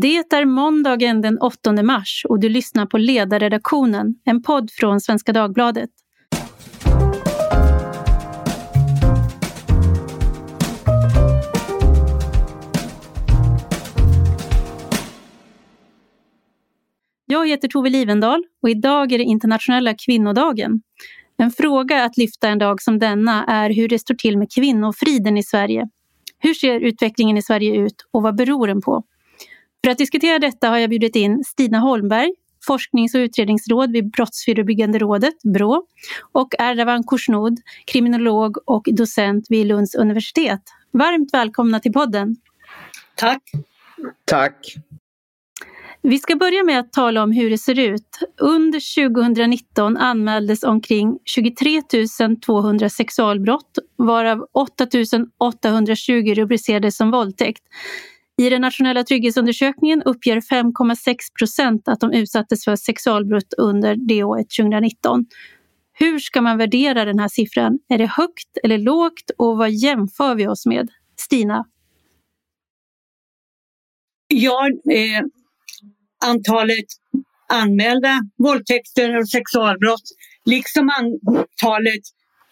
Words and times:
Det 0.00 0.16
är 0.16 0.44
måndagen 0.44 1.20
den 1.20 1.38
8 1.38 1.82
mars 1.82 2.22
och 2.28 2.40
du 2.40 2.48
lyssnar 2.48 2.86
på 2.86 2.98
Ledarredaktionen, 2.98 4.14
en 4.24 4.42
podd 4.42 4.70
från 4.70 5.00
Svenska 5.00 5.32
Dagbladet. 5.32 5.90
Jag 17.26 17.48
heter 17.48 17.68
Tove 17.68 17.90
Livendal 17.90 18.44
och 18.62 18.70
idag 18.70 19.12
är 19.12 19.18
det 19.18 19.24
internationella 19.24 19.94
kvinnodagen. 20.06 20.80
En 21.36 21.50
fråga 21.50 22.04
att 22.04 22.16
lyfta 22.16 22.48
en 22.48 22.58
dag 22.58 22.82
som 22.82 22.98
denna 22.98 23.44
är 23.44 23.70
hur 23.70 23.88
det 23.88 23.98
står 23.98 24.14
till 24.14 24.38
med 24.38 24.48
kvinnofriden 24.54 25.36
i 25.36 25.42
Sverige. 25.42 25.88
Hur 26.38 26.54
ser 26.54 26.80
utvecklingen 26.80 27.36
i 27.36 27.42
Sverige 27.42 27.76
ut 27.76 28.06
och 28.10 28.22
vad 28.22 28.36
beror 28.36 28.66
den 28.66 28.80
på? 28.80 29.04
För 29.86 29.90
att 29.90 29.98
diskutera 29.98 30.38
detta 30.38 30.68
har 30.68 30.78
jag 30.78 30.90
bjudit 30.90 31.16
in 31.16 31.44
Stina 31.44 31.78
Holmberg, 31.78 32.32
forsknings 32.66 33.14
och 33.14 33.18
utredningsråd 33.18 33.92
vid 33.92 34.10
Brottsförebyggande 34.10 34.98
rådet, 34.98 35.34
BRÅ, 35.54 35.86
och 36.32 36.48
Erdogan 36.58 37.04
Korsnod, 37.04 37.60
kriminolog 37.86 38.56
och 38.64 38.82
docent 38.92 39.46
vid 39.48 39.66
Lunds 39.66 39.94
universitet. 39.94 40.60
Varmt 40.92 41.34
välkomna 41.34 41.80
till 41.80 41.92
podden. 41.92 42.36
Tack. 43.14 43.42
Tack. 44.24 44.74
Vi 46.02 46.18
ska 46.18 46.36
börja 46.36 46.64
med 46.64 46.78
att 46.78 46.92
tala 46.92 47.22
om 47.22 47.32
hur 47.32 47.50
det 47.50 47.58
ser 47.58 47.78
ut. 47.78 48.18
Under 48.40 49.10
2019 49.10 49.96
anmäldes 49.96 50.62
omkring 50.62 51.18
23 51.24 51.82
200 52.46 52.88
sexualbrott 52.88 53.78
varav 53.96 54.46
8 54.52 54.86
820 55.38 56.34
rubricerades 56.34 56.96
som 56.96 57.10
våldtäkt. 57.10 57.62
I 58.38 58.50
den 58.50 58.60
nationella 58.60 59.04
trygghetsundersökningen 59.04 60.02
uppger 60.02 60.40
5,6 60.40 61.16
procent 61.38 61.88
att 61.88 62.00
de 62.00 62.12
utsattes 62.12 62.64
för 62.64 62.76
sexualbrott 62.76 63.54
under 63.58 63.96
det 63.96 64.24
året 64.24 64.46
2019. 64.58 65.26
Hur 65.92 66.18
ska 66.18 66.40
man 66.40 66.58
värdera 66.58 67.04
den 67.04 67.18
här 67.18 67.28
siffran? 67.28 67.78
Är 67.88 67.98
det 67.98 68.06
högt 68.06 68.58
eller 68.62 68.78
lågt 68.78 69.30
och 69.38 69.56
vad 69.56 69.70
jämför 69.70 70.34
vi 70.34 70.46
oss 70.46 70.66
med? 70.66 70.90
Stina? 71.16 71.64
Ja, 74.28 74.68
eh, 74.92 75.22
antalet 76.24 76.86
anmälda 77.48 78.20
våldtäkter 78.36 79.18
och 79.18 79.28
sexualbrott 79.28 80.02
liksom 80.44 80.90
antalet 80.90 82.02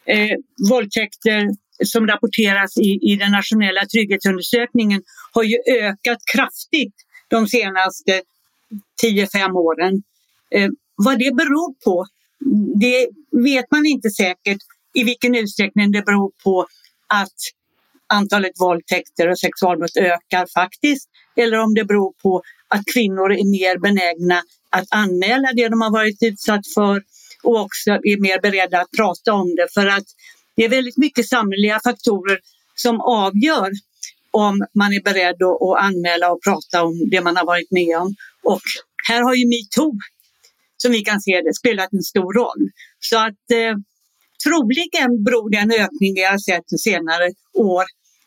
eh, 0.06 0.36
våldtäkter 0.70 1.48
som 1.84 2.06
rapporteras 2.06 2.76
i, 2.76 2.98
i 3.12 3.16
den 3.16 3.32
nationella 3.32 3.86
trygghetsundersökningen 3.86 5.02
har 5.32 5.42
ju 5.42 5.56
ökat 5.70 6.18
kraftigt 6.34 6.94
de 7.28 7.46
senaste 7.46 8.22
10-5 9.02 9.52
åren. 9.52 10.02
Eh, 10.50 10.68
vad 10.96 11.18
det 11.18 11.34
beror 11.34 11.74
på, 11.84 12.06
det 12.80 13.08
vet 13.44 13.70
man 13.70 13.86
inte 13.86 14.10
säkert 14.10 14.58
i 14.94 15.04
vilken 15.04 15.34
utsträckning 15.34 15.92
det 15.92 16.02
beror 16.02 16.32
på 16.44 16.66
att 17.06 17.38
antalet 18.06 18.60
våldtäkter 18.60 19.28
och 19.28 19.38
sexualbrott 19.38 19.96
ökar 19.96 20.46
faktiskt 20.54 21.08
eller 21.36 21.58
om 21.58 21.74
det 21.74 21.84
beror 21.84 22.12
på 22.22 22.42
att 22.68 22.82
kvinnor 22.94 23.32
är 23.32 23.44
mer 23.44 23.78
benägna 23.78 24.42
att 24.70 24.86
anmäla 24.90 25.48
det 25.52 25.68
de 25.68 25.80
har 25.80 25.90
varit 25.90 26.22
utsatt 26.22 26.66
för 26.74 27.02
och 27.42 27.60
också 27.60 27.90
är 27.90 28.20
mer 28.20 28.40
beredda 28.40 28.80
att 28.80 28.90
prata 28.96 29.32
om 29.32 29.54
det 29.54 29.68
för 29.74 29.86
att 29.86 30.04
det 30.56 30.64
är 30.64 30.68
väldigt 30.68 30.96
mycket 30.96 31.28
samhälleliga 31.28 31.80
faktorer 31.84 32.38
som 32.74 33.00
avgör 33.00 33.70
om 34.30 34.66
man 34.74 34.92
är 34.92 35.02
beredd 35.02 35.42
att, 35.42 35.84
anmäla 35.86 36.32
och 36.32 36.42
prata 36.42 36.84
om 36.84 37.08
det 37.10 37.20
man 37.20 37.36
har 37.36 37.46
varit 37.46 37.70
med 37.70 37.98
om. 37.98 38.14
Och 38.42 38.60
här 39.08 39.22
har 39.22 39.34
ju 39.34 39.46
metoo, 39.48 39.92
som 40.76 40.92
vi 40.92 41.00
kan 41.00 41.20
se 41.20 41.40
det, 41.44 41.54
spelat 41.54 41.92
en 41.92 42.02
stor 42.02 42.32
roll. 42.32 42.70
Så 43.00 43.16
att 43.18 43.50
eh, 43.52 43.76
troligen 44.44 45.24
beror 45.24 45.50
den 45.50 45.70
ökning 45.70 46.14
vi 46.14 46.24
har 46.24 46.38
sett 46.38 46.80
senare 46.80 47.32
år 47.54 47.84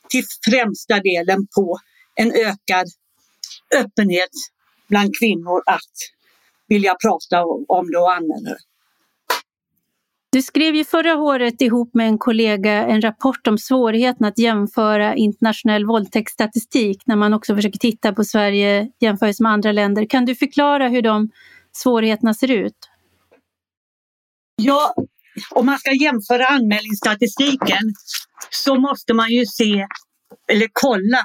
till 0.09 0.23
främsta 0.49 0.99
delen 0.99 1.47
på 1.55 1.79
en 2.15 2.31
ökad 2.31 2.87
öppenhet 3.75 4.35
bland 4.89 5.09
kvinnor 5.19 5.61
att 5.65 5.95
vilja 6.67 6.95
prata 7.01 7.43
om 7.67 7.91
det 7.91 7.97
och 7.97 8.13
anmäla 8.13 8.49
det. 8.49 8.57
Du 10.37 10.41
skrev 10.41 10.75
ju 10.75 10.83
förra 10.85 11.17
året 11.17 11.61
ihop 11.61 11.93
med 11.93 12.07
en 12.07 12.17
kollega 12.17 12.71
en 12.71 13.01
rapport 13.01 13.47
om 13.47 13.57
svårigheten 13.57 14.25
att 14.25 14.39
jämföra 14.39 15.15
internationell 15.15 15.85
våldtäktsstatistik 15.85 17.01
när 17.05 17.15
man 17.15 17.33
också 17.33 17.55
försöker 17.55 17.79
titta 17.79 18.13
på 18.13 18.23
Sverige 18.23 18.87
jämfört 18.99 19.39
med 19.39 19.51
andra 19.51 19.71
länder. 19.71 20.05
Kan 20.05 20.25
du 20.25 20.35
förklara 20.35 20.87
hur 20.87 21.01
de 21.01 21.29
svårigheterna 21.71 22.33
ser 22.33 22.51
ut? 22.51 22.89
Ja, 24.55 24.93
om 25.51 25.65
man 25.65 25.79
ska 25.79 25.91
jämföra 25.91 26.47
anmälningsstatistiken 26.47 27.93
så 28.49 28.75
måste 28.75 29.13
man 29.13 29.29
ju 29.29 29.45
se 29.45 29.87
eller 30.51 30.67
kolla 30.73 31.19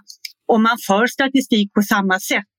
om 0.47 0.63
man 0.63 0.77
för 0.87 1.07
statistik 1.07 1.73
på 1.73 1.83
samma 1.83 2.21
sätt. 2.21 2.57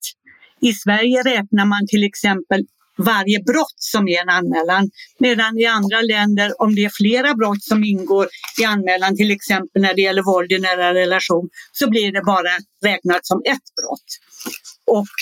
I 0.61 0.73
Sverige 0.73 1.23
räknar 1.23 1.65
man 1.65 1.87
till 1.87 2.03
exempel 2.03 2.65
varje 2.97 3.39
brott 3.43 3.75
som 3.77 4.07
är 4.07 4.21
en 4.21 4.29
anmälan. 4.29 4.89
Medan 5.19 5.57
i 5.57 5.65
andra 5.65 6.01
länder, 6.01 6.61
om 6.61 6.75
det 6.75 6.85
är 6.85 6.91
flera 7.01 7.33
brott 7.33 7.63
som 7.63 7.83
ingår 7.83 8.27
i 8.61 8.63
anmälan, 8.65 9.15
till 9.15 9.31
exempel 9.31 9.81
när 9.81 9.93
det 9.93 10.01
gäller 10.01 10.23
våld 10.23 10.51
i 10.51 10.59
nära 10.59 10.93
relation, 10.93 11.49
så 11.71 11.89
blir 11.89 12.11
det 12.11 12.21
bara 12.21 12.53
räknat 12.85 13.25
som 13.25 13.41
ett 13.45 13.67
brott. 13.77 14.09
Och 14.85 15.15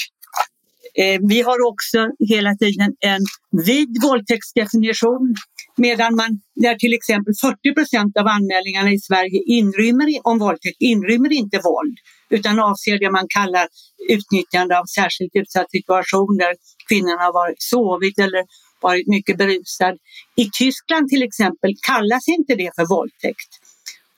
eh, 1.03 1.19
vi 1.29 1.41
har 1.41 1.67
också 1.71 2.09
hela 2.29 2.55
tiden 2.55 2.95
en 2.99 3.21
vid 3.65 4.01
våldtäktsdefinition 4.01 5.35
medan 5.77 6.15
man 6.15 6.41
där 6.55 6.75
till 6.75 6.93
exempel 6.93 7.33
40 7.41 7.73
procent 7.73 8.17
av 8.17 8.27
anmälningarna 8.27 8.91
i 8.91 8.99
Sverige 8.99 9.43
inrymmer, 9.45 10.07
om 10.23 10.39
våldtäkt 10.39 10.77
inrymmer 10.79 11.31
inte 11.33 11.57
våld 11.63 11.97
utan 12.31 12.59
avser 12.59 12.99
det 12.99 13.11
man 13.11 13.27
kallar 13.37 13.67
utnyttjande 14.09 14.79
av 14.79 14.85
särskilt 14.85 15.35
utsatta 15.41 15.67
situationer, 15.71 16.51
kvinnan 16.89 17.17
har 17.19 17.33
varit 17.33 17.61
sovit 17.71 18.19
eller 18.19 18.43
varit 18.81 19.07
mycket 19.07 19.37
berusad. 19.37 19.95
I 20.35 20.49
Tyskland 20.59 21.09
till 21.09 21.23
exempel 21.23 21.71
kallas 21.87 22.27
inte 22.27 22.55
det 22.55 22.71
för 22.75 22.85
våldtäkt. 22.95 23.51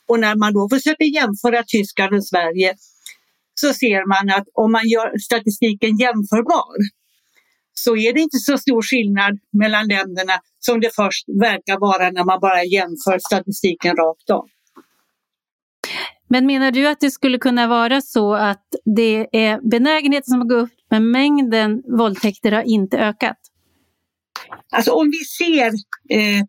Och 0.07 0.19
när 0.19 0.35
man 0.35 0.53
då 0.53 0.69
försöker 0.69 1.05
jämföra 1.05 1.63
Tyskland 1.63 2.13
och 2.15 2.27
Sverige 2.27 2.75
så 3.55 3.73
ser 3.73 4.07
man 4.13 4.35
att 4.37 4.47
om 4.53 4.71
man 4.71 4.87
gör 4.93 5.17
statistiken 5.17 5.97
jämförbar 5.97 6.75
så 7.73 7.97
är 7.97 8.13
det 8.13 8.21
inte 8.21 8.37
så 8.37 8.57
stor 8.57 8.81
skillnad 8.81 9.39
mellan 9.61 9.87
länderna 9.87 10.33
som 10.59 10.79
det 10.79 10.95
först 10.95 11.25
verkar 11.41 11.79
vara 11.79 12.09
när 12.09 12.25
man 12.25 12.39
bara 12.39 12.63
jämför 12.63 13.19
statistiken 13.19 13.95
rakt 13.95 14.29
av. 14.29 14.45
Men 16.33 16.45
menar 16.45 16.71
du 16.71 16.87
att 16.87 16.99
det 16.99 17.11
skulle 17.11 17.37
kunna 17.37 17.67
vara 17.67 18.01
så 18.01 18.33
att 18.33 18.65
det 18.95 19.27
är 19.31 19.69
benägenheten 19.69 20.31
som 20.31 20.39
har 20.39 20.47
gått 20.47 20.63
upp 20.63 20.77
men 20.89 21.11
mängden 21.11 21.81
våldtäkter 21.97 22.51
har 22.51 22.63
inte 22.63 22.97
ökat? 22.97 23.37
Alltså 24.71 24.91
om 24.91 25.11
vi 25.11 25.17
ser, 25.17 25.71
eh, 26.09 26.39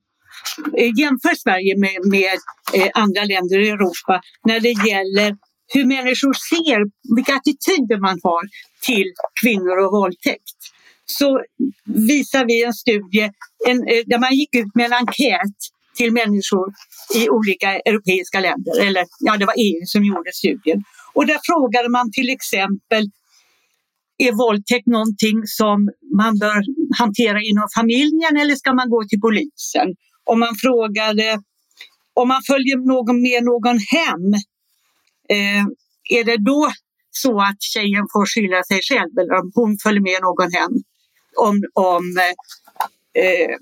eh, 0.80 0.90
jämför 0.98 1.34
Sverige 1.34 1.78
med, 1.78 1.98
med 2.10 2.38
eh, 2.74 2.90
andra 2.94 3.24
länder 3.24 3.58
i 3.58 3.68
Europa 3.68 4.20
när 4.44 4.60
det 4.60 4.88
gäller 4.88 5.36
hur 5.74 5.84
människor 5.84 6.34
ser, 6.50 6.80
vilka 7.16 7.34
attityder 7.34 8.00
man 8.00 8.20
har 8.22 8.42
till 8.86 9.12
kvinnor 9.42 9.76
och 9.84 9.92
våldtäkt 9.92 10.58
så 11.06 11.40
visar 11.84 12.44
vi 12.44 12.64
en 12.64 12.74
studie 12.74 13.30
en, 13.68 13.78
eh, 13.88 14.02
där 14.06 14.18
man 14.18 14.34
gick 14.34 14.54
ut 14.54 14.74
med 14.74 14.86
en 14.86 14.92
enkät 14.92 15.58
till 15.94 16.12
människor 16.12 16.66
i 17.14 17.28
olika 17.28 17.70
europeiska 17.78 18.40
länder, 18.40 18.80
eller 18.86 19.04
ja, 19.20 19.36
det 19.36 19.46
var 19.46 19.54
EU 19.66 19.80
som 19.86 20.04
gjorde 20.04 20.32
studien. 20.32 20.84
Och 21.14 21.26
där 21.26 21.38
frågade 21.50 21.88
man 21.88 22.12
till 22.12 22.30
exempel, 22.30 23.04
är 24.18 24.32
våldtäkt 24.32 24.86
någonting 24.86 25.38
som 25.44 25.78
man 26.20 26.38
bör 26.38 26.60
hantera 26.98 27.38
inom 27.50 27.68
familjen 27.78 28.36
eller 28.40 28.54
ska 28.54 28.74
man 28.74 28.90
gå 28.90 29.04
till 29.04 29.20
polisen? 29.20 29.88
Och 30.24 30.38
man 30.38 30.54
frågade 30.64 31.40
om 32.14 32.28
man 32.28 32.42
följer 32.46 32.76
någon 32.76 33.22
med 33.22 33.40
någon 33.50 33.78
hem, 33.96 34.26
eh, 35.28 35.64
är 36.18 36.24
det 36.24 36.36
då 36.36 36.72
så 37.10 37.40
att 37.40 37.62
tjejen 37.62 38.06
får 38.12 38.26
skylla 38.26 38.62
sig 38.70 38.80
själv 38.88 39.12
eller 39.18 39.34
om 39.40 39.50
hon 39.54 39.76
följer 39.82 40.02
med 40.10 40.20
någon 40.22 40.52
hem? 40.52 40.74
Om, 41.46 41.54
om 41.74 42.04
eh, 42.24 42.34
eh, 43.14 43.56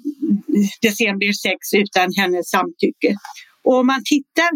det 0.80 0.90
sen 0.90 1.18
blir 1.18 1.32
sex 1.32 1.58
utan 1.74 2.12
hennes 2.16 2.50
samtycke. 2.50 3.16
Och 3.64 3.74
om 3.74 3.86
man 3.86 4.02
tittar 4.04 4.50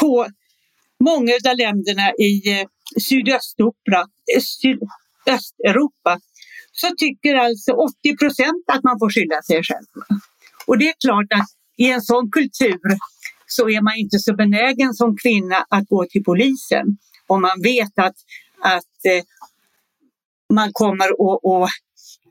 på 0.00 0.28
många 1.00 1.32
av 1.50 1.56
länderna 1.56 2.12
i 2.18 2.60
eh, 2.60 2.66
Sydösteuropa, 3.08 4.08
eh, 4.36 4.42
Sydösteuropa 4.42 6.20
så 6.72 6.88
tycker 6.98 7.34
alltså 7.34 7.72
80 7.72 8.16
procent 8.16 8.64
att 8.66 8.84
man 8.84 8.98
får 8.98 9.10
skylla 9.10 9.42
sig 9.42 9.62
själv. 9.64 9.86
Och 10.66 10.78
det 10.78 10.88
är 10.88 10.94
klart 11.00 11.32
att 11.34 11.48
i 11.76 11.90
en 11.90 12.02
sån 12.02 12.30
kultur 12.30 12.98
så 13.46 13.70
är 13.70 13.80
man 13.80 13.96
inte 13.96 14.18
så 14.18 14.34
benägen 14.34 14.94
som 14.94 15.16
kvinna 15.16 15.56
att 15.68 15.88
gå 15.88 16.06
till 16.06 16.24
polisen 16.24 16.98
om 17.26 17.42
man 17.42 17.62
vet 17.62 17.98
att, 17.98 18.16
att 18.60 19.04
eh, 19.04 19.22
man 20.52 20.70
kommer 20.72 21.08
att 21.64 21.70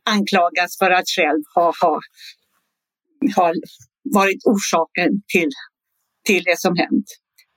anklagas 0.10 0.78
för 0.78 0.92
att 0.92 1.10
själv 1.10 1.44
ha, 1.56 1.74
ha, 1.82 2.00
ha 3.36 3.54
varit 4.04 4.46
orsaken 4.46 5.22
till, 5.28 5.50
till 6.26 6.44
det 6.44 6.60
som 6.60 6.76
hänt. 6.76 7.06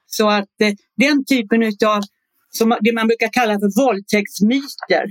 Så 0.06 0.28
att 0.28 0.60
eh, 0.60 0.72
den 0.96 1.24
typen 1.24 1.62
av, 1.62 2.00
som 2.50 2.76
det 2.80 2.94
man 2.94 3.06
brukar 3.06 3.28
kalla 3.32 3.52
för 3.52 3.84
våldtäktsmyter, 3.84 5.04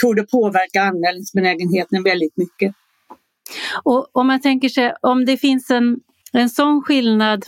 tror 0.00 0.14
det 0.14 0.30
påverka 0.30 0.82
anmälningsbenägenheten 0.82 2.02
väldigt 2.02 2.36
mycket. 2.36 2.74
Och 3.82 4.08
om 4.12 4.26
man 4.26 4.40
tänker 4.40 4.68
sig, 4.68 4.94
om 5.02 5.24
det 5.24 5.36
finns 5.36 5.70
en, 5.70 6.00
en 6.32 6.50
sån 6.50 6.82
skillnad, 6.82 7.44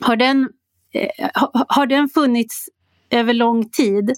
har 0.00 0.16
den, 0.16 0.48
eh, 0.92 1.30
har 1.68 1.86
den 1.86 2.08
funnits 2.08 2.68
över 3.10 3.32
lång 3.32 3.68
tid 3.68 4.12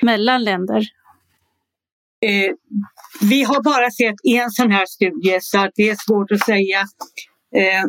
mellan 0.00 0.44
länder? 0.44 0.88
Eh, 2.26 2.50
vi 3.20 3.42
har 3.42 3.62
bara 3.62 3.90
sett 3.90 4.14
en 4.22 4.50
sån 4.50 4.70
här 4.70 4.86
studie 4.86 5.38
så 5.40 5.58
att 5.58 5.72
det 5.74 5.88
är 5.88 5.96
svårt 6.06 6.30
att 6.30 6.44
säga. 6.44 6.80
Eh, 7.56 7.84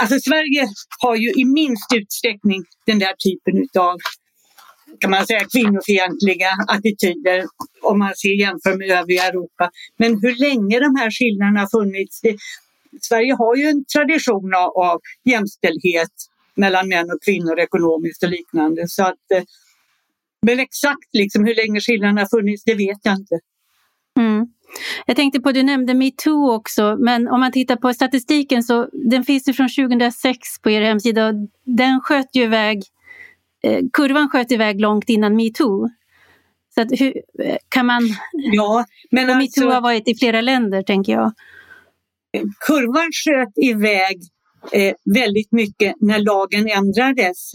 alltså 0.00 0.20
Sverige 0.20 0.68
har 0.98 1.16
ju 1.16 1.32
i 1.32 1.44
minst 1.44 1.92
utsträckning 1.94 2.64
den 2.86 2.98
där 2.98 3.14
typen 3.26 3.68
av 3.82 3.96
kan 5.00 5.10
man 5.10 5.26
säga, 5.26 5.44
kvinnofientliga 5.52 6.50
attityder 6.68 7.44
om 7.82 7.98
man 7.98 8.14
ser 8.16 8.40
jämför 8.40 8.78
med 8.78 8.90
övriga 8.90 9.22
Europa. 9.22 9.70
Men 9.96 10.20
hur 10.22 10.34
länge 10.36 10.80
de 10.80 10.96
här 10.96 11.10
skillnaderna 11.10 11.60
har 11.60 11.68
funnits, 11.78 12.20
det, 12.20 12.36
Sverige 13.00 13.34
har 13.34 13.56
ju 13.56 13.64
en 13.64 13.84
tradition 13.84 14.54
av, 14.54 15.00
jämställdhet 15.24 16.14
mellan 16.54 16.88
män 16.88 17.10
och 17.10 17.22
kvinnor 17.24 17.58
ekonomiskt 17.58 18.22
och 18.22 18.30
liknande. 18.30 18.88
Så 18.88 19.04
att, 19.04 19.30
eh, 19.34 19.42
men 20.46 20.60
exakt 20.60 21.08
liksom 21.12 21.44
hur 21.44 21.54
länge 21.54 21.80
skillnaderna 21.80 22.20
har 22.20 22.28
funnits, 22.38 22.64
det 22.64 22.74
vet 22.74 22.98
jag 23.02 23.14
inte. 23.14 23.38
Jag 25.06 25.16
tänkte 25.16 25.40
på, 25.40 25.52
du 25.52 25.62
nämnde 25.62 25.94
metoo 25.94 26.52
också, 26.52 26.96
men 27.00 27.28
om 27.28 27.40
man 27.40 27.52
tittar 27.52 27.76
på 27.76 27.92
statistiken 27.92 28.62
så 28.62 28.88
den 28.92 29.24
finns 29.24 29.48
ju 29.48 29.52
från 29.52 29.68
2006 29.68 30.62
på 30.62 30.70
er 30.70 30.82
hemsida 30.82 31.28
och 31.28 31.34
den 31.64 32.00
sköt 32.00 32.36
ju 32.36 32.42
iväg, 32.42 32.82
eh, 33.62 33.80
kurvan 33.92 34.28
sköt 34.28 34.52
iväg 34.52 34.80
långt 34.80 35.08
innan 35.08 35.36
metoo. 35.36 35.88
Så 36.74 36.80
att 36.80 36.88
hur, 37.00 37.14
eh, 37.44 37.56
kan 37.68 37.86
man... 37.86 38.02
Ja, 38.32 38.84
men 39.10 39.30
och 39.30 39.36
metoo 39.36 39.64
alltså, 39.64 39.68
har 39.68 39.80
varit 39.80 40.08
i 40.08 40.14
flera 40.14 40.40
länder 40.40 40.82
tänker 40.82 41.12
jag. 41.12 41.32
Kurvan 42.66 43.10
sköt 43.12 43.58
iväg 43.64 44.18
eh, 44.72 44.94
väldigt 45.14 45.52
mycket 45.52 45.94
när 46.00 46.18
lagen 46.18 46.68
ändrades 46.68 47.52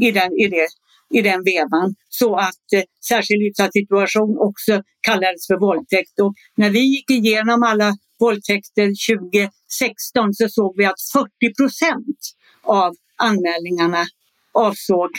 i 0.00 0.10
den, 0.10 0.32
i 0.32 0.48
det 0.48 0.68
i 1.12 1.22
den 1.22 1.44
vevan 1.44 1.94
så 2.08 2.36
att 2.36 2.72
eh, 2.74 2.82
särskilt 3.08 3.50
utsatt 3.50 3.72
situation 3.72 4.38
också 4.38 4.82
kallades 5.00 5.46
för 5.46 5.56
våldtäkt. 5.56 6.20
Och 6.20 6.34
när 6.56 6.70
vi 6.70 6.80
gick 6.80 7.10
igenom 7.10 7.62
alla 7.62 7.92
våldtäkter 8.20 8.88
2016 9.16 10.34
så 10.34 10.48
såg 10.48 10.76
vi 10.76 10.84
att 10.84 11.00
40 11.12 11.54
procent 11.54 12.18
av 12.62 12.94
anmälningarna 13.16 14.06
avsåg 14.52 15.10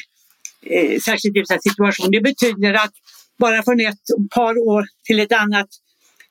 eh, 0.66 1.00
särskilt 1.00 1.38
utsatt 1.38 1.64
situation. 1.64 2.12
Det 2.12 2.22
betyder 2.22 2.74
att 2.74 2.94
bara 3.38 3.64
från 3.64 3.80
ett 3.80 4.06
par 4.36 4.58
år 4.58 4.86
till 5.08 5.20
ett 5.20 5.32
annat 5.32 5.68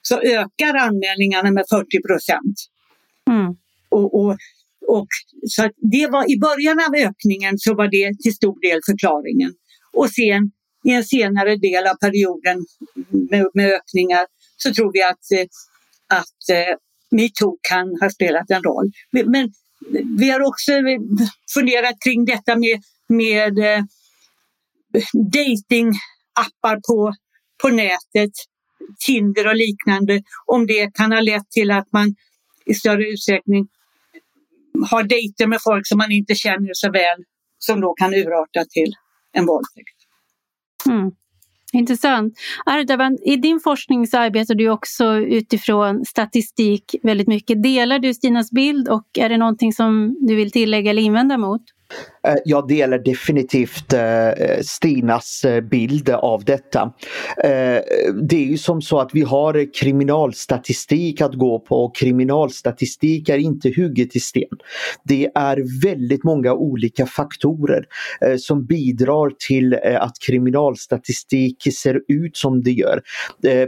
så 0.03 0.21
ökar 0.21 0.75
anmälningarna 0.75 1.51
med 1.51 1.65
40 1.71 2.03
procent. 2.03 2.57
Mm. 3.31 3.57
Och, 3.89 4.21
och, 4.21 4.37
och, 4.97 5.09
så 5.49 5.63
det 5.93 6.07
var, 6.11 6.23
I 6.35 6.39
början 6.39 6.79
av 6.87 6.95
ökningen 7.09 7.59
så 7.59 7.75
var 7.75 7.89
det 7.89 8.23
till 8.23 8.35
stor 8.35 8.61
del 8.61 8.81
förklaringen. 8.91 9.53
Och 9.93 10.11
sen 10.11 10.51
i 10.85 10.91
en 10.91 11.05
senare 11.05 11.57
del 11.57 11.87
av 11.87 11.95
perioden 11.95 12.59
med, 13.31 13.47
med 13.55 13.67
ökningar 13.73 14.27
så 14.57 14.75
tror 14.75 14.93
vi 14.93 15.03
att, 15.03 15.27
eh, 15.39 15.49
att 16.19 16.43
eh, 16.57 16.75
metoo 17.11 17.59
kan 17.71 17.87
ha 18.01 18.11
spelat 18.11 18.51
en 18.51 18.63
roll. 18.63 18.91
Men 19.11 19.53
vi 20.19 20.31
har 20.31 20.41
också 20.41 20.73
eh, 20.73 21.01
funderat 21.55 21.97
kring 22.05 22.25
detta 22.25 22.57
med, 22.57 22.83
med 23.09 23.55
datingappar 25.33 26.77
på, 26.89 27.15
på 27.63 27.69
nätet, 27.69 28.33
Tinder 29.07 29.47
och 29.47 29.57
liknande, 29.57 30.23
om 30.47 30.67
det 30.67 30.91
kan 30.95 31.13
ha 31.13 31.21
lett 31.21 31.51
till 31.51 31.71
att 31.71 31.93
man 31.93 32.15
i 32.67 32.75
större 32.75 33.09
utsträckning 33.09 33.69
har 34.91 35.03
dejter 35.03 35.47
med 35.47 35.59
folk 35.65 35.87
som 35.87 35.99
man 35.99 36.13
inte 36.13 36.35
känner 36.35 36.71
så 36.73 36.91
väl 36.91 37.19
som 37.59 37.81
då 37.81 37.95
kan 37.95 38.15
urarta 38.15 38.65
till 38.71 38.93
en 39.33 39.47
våldtäkt. 39.47 39.99
Mm. 40.89 41.11
Intressant. 41.75 42.35
Ardavan, 42.67 43.19
i 43.25 43.37
din 43.37 43.61
forskning 43.61 44.07
så 44.07 44.19
arbetar 44.19 44.55
du 44.55 44.69
också 44.69 45.15
utifrån 45.15 46.05
statistik 46.05 46.95
väldigt 47.03 47.29
mycket. 47.29 47.63
Delar 47.63 47.99
du 47.99 48.15
Stinas 48.15 48.51
bild 48.51 48.89
och 48.89 49.07
är 49.19 49.29
det 49.29 49.37
någonting 49.37 49.73
som 49.73 50.17
du 50.21 50.35
vill 50.35 50.51
tillägga 50.51 50.91
eller 50.91 51.03
invända 51.03 51.39
mot? 51.39 51.63
Eh, 52.27 52.35
jag 52.45 52.69
delar 52.69 52.99
definitivt 52.99 53.93
eh, 53.93 54.61
Stinas 54.63 55.45
eh, 55.45 55.61
bild 55.61 56.11
av 56.11 56.45
detta. 56.45 56.93
Eh, 57.45 57.81
det 58.23 58.37
är 58.37 58.47
ju 58.47 58.59
som 58.59 58.83
så 58.83 58.99
att 59.01 59.11
vi 59.13 59.23
har 59.23 59.75
kriminalstatistik 59.75 61.21
att 61.21 61.35
gå 61.35 61.59
på 61.59 61.85
och 61.85 61.97
kriminalstatistik 61.97 63.29
är 63.29 63.39
inte 63.39 63.73
hugget 63.77 64.17
i 64.17 64.21
sten. 64.21 64.59
Det 65.05 65.31
är 65.35 65.83
väldigt 65.83 66.25
många 66.25 66.53
olika 66.53 67.07
faktorer 67.07 67.85
som 68.39 68.65
bidrar 68.65 69.33
till 69.49 69.75
att 69.75 70.17
kriminalstatistik 70.27 71.57
ser 71.75 72.01
ut 72.09 72.37
som 72.37 72.63
det 72.63 72.71
gör. 72.71 73.03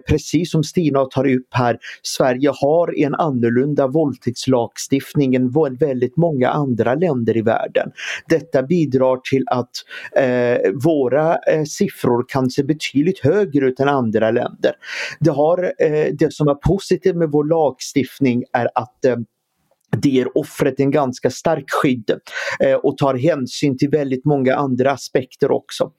Precis 0.09 0.50
som 0.50 0.65
Stina 0.65 1.05
tar 1.05 1.27
upp 1.27 1.47
här, 1.50 1.79
Sverige 2.03 2.50
har 2.55 2.99
en 2.99 3.15
annorlunda 3.15 3.87
våldtäktslagstiftning 3.87 5.35
än 5.35 5.50
väldigt 5.81 6.17
många 6.17 6.49
andra 6.49 6.95
länder 6.95 7.37
i 7.37 7.43
världen. 7.43 7.91
Detta 8.44 8.62
bidrar 8.62 9.17
till 9.31 9.44
att 9.46 9.70
eh, 10.17 10.73
våra 10.85 11.37
eh, 11.37 11.64
siffror 11.64 12.25
kan 12.29 12.50
se 12.50 12.62
betydligt 12.62 13.19
högre 13.19 13.67
ut 13.67 13.81
än 13.81 13.88
andra 13.88 14.31
länder. 14.31 14.73
Det, 15.20 15.31
har, 15.31 15.73
eh, 15.79 16.06
det 16.12 16.32
som 16.32 16.49
är 16.49 16.55
positivt 16.55 17.17
med 17.17 17.31
vår 17.31 17.44
lagstiftning 17.44 18.44
är 18.52 18.69
att 18.75 19.05
eh, 19.05 19.17
det 20.02 20.08
ger 20.08 20.38
offret 20.38 20.81
en 20.81 20.91
ganska 20.91 21.31
stark 21.31 21.64
skydd 21.69 22.11
eh, 22.61 22.75
och 22.75 22.99
tar 22.99 23.14
hänsyn 23.14 23.79
till 23.79 23.88
väldigt 23.88 24.25
många 24.25 24.55
andra 24.55 24.91
aspekter 24.91 25.50
också. 25.50 25.91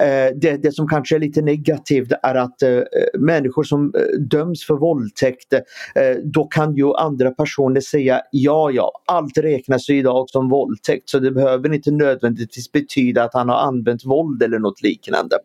Eh, 0.00 0.36
det, 0.40 0.56
det, 0.62 0.72
som 0.72 0.88
kanske 0.88 1.16
är 1.16 1.20
lite 1.20 1.42
negativt 1.42 2.12
är 2.22 2.34
att 2.34 2.62
eh, 2.62 2.80
människor 3.18 3.62
som 3.62 3.94
eh, 3.94 4.20
döms 4.20 4.66
för 4.66 4.74
våldtäkt, 4.74 5.52
eh, 5.52 5.60
då 6.24 6.44
kan 6.44 6.76
ju 6.76 6.94
andra 6.94 7.30
personer 7.30 7.80
säga 7.80 8.22
ja, 8.30 8.70
ja, 8.70 8.92
allt 9.06 9.38
räknas 9.38 9.90
idag 9.90 10.30
som 10.30 10.48
våldtäkt 10.48 11.10
så 11.10 11.18
det 11.18 11.30
behöver 11.30 11.74
inte 11.74 11.90
nödvändigtvis 11.90 12.72
betyda 12.72 13.24
att 13.24 13.34
han 13.34 13.48
har 13.48 13.56
använt 13.56 14.04
våld 14.04 14.42
eller 14.42 14.58
något 14.58 14.82
liknande. 14.82 15.36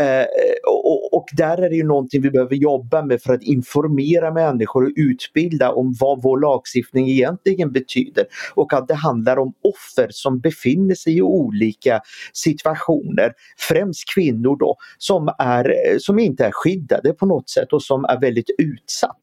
Eh, 0.00 0.26
och, 0.66 1.14
och, 1.14 1.26
där 1.36 1.62
är 1.62 1.70
det 1.70 1.76
ju 1.76 1.84
någonting 1.84 2.22
vi 2.22 2.30
behöver 2.30 2.54
jobba 2.54 3.02
med 3.02 3.22
för 3.22 3.34
att 3.34 3.42
informera 3.42 4.32
människor 4.32 4.84
och 4.84 4.92
utbilda 4.96 5.72
om 5.72 5.94
vad 6.00 6.22
vår 6.22 6.40
lagstiftning 6.40 7.08
egentligen 7.08 7.27
egentligen 7.28 7.72
betyder 7.72 8.24
och 8.54 8.72
att 8.72 8.88
det 8.88 8.94
handlar 8.94 9.38
om 9.38 9.52
offer 9.62 10.08
som 10.10 10.40
befinner 10.40 10.94
sig 10.94 11.16
i 11.16 11.22
olika 11.22 12.00
situationer, 12.32 13.32
främst 13.58 14.14
kvinnor 14.14 14.56
då, 14.56 14.76
som, 14.98 15.28
är, 15.38 15.98
som 15.98 16.18
inte 16.18 16.44
är 16.44 16.50
skyddade 16.52 17.12
på 17.12 17.26
något 17.26 17.50
sätt 17.50 17.72
och 17.72 17.82
som 17.82 18.04
är 18.04 18.20
väldigt 18.20 18.50
utsatt. 18.58 19.18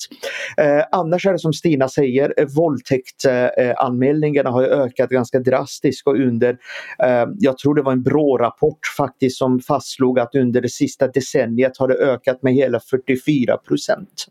Eh, 0.57 0.83
annars 0.91 1.25
är 1.25 1.31
det 1.31 1.39
som 1.39 1.53
Stina 1.53 1.89
säger, 1.89 2.33
eh, 2.37 2.47
våldtäktsanmälningarna 2.55 4.49
har 4.49 4.63
ökat 4.63 5.09
ganska 5.09 5.39
drastiskt 5.39 6.07
och 6.07 6.15
under, 6.15 6.57
eh, 7.03 7.25
jag 7.39 7.57
tror 7.57 7.75
det 7.75 7.81
var 7.81 7.91
en 7.91 8.03
BRÅ-rapport 8.03 8.79
faktiskt 8.97 9.37
som 9.37 9.59
fastslog 9.59 10.19
att 10.19 10.35
under 10.35 10.61
det 10.61 10.69
sista 10.69 11.07
decenniet 11.07 11.77
har 11.77 11.87
det 11.87 11.95
ökat 11.95 12.43
med 12.43 12.53
hela 12.53 12.79
44 12.79 13.57
procent. 13.57 14.25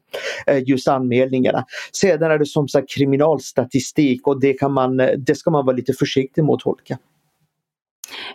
Eh, 0.46 0.62
just 0.66 0.88
anmälningarna. 0.88 1.64
Sedan 1.92 2.30
är 2.30 2.38
det 2.38 2.46
som 2.46 2.68
sagt 2.68 2.90
kriminalstatistik 2.90 3.63
statistik 3.64 4.26
och 4.26 4.40
det, 4.40 4.52
kan 4.52 4.72
man, 4.72 4.96
det 4.96 5.34
ska 5.34 5.50
man 5.50 5.66
vara 5.66 5.76
lite 5.76 5.92
försiktig 5.92 6.44
mot 6.44 6.62
Holka. 6.62 6.98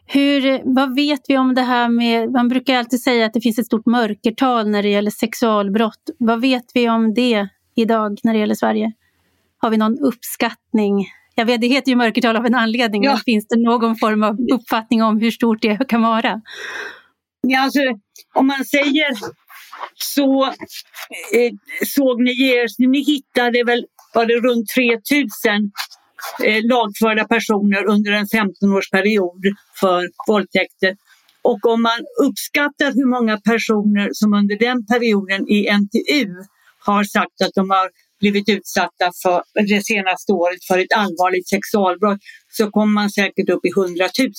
Hur, 0.05 0.61
vad 0.75 0.95
vet 0.95 1.21
vi 1.27 1.37
om 1.37 1.55
det 1.55 1.61
här 1.61 1.89
med, 1.89 2.31
man 2.31 2.47
brukar 2.47 2.75
alltid 2.75 3.01
säga 3.01 3.25
att 3.25 3.33
det 3.33 3.41
finns 3.41 3.59
ett 3.59 3.65
stort 3.65 3.85
mörkertal 3.85 4.69
när 4.69 4.83
det 4.83 4.89
gäller 4.89 5.11
sexualbrott. 5.11 6.09
Vad 6.17 6.41
vet 6.41 6.65
vi 6.73 6.89
om 6.89 7.13
det 7.13 7.47
idag 7.75 8.17
när 8.23 8.33
det 8.33 8.39
gäller 8.39 8.55
Sverige? 8.55 8.91
Har 9.57 9.69
vi 9.69 9.77
någon 9.77 9.99
uppskattning? 9.99 11.05
Jag 11.35 11.45
vet, 11.45 11.61
det 11.61 11.67
heter 11.67 11.89
ju 11.89 11.95
mörkertal 11.95 12.35
av 12.35 12.45
en 12.45 12.55
anledning, 12.55 13.03
ja. 13.03 13.11
men 13.11 13.19
finns 13.19 13.47
det 13.47 13.59
någon 13.59 13.95
form 13.95 14.23
av 14.23 14.37
uppfattning 14.53 15.03
om 15.03 15.19
hur 15.19 15.31
stort 15.31 15.61
det 15.61 15.87
kan 15.87 16.01
vara? 16.01 16.41
Ja, 17.41 17.61
alltså, 17.61 17.79
om 18.33 18.47
man 18.47 18.65
säger 18.65 19.11
så 19.95 20.45
eh, 21.33 21.51
såg 21.85 22.21
ni 22.21 22.49
er, 22.51 22.87
ni 22.87 23.03
hittade 23.03 23.63
väl 23.63 23.85
var 24.13 24.25
det 24.25 24.33
runt 24.33 24.67
3000 24.75 25.71
eh, 26.43 26.63
lagförda 26.63 27.27
personer 27.27 27.85
under 27.85 28.11
en 28.11 28.25
15-årsperiod 28.25 29.43
för 29.79 30.09
våldtäkter. 30.27 30.95
Och 31.41 31.65
om 31.65 31.81
man 31.81 31.99
uppskattar 32.27 32.91
hur 32.93 33.09
många 33.15 33.37
personer 33.37 34.09
som 34.13 34.33
under 34.33 34.57
den 34.57 34.85
perioden 34.85 35.49
i 35.49 35.59
NTU 35.81 36.33
har 36.79 37.03
sagt 37.03 37.41
att 37.41 37.53
de 37.55 37.69
har 37.69 37.89
blivit 38.19 38.49
utsatta 38.49 39.11
för 39.23 39.43
det 39.67 39.85
senaste 39.85 40.31
året 40.31 40.63
för 40.67 40.77
ett 40.77 40.93
allvarligt 40.95 41.49
sexualbrott 41.49 42.19
så 42.49 42.71
kommer 42.71 42.93
man 42.93 43.09
säkert 43.09 43.49
upp 43.49 43.65
i 43.65 43.71
100 43.77 44.05
000. 44.19 44.31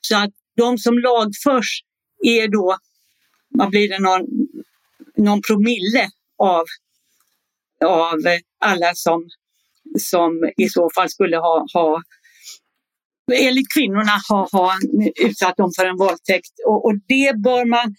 Så 0.00 0.16
att 0.16 0.30
de 0.56 0.78
som 0.78 0.98
lagförs 0.98 1.82
är 2.24 2.48
då, 2.48 2.76
vad 3.52 3.70
blir 3.70 3.88
det, 3.88 3.98
någon, 3.98 4.26
någon 5.16 5.42
promille 5.42 6.08
av, 6.38 6.64
av 7.84 8.18
alla 8.60 8.94
som, 8.94 9.28
som 9.98 10.52
i 10.56 10.68
så 10.68 10.90
fall 10.94 11.08
skulle 11.08 11.36
ha, 11.36 11.66
ha 11.74 12.02
enligt 13.32 13.72
kvinnorna 13.74 14.12
ha, 14.28 14.48
ha 14.52 14.72
utsatt 15.20 15.56
dem 15.56 15.70
för 15.76 15.86
en 15.86 15.96
våldtäkt. 15.96 16.52
Och, 16.66 16.84
och 16.84 16.94
det 17.08 17.36
bör 17.36 17.64
man 17.64 17.94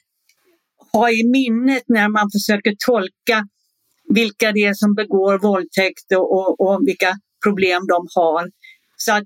ha 0.94 1.12
i 1.12 1.24
minnet 1.24 1.84
när 1.88 2.10
man 2.10 2.30
försöker 2.32 2.76
tolka 2.86 3.48
vilka 4.10 4.52
det 4.52 4.64
är 4.64 4.74
som 4.74 4.94
begår 4.94 5.40
våldtäkt 5.40 6.12
och, 6.16 6.32
och, 6.38 6.62
och 6.62 6.88
vilka 6.88 7.14
problem 7.46 7.82
de 7.88 8.08
har. 8.16 8.50
Så 8.98 9.12
att 9.12 9.24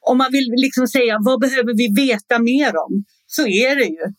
om 0.00 0.18
man 0.18 0.32
vill 0.32 0.48
liksom 0.56 0.86
säga 0.86 1.18
vad 1.20 1.40
behöver 1.40 1.74
vi 1.74 2.06
veta 2.06 2.38
mer 2.38 2.76
om 2.76 3.04
så 3.26 3.46
är 3.46 3.76
det 3.76 3.84
ju 3.84 4.14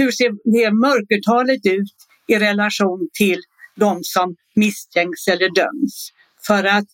hur 0.00 0.10
ser 0.10 0.30
det 0.56 0.70
mörkertalet 0.86 1.66
ut 1.66 1.96
i 2.28 2.34
relation 2.38 3.08
till 3.18 3.40
de 3.76 3.98
som 4.02 4.36
misstänks 4.54 5.28
eller 5.28 5.54
döms. 5.54 6.10
För 6.46 6.64
att 6.64 6.88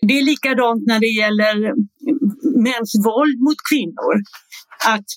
det 0.00 0.18
är 0.18 0.22
likadant 0.22 0.82
när 0.86 1.00
det 1.00 1.12
gäller 1.22 1.54
mäns 2.68 2.92
våld 3.04 3.38
mot 3.46 3.60
kvinnor. 3.70 4.14
Att 4.94 5.08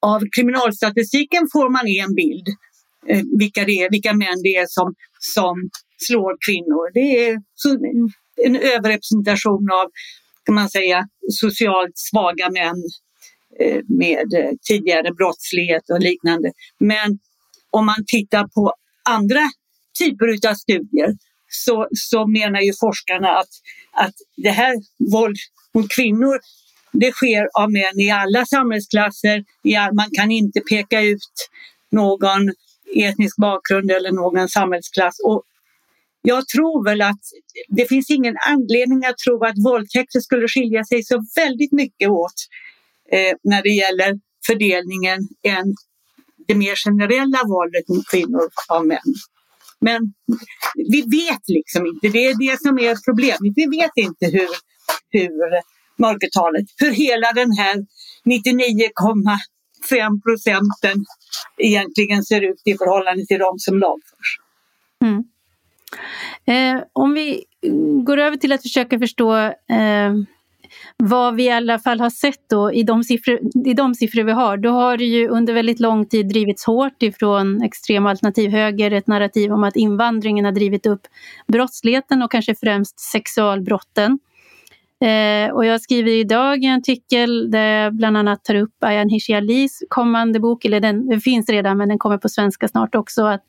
av 0.00 0.20
kriminalstatistiken 0.36 1.48
får 1.52 1.70
man 1.70 1.86
en 1.86 2.14
bild 2.14 2.46
eh, 3.08 3.24
vilka, 3.38 3.64
det 3.64 3.82
är, 3.82 3.90
vilka 3.90 4.12
män 4.12 4.42
det 4.42 4.56
är 4.56 4.66
som, 4.68 4.94
som 5.18 5.54
slår 5.98 6.32
kvinnor. 6.46 6.84
Det 6.94 7.28
är 7.28 7.32
en 8.46 8.56
överrepresentation 8.56 9.70
av 9.70 9.86
kan 10.44 10.54
man 10.54 10.70
säga, 10.70 11.08
socialt 11.30 11.92
svaga 11.94 12.50
män 12.50 12.82
Eh, 13.58 13.80
med 13.88 14.34
eh, 14.34 14.50
tidigare 14.68 15.12
brottslighet 15.12 15.90
och 15.90 16.00
liknande. 16.00 16.52
Men 16.78 17.18
om 17.70 17.86
man 17.86 18.04
tittar 18.06 18.46
på 18.46 18.74
andra 19.04 19.40
typer 19.98 20.48
av 20.50 20.54
studier 20.54 21.16
så, 21.48 21.88
så 21.92 22.26
menar 22.26 22.60
ju 22.60 22.72
forskarna 22.80 23.28
att, 23.28 23.48
att 23.92 24.14
det 24.36 24.50
här 24.50 24.74
våld 25.12 25.36
mot 25.74 25.90
kvinnor 25.96 26.38
det 26.92 27.12
sker 27.12 27.48
av 27.54 27.72
män 27.72 28.00
i 28.00 28.10
alla 28.10 28.46
samhällsklasser. 28.46 29.44
Man 29.94 30.10
kan 30.12 30.30
inte 30.30 30.60
peka 30.60 31.00
ut 31.00 31.48
någon 31.90 32.52
etnisk 32.96 33.36
bakgrund 33.36 33.90
eller 33.90 34.12
någon 34.12 34.48
samhällsklass. 34.48 35.20
Och 35.24 35.42
jag 36.22 36.48
tror 36.48 36.84
väl 36.84 37.02
att 37.02 37.20
det 37.68 37.88
finns 37.88 38.10
ingen 38.10 38.36
anledning 38.48 39.04
att 39.04 39.18
tro 39.18 39.44
att 39.44 39.58
våldtäkter 39.64 40.20
skulle 40.20 40.48
skilja 40.48 40.84
sig 40.84 41.02
så 41.02 41.24
väldigt 41.36 41.72
mycket 41.72 42.08
åt 42.08 42.34
eh, 43.12 43.34
när 43.42 43.62
det 43.62 43.70
gäller 43.70 44.20
fördelningen 44.46 45.18
än 45.42 45.74
det 46.48 46.54
mer 46.54 46.74
generella 46.74 47.38
våldet 47.48 47.88
mot 47.88 48.08
kvinnor 48.10 48.48
av 48.68 48.86
män. 48.86 49.14
Men 49.80 50.00
vi 50.74 51.00
vet 51.02 51.42
liksom 51.46 51.86
inte, 51.86 52.08
det 52.08 52.26
är 52.26 52.50
det 52.50 52.60
som 52.60 52.78
är 52.78 52.96
problemet. 53.04 53.52
Vi 53.56 53.66
vet 53.66 53.92
inte 53.94 54.26
hur, 54.26 54.48
hur 55.08 55.30
mörkertalet, 55.98 56.66
hur 56.76 56.90
hela 56.90 57.32
den 57.32 57.52
här 57.52 57.76
99,5 58.24 60.22
procenten 60.22 61.04
egentligen 61.58 62.22
ser 62.22 62.40
ut 62.40 62.62
i 62.64 62.76
förhållande 62.76 63.26
till 63.26 63.38
de 63.38 63.58
som 63.58 63.78
lagförs. 63.78 64.38
Mm. 65.04 65.24
Eh, 66.46 66.82
om 66.92 67.14
vi 67.14 67.44
går 68.04 68.18
över 68.18 68.36
till 68.36 68.52
att 68.52 68.62
försöka 68.62 68.98
förstå 68.98 69.36
eh, 69.36 70.14
vad 70.96 71.34
vi 71.34 71.44
i 71.44 71.50
alla 71.50 71.78
fall 71.78 72.00
har 72.00 72.10
sett 72.10 72.48
då 72.50 72.72
i 72.72 72.82
de, 72.82 73.04
siffror, 73.04 73.38
i 73.66 73.74
de 73.74 73.94
siffror 73.94 74.22
vi 74.22 74.32
har, 74.32 74.56
då 74.56 74.70
har 74.70 74.96
det 74.96 75.04
ju 75.04 75.28
under 75.28 75.54
väldigt 75.54 75.80
lång 75.80 76.06
tid 76.06 76.28
drivits 76.28 76.64
hårt 76.64 77.02
ifrån 77.02 77.62
extrem 77.62 78.06
alternativ 78.06 78.50
höger 78.50 78.90
ett 78.90 79.06
narrativ 79.06 79.52
om 79.52 79.64
att 79.64 79.76
invandringen 79.76 80.44
har 80.44 80.52
drivit 80.52 80.86
upp 80.86 81.02
brottsligheten 81.46 82.22
och 82.22 82.30
kanske 82.30 82.54
främst 82.54 83.00
sexualbrotten. 83.00 84.18
Eh, 85.04 85.52
och 85.52 85.66
jag 85.66 85.80
skriver 85.80 86.10
idag 86.10 86.64
en 86.64 86.78
artikel 86.78 87.50
där 87.50 87.64
jag 87.64 87.94
bland 87.94 88.16
annat 88.16 88.44
tar 88.44 88.54
upp 88.54 88.84
Ayan 88.84 89.08
Hishialis 89.08 89.82
kommande 89.88 90.40
bok, 90.40 90.64
eller 90.64 90.80
den, 90.80 91.08
den 91.08 91.20
finns 91.20 91.48
redan 91.48 91.78
men 91.78 91.88
den 91.88 91.98
kommer 91.98 92.18
på 92.18 92.28
svenska 92.28 92.68
snart 92.68 92.94
också, 92.94 93.24
att 93.24 93.42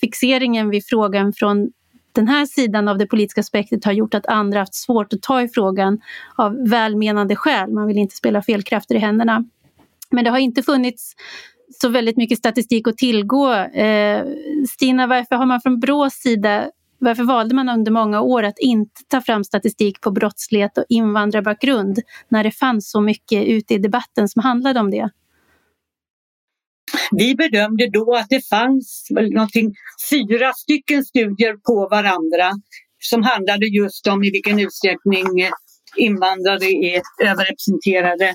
fixeringen 0.00 0.70
vid 0.70 0.86
frågan 0.86 1.32
från 1.32 1.70
den 2.12 2.28
här 2.28 2.46
sidan 2.46 2.88
av 2.88 2.98
det 2.98 3.06
politiska 3.06 3.42
spektret 3.42 3.84
har 3.84 3.92
gjort 3.92 4.14
att 4.14 4.26
andra 4.26 4.58
haft 4.58 4.74
svårt 4.74 5.12
att 5.12 5.22
ta 5.22 5.42
i 5.42 5.48
frågan 5.48 6.00
av 6.36 6.68
välmenande 6.68 7.36
skäl. 7.36 7.70
Man 7.70 7.86
vill 7.86 7.98
inte 7.98 8.16
spela 8.16 8.42
felkrafter 8.42 8.94
i 8.94 8.98
händerna. 8.98 9.44
Men 10.10 10.24
det 10.24 10.30
har 10.30 10.38
inte 10.38 10.62
funnits 10.62 11.14
så 11.80 11.88
väldigt 11.88 12.16
mycket 12.16 12.38
statistik 12.38 12.88
att 12.88 12.98
tillgå. 12.98 13.54
Eh, 13.54 14.24
Stina, 14.68 15.06
varför 15.06 15.36
har 15.36 15.46
man 15.46 15.60
från 15.60 15.80
Brås 15.80 16.14
sida 16.14 16.70
varför 17.04 17.24
valde 17.24 17.54
man 17.54 17.68
under 17.68 17.92
många 17.92 18.20
år 18.20 18.42
att 18.42 18.58
inte 18.58 19.00
ta 19.08 19.20
fram 19.20 19.44
statistik 19.44 20.00
på 20.00 20.10
brottslighet 20.10 20.78
och 20.78 20.84
invandrarbakgrund 20.88 21.98
när 22.28 22.44
det 22.44 22.50
fanns 22.50 22.90
så 22.90 23.00
mycket 23.00 23.44
ute 23.44 23.74
i 23.74 23.78
debatten 23.78 24.28
som 24.28 24.42
handlade 24.42 24.80
om 24.80 24.90
det? 24.90 25.10
Vi 27.10 27.34
bedömde 27.34 27.90
då 27.90 28.14
att 28.14 28.26
det 28.28 28.48
fanns 28.48 29.06
någonting, 29.10 29.74
fyra 30.10 30.52
stycken 30.52 31.04
studier 31.04 31.56
på 31.56 31.88
varandra 31.90 32.52
som 32.98 33.22
handlade 33.22 33.66
just 33.66 34.06
om 34.06 34.24
i 34.24 34.30
vilken 34.30 34.58
utsträckning 34.58 35.40
eh, 35.40 35.50
invandrare 35.96 36.64
är 36.64 37.02
överrepresenterade 37.24 38.28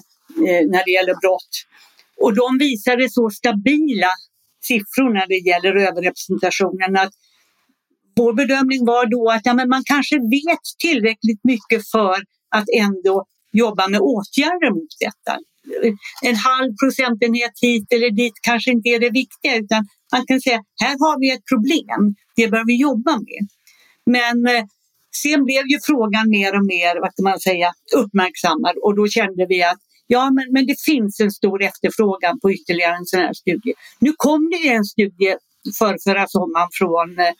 eh, 0.47 0.63
när 0.71 0.85
det 0.85 0.91
gäller 0.91 1.15
brott. 1.21 1.53
Och 2.21 2.35
de 2.35 2.57
visade 2.57 3.09
så 3.09 3.29
stabila 3.29 4.11
siffror 4.63 5.13
när 5.13 5.27
det 5.27 5.49
gäller 5.49 5.75
överrepresentationen 5.87 6.97
att 6.97 7.13
vår 8.15 8.33
bedömning 8.33 8.85
var 8.85 9.05
då 9.05 9.29
att 9.31 9.45
ja, 9.45 9.53
men 9.53 9.69
man 9.69 9.83
kanske 9.85 10.15
vet 10.15 10.63
tillräckligt 10.79 11.43
mycket 11.43 11.89
för 11.91 12.17
att 12.55 12.65
ändå 12.77 13.25
jobba 13.51 13.87
med 13.87 13.99
åtgärder 14.01 14.71
mot 14.71 14.93
detta 14.99 15.39
en 16.21 16.35
halv 16.35 16.69
procentenhet 16.83 17.51
hit 17.61 17.87
eller 17.93 18.11
dit 18.11 18.33
kanske 18.41 18.71
inte 18.71 18.89
är 18.89 18.99
det 18.99 19.09
viktiga 19.09 19.55
utan 19.55 19.87
man 20.11 20.25
kan 20.25 20.41
säga 20.41 20.63
här 20.83 20.95
har 20.99 21.19
vi 21.19 21.31
ett 21.31 21.45
problem, 21.53 22.15
det 22.35 22.47
bör 22.47 22.65
vi 22.65 22.81
jobba 22.81 23.13
med. 23.27 23.41
Men 24.05 24.55
eh, 24.55 24.63
sen 25.23 25.45
blev 25.45 25.63
ju 25.67 25.79
frågan 25.83 26.29
mer 26.29 26.55
och 26.57 26.65
mer 26.65 27.01
vad 27.01 27.11
man 27.23 27.39
säga, 27.39 27.71
uppmärksammad 27.95 28.75
och 28.83 28.95
då 28.95 29.07
kände 29.07 29.45
vi 29.49 29.63
att 29.63 29.81
ja, 30.07 30.31
men, 30.31 30.45
men 30.53 30.65
det 30.65 30.81
finns 30.81 31.19
en 31.19 31.31
stor 31.31 31.63
efterfrågan 31.63 32.39
på 32.39 32.51
ytterligare 32.51 32.95
en 32.95 33.05
sån 33.05 33.19
här 33.19 33.33
studie. 33.33 33.73
Nu 33.99 34.13
kom 34.17 34.49
det 34.49 34.69
en 34.69 34.85
studie 34.85 35.35
för 35.79 35.97
förra 36.03 36.27
sommaren 36.27 36.69
från 36.71 37.19
eh, 37.19 37.33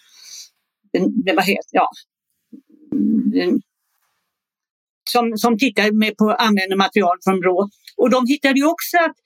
det, 1.26 1.34
vad 1.34 1.46
heter, 1.46 1.72
ja, 1.72 1.90
som, 5.08 5.38
som 5.38 5.58
tittar 5.58 5.92
med 5.92 6.18
på 6.18 6.32
använder 6.32 6.78
material 6.78 7.18
från 7.24 7.40
Brå. 7.40 7.70
Och 7.98 8.10
de 8.10 8.28
hittade 8.28 8.60
ju 8.60 8.66
också 8.66 8.98
att, 8.98 9.18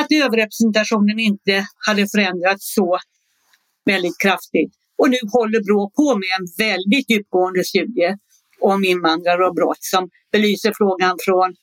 att 0.00 0.12
överrepresentationen 0.12 1.18
inte 1.18 1.66
hade 1.86 2.06
förändrats 2.08 2.74
så 2.74 2.98
väldigt 3.84 4.18
kraftigt. 4.22 4.72
Och 4.98 5.10
nu 5.10 5.18
håller 5.32 5.60
Brå 5.64 5.90
på 5.96 6.18
med 6.18 6.28
en 6.38 6.46
väldigt 6.66 7.10
djupgående 7.10 7.64
studie 7.64 8.16
om 8.60 8.84
invandrare 8.84 9.46
och 9.46 9.54
brott 9.54 9.84
som 9.94 10.08
belyser 10.32 10.72
frågan 10.76 11.16
från 11.24 11.54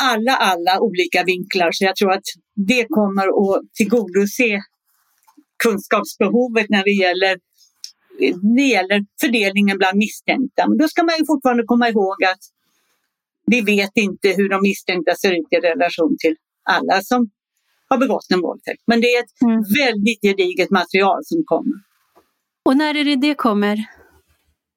alla, 0.00 0.32
alla 0.32 0.80
olika 0.80 1.24
vinklar. 1.24 1.70
Så 1.72 1.84
jag 1.84 1.96
tror 1.96 2.12
att 2.12 2.28
det 2.54 2.86
kommer 2.88 3.26
att 3.26 3.62
tillgodose 3.74 4.60
kunskapsbehovet 5.62 6.66
när 6.68 6.84
det 6.84 6.90
gäller, 6.90 7.38
det 8.56 8.62
gäller 8.62 9.04
fördelningen 9.20 9.78
bland 9.78 9.98
misstänkta. 9.98 10.68
Men 10.68 10.78
då 10.78 10.88
ska 10.88 11.02
man 11.02 11.14
ju 11.18 11.26
fortfarande 11.26 11.64
komma 11.66 11.88
ihåg 11.88 12.24
att 12.24 12.42
vi 13.46 13.60
vet 13.60 13.90
inte 13.94 14.28
hur 14.28 14.48
de 14.48 14.62
misstänkta 14.62 15.14
ser 15.14 15.32
ut 15.32 15.46
i 15.50 15.56
relation 15.56 16.16
till 16.18 16.36
alla 16.70 17.02
som 17.02 17.30
har 17.88 17.98
begått 17.98 18.30
en 18.30 18.40
våldtäkt. 18.40 18.82
Men 18.86 19.00
det 19.00 19.06
är 19.06 19.22
ett 19.22 19.42
mm. 19.42 19.62
väldigt 19.80 20.20
gediget 20.22 20.70
material 20.70 21.20
som 21.24 21.42
kommer. 21.46 21.78
Och 22.64 22.76
när 22.76 22.94
är 22.94 23.04
det 23.04 23.16
det 23.16 23.34
kommer? 23.34 23.84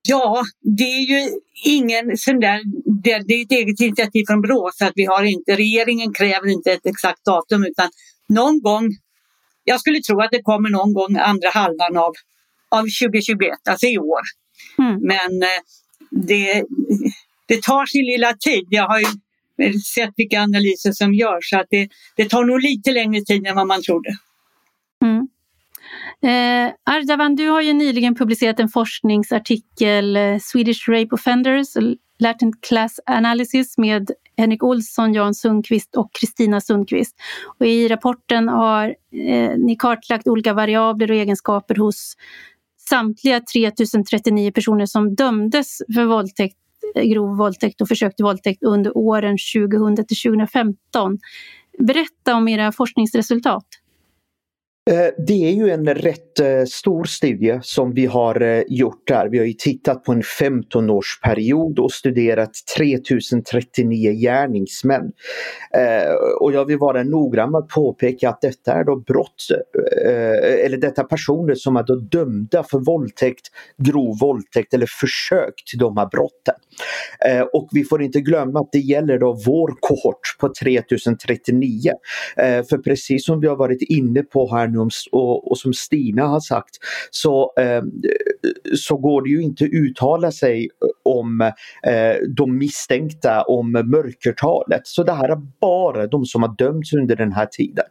Ja, 0.07 0.43
det 0.77 0.84
är 0.84 1.01
ju 1.01 1.29
ingen 1.65 2.17
sån 2.17 2.39
där, 2.39 2.62
det, 3.03 3.19
det 3.27 3.34
är 3.34 3.43
ett 3.45 3.51
eget 3.51 3.79
initiativ 3.79 4.24
från 4.27 4.41
Brå 4.41 4.72
så 4.74 4.86
att 4.86 4.91
vi 4.95 5.05
har 5.05 5.24
inte, 5.24 5.55
regeringen 5.55 6.13
kräver 6.13 6.48
inte 6.48 6.72
ett 6.72 6.86
exakt 6.86 7.25
datum 7.25 7.63
utan 7.65 7.89
någon 8.29 8.62
gång, 8.62 8.89
jag 9.63 9.79
skulle 9.79 10.00
tro 10.01 10.22
att 10.22 10.31
det 10.31 10.41
kommer 10.41 10.69
någon 10.69 10.93
gång 10.93 11.17
andra 11.17 11.50
halvan 11.50 11.98
av, 11.98 12.13
av 12.69 12.81
2021, 12.81 13.57
alltså 13.69 13.86
i 13.86 13.98
år. 13.98 14.22
Mm. 14.77 15.00
Men 15.01 15.43
eh, 15.43 15.62
det, 16.12 16.63
det 17.45 17.63
tar 17.63 17.85
sin 17.85 18.05
lilla 18.05 18.33
tid. 18.33 18.67
Jag 18.69 18.87
har 18.87 18.99
ju 18.99 19.05
sett 19.79 20.13
vilka 20.15 20.41
analyser 20.41 20.91
som 20.91 21.13
görs 21.13 21.49
så 21.49 21.59
att 21.59 21.67
det, 21.69 21.89
det 22.15 22.29
tar 22.29 22.45
nog 22.45 22.61
lite 22.61 22.91
längre 22.91 23.21
tid 23.21 23.47
än 23.47 23.55
vad 23.55 23.67
man 23.67 23.81
trodde. 23.81 24.09
Mm. 25.03 25.27
Eh, 26.21 26.73
Ardavan, 26.83 27.35
du 27.35 27.47
har 27.47 27.61
ju 27.61 27.73
nyligen 27.73 28.15
publicerat 28.15 28.59
en 28.59 28.69
forskningsartikel, 28.69 30.15
eh, 30.15 30.37
Swedish 30.39 30.89
Rape 30.89 31.15
Offenders, 31.15 31.67
Latent 32.19 32.61
Class 32.61 32.99
Analysis 33.05 33.77
med 33.77 34.11
Henrik 34.37 34.63
Olsson, 34.63 35.13
Jan 35.13 35.33
Sundqvist 35.33 35.95
och 35.95 36.09
Kristina 36.19 36.61
Sundqvist. 36.61 37.15
Och 37.59 37.65
I 37.65 37.87
rapporten 37.87 38.47
har 38.47 38.87
eh, 39.27 39.51
ni 39.57 39.75
kartlagt 39.79 40.27
olika 40.27 40.53
variabler 40.53 41.11
och 41.11 41.17
egenskaper 41.17 41.75
hos 41.75 42.15
samtliga 42.89 43.41
3039 43.41 44.51
personer 44.51 44.85
som 44.85 45.15
dömdes 45.15 45.77
för 45.95 46.05
våldtäkt, 46.05 46.57
grov 46.96 47.38
våldtäkt 47.38 47.82
och 47.82 47.88
försök 47.88 48.15
till 48.15 48.25
våldtäkt 48.25 48.63
under 48.63 48.98
åren 48.98 49.38
2000 49.56 49.96
till 49.96 50.18
2015. 50.18 51.18
Berätta 51.80 52.36
om 52.36 52.48
era 52.48 52.72
forskningsresultat. 52.72 53.65
Eh, 54.89 55.08
det 55.27 55.48
är 55.48 55.51
ju 55.51 55.70
en 55.70 55.96
rätt 55.96 56.39
eh, 56.39 56.63
stor 56.68 57.04
studie 57.04 57.60
som 57.62 57.94
vi 57.94 58.06
har 58.06 58.42
eh, 58.42 58.63
gjort 58.68 59.08
där. 59.08 59.30
Vi 59.30 59.38
har 59.38 59.46
ju 59.46 59.54
tittat 59.54 60.04
på 60.04 60.12
en 60.12 60.22
15-årsperiod 60.22 61.80
och 61.80 61.92
studerat 61.92 62.51
3039 62.77 64.12
gärningsmän. 64.12 65.12
Och 66.42 66.54
jag 66.54 66.65
vill 66.65 66.77
vara 66.77 67.04
noggrann 67.04 67.51
med 67.51 67.60
att 67.60 67.68
påpeka 67.68 68.30
att 68.30 68.42
detta 68.42 68.74
är 68.74 68.84
då 68.84 68.96
brott, 68.96 69.48
eller 70.65 70.77
detta 70.77 71.04
personer 71.04 71.56
som 71.56 71.75
är 71.75 71.84
då 71.84 71.96
dömda 71.96 72.63
för 72.63 72.80
våldtäkt, 72.80 73.48
grov 73.77 74.18
våldtäkt 74.22 74.74
eller 74.74 74.88
försök 75.00 75.54
till 75.70 75.80
de 75.80 75.98
här 75.98 76.06
brotten. 76.06 76.56
Och 77.54 77.70
vi 77.72 77.84
får 77.84 78.01
inte 78.01 78.22
glömma 78.22 78.60
att 78.60 78.72
det 78.72 78.80
gäller 78.80 79.20
då 79.20 79.34
vår 79.46 79.74
kohort 79.80 80.38
på 80.39 80.54
3039. 80.62 81.92
För 82.70 82.77
precis 82.77 83.25
som 83.25 83.39
vi 83.39 83.48
har 83.48 83.56
varit 83.56 83.82
inne 83.82 84.24
på 84.24 84.56
här 84.56 84.68
nu 84.75 84.89
och, 85.12 85.51
och 85.51 85.58
som 85.58 85.74
Stina 85.74 86.27
har 86.27 86.39
sagt 86.39 86.75
så, 87.12 87.53
eh, 87.60 87.84
så 88.75 88.98
går 88.98 89.22
det 89.22 89.29
ju 89.29 89.41
inte 89.41 89.63
att 89.63 89.72
uttala 89.74 90.32
sig 90.32 90.70
om 91.03 91.41
eh, 91.84 92.15
de 92.38 92.58
misstänkta, 92.58 93.44
om 93.44 93.72
mörkertalet. 93.72 94.82
Så 94.84 95.03
det 95.03 95.13
här 95.13 95.29
är 95.29 95.41
bara 95.62 96.08
de 96.08 96.25
som 96.25 96.41
har 96.44 96.55
dömts 96.58 96.94
under 96.94 97.15
den 97.15 97.32
här 97.32 97.46
tiden. 97.46 97.86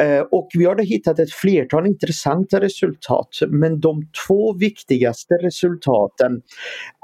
Eh, 0.00 0.20
och 0.20 0.48
vi 0.54 0.64
har 0.64 0.78
hittat 0.78 1.18
ett 1.18 1.32
flertal 1.32 1.86
intressanta 1.86 2.60
resultat 2.60 3.28
men 3.48 3.80
de 3.80 4.08
två 4.26 4.52
viktigaste 4.52 5.34
resultaten 5.34 6.42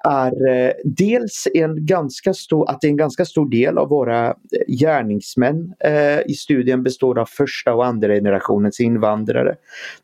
är 0.04 0.48
eh, 0.48 0.72
dels 0.84 1.48
en 1.54 1.86
ganska 1.86 2.34
stor, 2.34 2.70
att 2.70 2.84
en 2.84 2.96
ganska 2.96 3.24
stor 3.24 3.50
del 3.50 3.78
av 3.78 3.88
våra 3.88 4.26
eh, 4.26 4.34
gärningsmän 4.68 5.74
eh, 5.84 6.20
i 6.26 6.34
studien 6.34 6.82
består 6.82 7.18
av 7.18 7.26
första 7.26 7.74
och 7.74 7.86
andra 7.86 8.14
generationens 8.14 8.80
invandrare. 8.80 9.54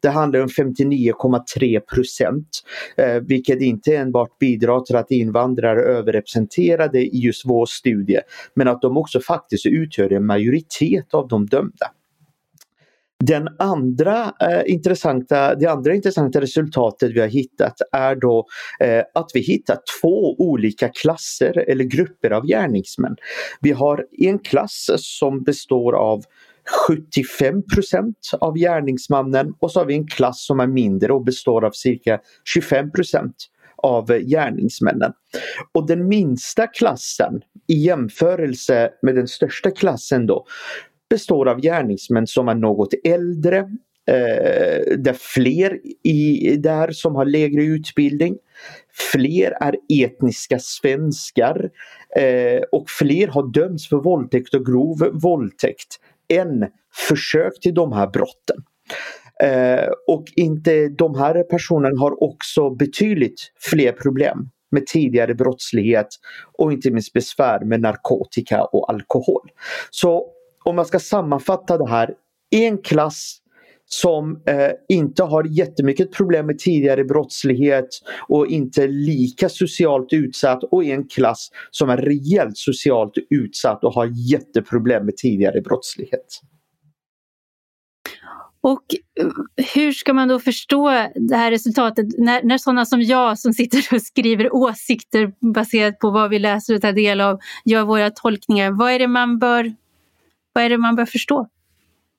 Det 0.00 0.09
handlar 0.09 0.41
om 0.41 0.49
59,3 0.49 1.81
procent, 1.81 2.49
eh, 2.97 3.15
vilket 3.15 3.61
inte 3.61 3.97
enbart 3.97 4.38
bidrar 4.38 4.81
till 4.81 4.97
att 4.97 5.11
invandrare 5.11 5.81
är 5.81 5.85
överrepresenterade 5.85 7.00
i 7.00 7.19
just 7.19 7.47
vår 7.47 7.67
studie, 7.67 8.21
men 8.55 8.69
att 8.69 8.83
de 8.83 8.97
också 8.97 9.21
faktiskt 9.21 9.67
utgör 9.67 10.12
en 10.12 10.26
majoritet 10.26 11.15
av 11.15 11.29
de 11.29 11.47
dömda. 11.47 11.87
Den 13.25 13.49
andra, 13.59 14.33
eh, 14.41 14.63
intressanta, 14.67 15.55
det 15.55 15.67
andra 15.67 15.95
intressanta 15.95 16.41
resultatet 16.41 17.13
vi 17.13 17.21
har 17.21 17.29
hittat 17.29 17.75
är 17.93 18.15
då 18.15 18.47
eh, 18.81 19.03
att 19.15 19.31
vi 19.35 19.41
hittar 19.41 19.79
två 20.01 20.35
olika 20.39 20.89
klasser 20.89 21.65
eller 21.71 21.85
grupper 21.85 22.31
av 22.31 22.47
gärningsmän. 22.47 23.17
Vi 23.61 23.73
har 23.73 24.07
en 24.19 24.39
klass 24.39 24.91
som 24.97 25.43
består 25.43 25.93
av 25.93 26.23
75% 26.89 28.15
av 28.41 28.55
gärningsmannen 28.55 29.55
och 29.61 29.73
så 29.73 29.81
har 29.81 29.87
vi 29.87 29.95
en 29.95 30.07
klass 30.07 30.47
som 30.47 30.61
är 30.61 30.67
mindre 30.67 31.13
och 31.13 31.25
består 31.25 31.65
av 31.65 31.71
cirka 31.71 32.21
25% 32.57 33.33
av 33.76 34.19
gärningsmännen. 34.19 35.13
Och 35.73 35.87
den 35.87 36.09
minsta 36.09 36.67
klassen 36.67 37.41
i 37.69 37.75
jämförelse 37.75 38.91
med 39.02 39.15
den 39.15 39.29
största 39.29 39.71
klassen 39.71 40.26
då 40.26 40.47
består 41.10 41.49
av 41.49 41.60
gärningsmän 41.60 42.26
som 42.26 42.49
är 42.49 42.54
något 42.54 42.95
äldre, 43.04 43.58
eh, 44.08 44.97
det 44.99 45.10
är 45.10 45.16
fler 45.19 45.80
i, 46.06 46.56
där 46.56 46.90
som 46.90 47.14
har 47.14 47.25
lägre 47.25 47.64
utbildning. 47.64 48.36
Fler 49.12 49.56
är 49.60 49.76
etniska 50.04 50.58
svenskar 50.58 51.71
eh, 52.16 52.62
och 52.73 52.84
fler 52.88 53.28
har 53.28 53.52
dömts 53.52 53.88
för 53.88 53.97
våldtäkt 53.97 54.54
och 54.54 54.66
grov 54.66 55.10
våldtäkt 55.12 56.00
än 56.28 56.66
försök 57.08 57.60
till 57.60 57.75
de 57.75 57.92
här 57.92 58.06
brotten. 58.06 58.56
Eh, 59.42 59.88
och 60.06 60.25
inte 60.36 60.88
de 60.88 61.19
här 61.19 61.42
personerna 61.42 62.00
har 62.00 62.23
också 62.23 62.71
betydligt 62.71 63.52
fler 63.71 63.92
problem 63.92 64.50
med 64.71 64.86
tidigare 64.86 65.34
brottslighet 65.34 66.08
och 66.58 66.73
inte 66.73 66.90
minst 66.90 67.12
besvär 67.12 67.64
med 67.64 67.80
narkotika 67.80 68.64
och 68.64 68.90
alkohol. 68.90 69.50
Så 69.90 70.32
om 70.67 70.76
man 70.76 70.87
ska 70.87 70.99
sammanfatta 70.99 71.79
det 71.79 71.89
här, 71.89 72.15
en 72.50 72.79
klass 72.79 73.39
som 73.89 74.43
eh, 74.47 74.71
inte 74.89 75.23
har 75.23 75.45
jättemycket 75.45 76.13
problem 76.13 76.47
med 76.47 76.59
tidigare 76.59 77.05
brottslighet 77.05 77.89
och 78.29 78.47
inte 78.47 78.87
lika 78.87 79.49
socialt 79.49 80.13
utsatt 80.13 80.65
och 80.65 80.85
en 80.85 81.09
klass 81.09 81.50
som 81.71 81.91
är 81.91 81.97
rejält 81.97 82.57
socialt 82.57 83.13
utsatt 83.31 83.85
och 83.85 83.93
har 83.93 84.11
jätteproblem 84.33 85.05
med 85.05 85.17
tidigare 85.17 85.61
brottslighet. 85.61 86.41
Och 88.61 88.85
eh, 89.21 89.26
hur 89.75 89.93
ska 89.93 90.13
man 90.13 90.29
då 90.29 90.41
förstå 90.41 90.91
det 91.15 91.37
här 91.37 91.50
resultatet 91.50 92.07
när, 92.19 92.43
när 92.43 92.59
sådana 92.59 92.85
som 92.85 93.02
jag 93.02 93.39
som 93.39 93.52
sitter 93.52 93.95
och 93.97 94.02
skriver 94.02 94.55
åsikter 94.55 95.52
baserat 95.55 95.99
på 95.99 96.11
vad 96.11 96.31
vi 96.31 96.39
läser 96.39 96.75
och 96.75 96.81
tar 96.81 96.93
del 96.93 97.21
av 97.21 97.39
gör 97.65 97.85
våra 97.85 98.11
tolkningar? 98.11 98.71
Vad 98.71 98.93
är 98.93 98.99
det 98.99 99.09
man 99.09 99.39
bör 99.39 99.75
vad 100.56 100.64
är 100.64 100.69
det 100.69 100.78
man 100.78 100.97
bör 100.97 101.04
förstå? 101.06 101.47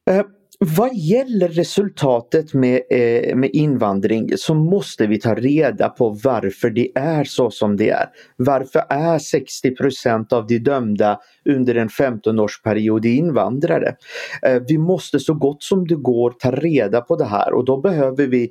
Eh, 0.09 0.25
vad 0.59 0.95
gäller 0.95 1.47
resultatet 1.47 2.53
med, 2.53 2.81
eh, 2.89 3.35
med 3.35 3.49
invandring 3.53 4.29
så 4.37 4.53
måste 4.53 5.07
vi 5.07 5.19
ta 5.19 5.35
reda 5.35 5.89
på 5.89 6.09
varför 6.09 6.69
det 6.69 6.97
är 6.97 7.23
så 7.23 7.51
som 7.51 7.77
det 7.77 7.89
är. 7.89 8.05
Varför 8.35 8.83
är 8.89 9.19
60% 9.19 10.33
av 10.33 10.47
de 10.47 10.59
dömda 10.59 11.19
under 11.47 11.75
en 11.75 11.87
15-årsperiod 11.87 13.05
i 13.05 13.15
invandrare? 13.15 13.95
Eh, 14.41 14.61
vi 14.67 14.77
måste 14.77 15.19
så 15.19 15.33
gott 15.33 15.63
som 15.63 15.87
det 15.87 15.95
går 15.95 16.31
ta 16.31 16.51
reda 16.51 17.01
på 17.01 17.15
det 17.15 17.25
här 17.25 17.53
och 17.53 17.65
då 17.65 17.81
behöver 17.81 18.27
vi 18.27 18.49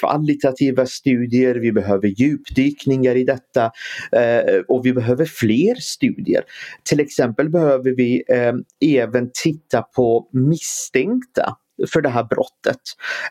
kvalitativa 0.00 0.86
studier, 0.86 1.54
vi 1.54 1.72
behöver 1.72 2.08
djupdykningar 2.08 3.16
i 3.16 3.24
detta 3.24 3.64
eh, 4.12 4.60
och 4.68 4.86
vi 4.86 4.92
behöver 4.92 5.24
fler 5.24 5.74
studier. 5.74 6.42
Till 6.88 7.00
exempel 7.00 7.48
behöver 7.48 7.90
vi 7.90 8.22
eh, 8.28 8.52
även 8.98 9.30
titta 9.32 9.82
på 9.82 10.28
misstänkta 10.32 11.56
för 11.92 12.00
det 12.00 12.08
här 12.08 12.24
brottet 12.24 12.80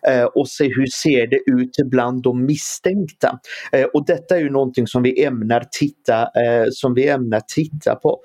eh, 0.07 0.23
och 0.23 0.47
se 0.47 0.63
hur 0.63 0.85
ser 0.85 1.27
det 1.27 1.39
ut 1.51 1.89
bland 1.91 2.23
de 2.23 2.45
misstänkta. 2.45 3.39
Eh, 3.71 3.85
och 3.85 4.05
detta 4.05 4.35
är 4.35 4.39
ju 4.39 4.49
någonting 4.49 4.87
som 4.87 5.03
vi 5.03 5.23
ämnar 5.23 5.65
titta, 5.79 6.21
eh, 6.21 6.65
som 6.71 6.93
vi 6.93 7.07
ämnar 7.07 7.41
titta 7.55 7.95
på. 7.95 8.19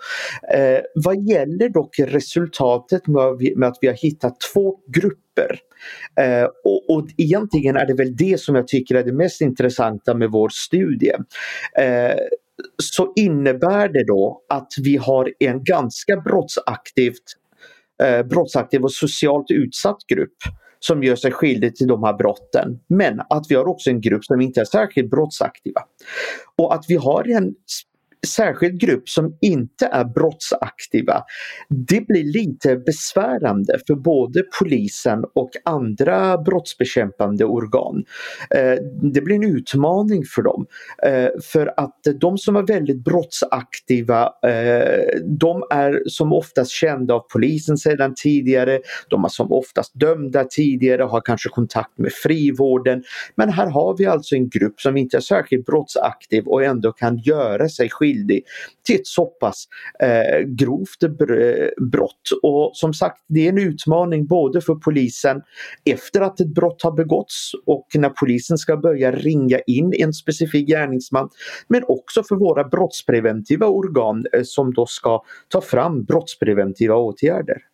Eh, 0.55 0.81
vad 0.95 1.29
gäller 1.29 1.69
dock 1.69 1.99
resultatet 1.99 3.07
med, 3.07 3.57
med 3.57 3.69
att 3.69 3.79
vi 3.81 3.89
har 3.89 3.95
hittat 3.95 4.37
två 4.55 4.77
grupper 4.95 5.21
Eh, 6.21 6.49
och, 6.65 6.91
och 6.91 7.09
egentligen 7.17 7.77
är 7.77 7.87
det 7.87 7.95
väl 7.95 8.17
det 8.17 8.41
som 8.41 8.55
jag 8.55 8.69
tycker 8.69 8.95
är 8.95 9.05
det 9.05 9.13
mest 9.13 9.41
intressanta 9.41 10.15
med 10.15 10.31
vår 10.31 10.49
studie. 10.49 11.13
Eh, 11.79 12.17
så 12.83 13.13
innebär 13.17 13.89
det 13.89 14.05
då 14.07 14.43
att 14.49 14.73
vi 14.83 14.97
har 14.97 15.33
en 15.39 15.65
ganska 15.65 16.17
brottsaktivt 16.17 17.23
eh, 18.03 18.23
brottsaktiv 18.23 18.83
och 18.83 18.93
socialt 18.93 19.51
utsatt 19.51 19.99
grupp 20.09 20.37
som 20.81 21.03
gör 21.03 21.17
sig 21.17 21.33
skyldig 21.33 21.77
till 21.77 21.87
de 21.87 22.03
här 22.03 22.13
brotten. 22.13 22.81
Men 22.89 23.21
att 23.21 23.47
vi 23.49 23.55
har 23.55 23.69
också 23.69 23.91
en 23.91 24.01
grupp 24.01 24.25
som 24.25 24.41
inte 24.41 24.61
är 24.61 24.65
särskilt 24.65 25.11
brottsaktiva. 25.11 25.81
Och 26.57 26.75
att 26.75 26.85
vi 26.89 26.97
har 26.97 27.29
en 27.29 27.55
särskild 28.27 28.81
grupp 28.81 29.09
som 29.09 29.39
inte 29.41 29.87
är 29.87 30.05
brottsaktiva, 30.05 31.23
det 31.69 32.07
blir 32.07 32.25
lite 32.25 32.77
besvärande 32.77 33.79
för 33.87 33.95
både 33.95 34.43
polisen 34.59 35.25
och 35.35 35.51
andra 35.65 36.39
brottsbekämpande 36.39 37.45
organ. 37.45 38.05
Eh, 38.51 38.75
det 39.03 39.21
blir 39.21 39.37
en 39.37 39.57
utmaning 39.57 40.25
för 40.25 40.43
dem. 40.43 40.67
Eh, 41.03 41.29
för 41.43 41.81
att 41.81 42.01
de 42.21 42.39
som 42.39 42.57
är 42.57 42.63
väldigt 42.63 43.05
brottsaktiva, 43.05 44.23
eh, 44.25 45.21
de 45.25 45.63
är 45.71 46.03
som 46.07 46.33
oftast 46.33 46.71
kända 46.71 47.15
av 47.15 47.21
polisen 47.33 47.77
sedan 47.77 48.15
tidigare, 48.17 48.81
de 49.09 49.25
är 49.25 49.29
som 49.29 49.53
oftast 49.53 50.01
dömda 50.01 50.45
tidigare, 50.45 51.03
har 51.03 51.21
kanske 51.21 51.49
kontakt 51.49 51.99
med 51.99 52.13
frivården. 52.13 53.03
Men 53.35 53.49
här 53.49 53.67
har 53.67 53.97
vi 53.97 54.07
alltså 54.07 54.35
en 54.35 54.49
grupp 54.49 54.81
som 54.81 54.97
inte 54.97 55.17
är 55.17 55.21
särskilt 55.21 55.67
brottsaktiv 55.67 56.47
och 56.47 56.65
ändå 56.65 56.93
kan 56.93 57.19
göra 57.19 57.69
sig 57.69 57.89
skyldig 57.91 58.10
skyldig 58.11 58.43
till 58.85 58.97
ett 58.97 59.07
så 59.07 59.27
pass 59.27 59.65
eh, 60.03 60.41
grovt 60.47 61.01
brott. 61.93 62.31
Och 62.43 62.71
som 62.75 62.95
sagt, 62.95 63.25
det 63.29 63.47
är 63.47 63.49
en 63.49 63.59
utmaning 63.59 64.27
både 64.27 64.61
för 64.61 64.75
polisen 64.75 65.43
efter 65.85 66.21
att 66.21 66.41
ett 66.41 66.55
brott 66.55 66.83
har 66.83 66.93
begåtts 66.93 67.53
och 67.67 67.87
när 67.95 68.09
polisen 68.09 68.59
ska 68.59 68.77
börja 68.77 69.13
ringa 69.13 69.59
in 69.59 69.93
en 69.99 70.13
specifik 70.13 70.69
gärningsman, 70.69 71.31
men 71.69 71.85
också 71.89 72.23
för 72.23 72.37
våra 72.37 72.65
brottspreventiva 72.65 73.67
organ 73.67 74.27
eh, 74.33 74.43
som 74.45 74.75
då 74.75 74.87
ska 74.87 75.23
ta 75.49 75.61
fram 75.61 76.05
brottspreventiva 76.05 76.95
åtgärder. 76.95 77.70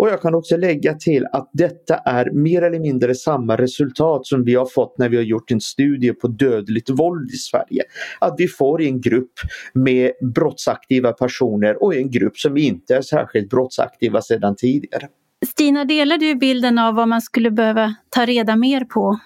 Och 0.00 0.08
jag 0.08 0.22
kan 0.22 0.34
också 0.34 0.56
lägga 0.56 0.94
till 0.94 1.26
att 1.32 1.50
detta 1.52 1.94
är 1.96 2.30
mer 2.30 2.62
eller 2.62 2.80
mindre 2.80 3.14
samma 3.14 3.56
resultat 3.56 4.26
som 4.26 4.44
vi 4.44 4.54
har 4.54 4.66
fått 4.66 4.98
när 4.98 5.08
vi 5.08 5.16
har 5.16 5.24
gjort 5.24 5.50
en 5.50 5.60
studie 5.60 6.12
på 6.12 6.28
dödligt 6.28 6.90
våld 6.90 7.30
i 7.30 7.36
Sverige. 7.36 7.82
Att 8.18 8.34
vi 8.38 8.48
får 8.48 8.82
en 8.82 9.00
grupp 9.00 9.32
med 9.74 10.12
brottsaktiva 10.34 11.12
personer 11.12 11.82
och 11.82 11.94
en 11.94 12.10
grupp 12.10 12.36
som 12.38 12.56
inte 12.56 12.96
är 12.96 13.02
särskilt 13.02 13.50
brottsaktiva 13.50 14.22
sedan 14.22 14.56
tidigare. 14.56 15.08
Stina, 15.46 15.84
delar 15.84 16.18
du 16.18 16.34
bilden 16.34 16.78
av 16.78 16.94
vad 16.94 17.08
man 17.08 17.22
skulle 17.22 17.50
behöva 17.50 17.94
ta 18.08 18.26
reda 18.26 18.56
mer 18.56 18.84
på? 18.84 19.18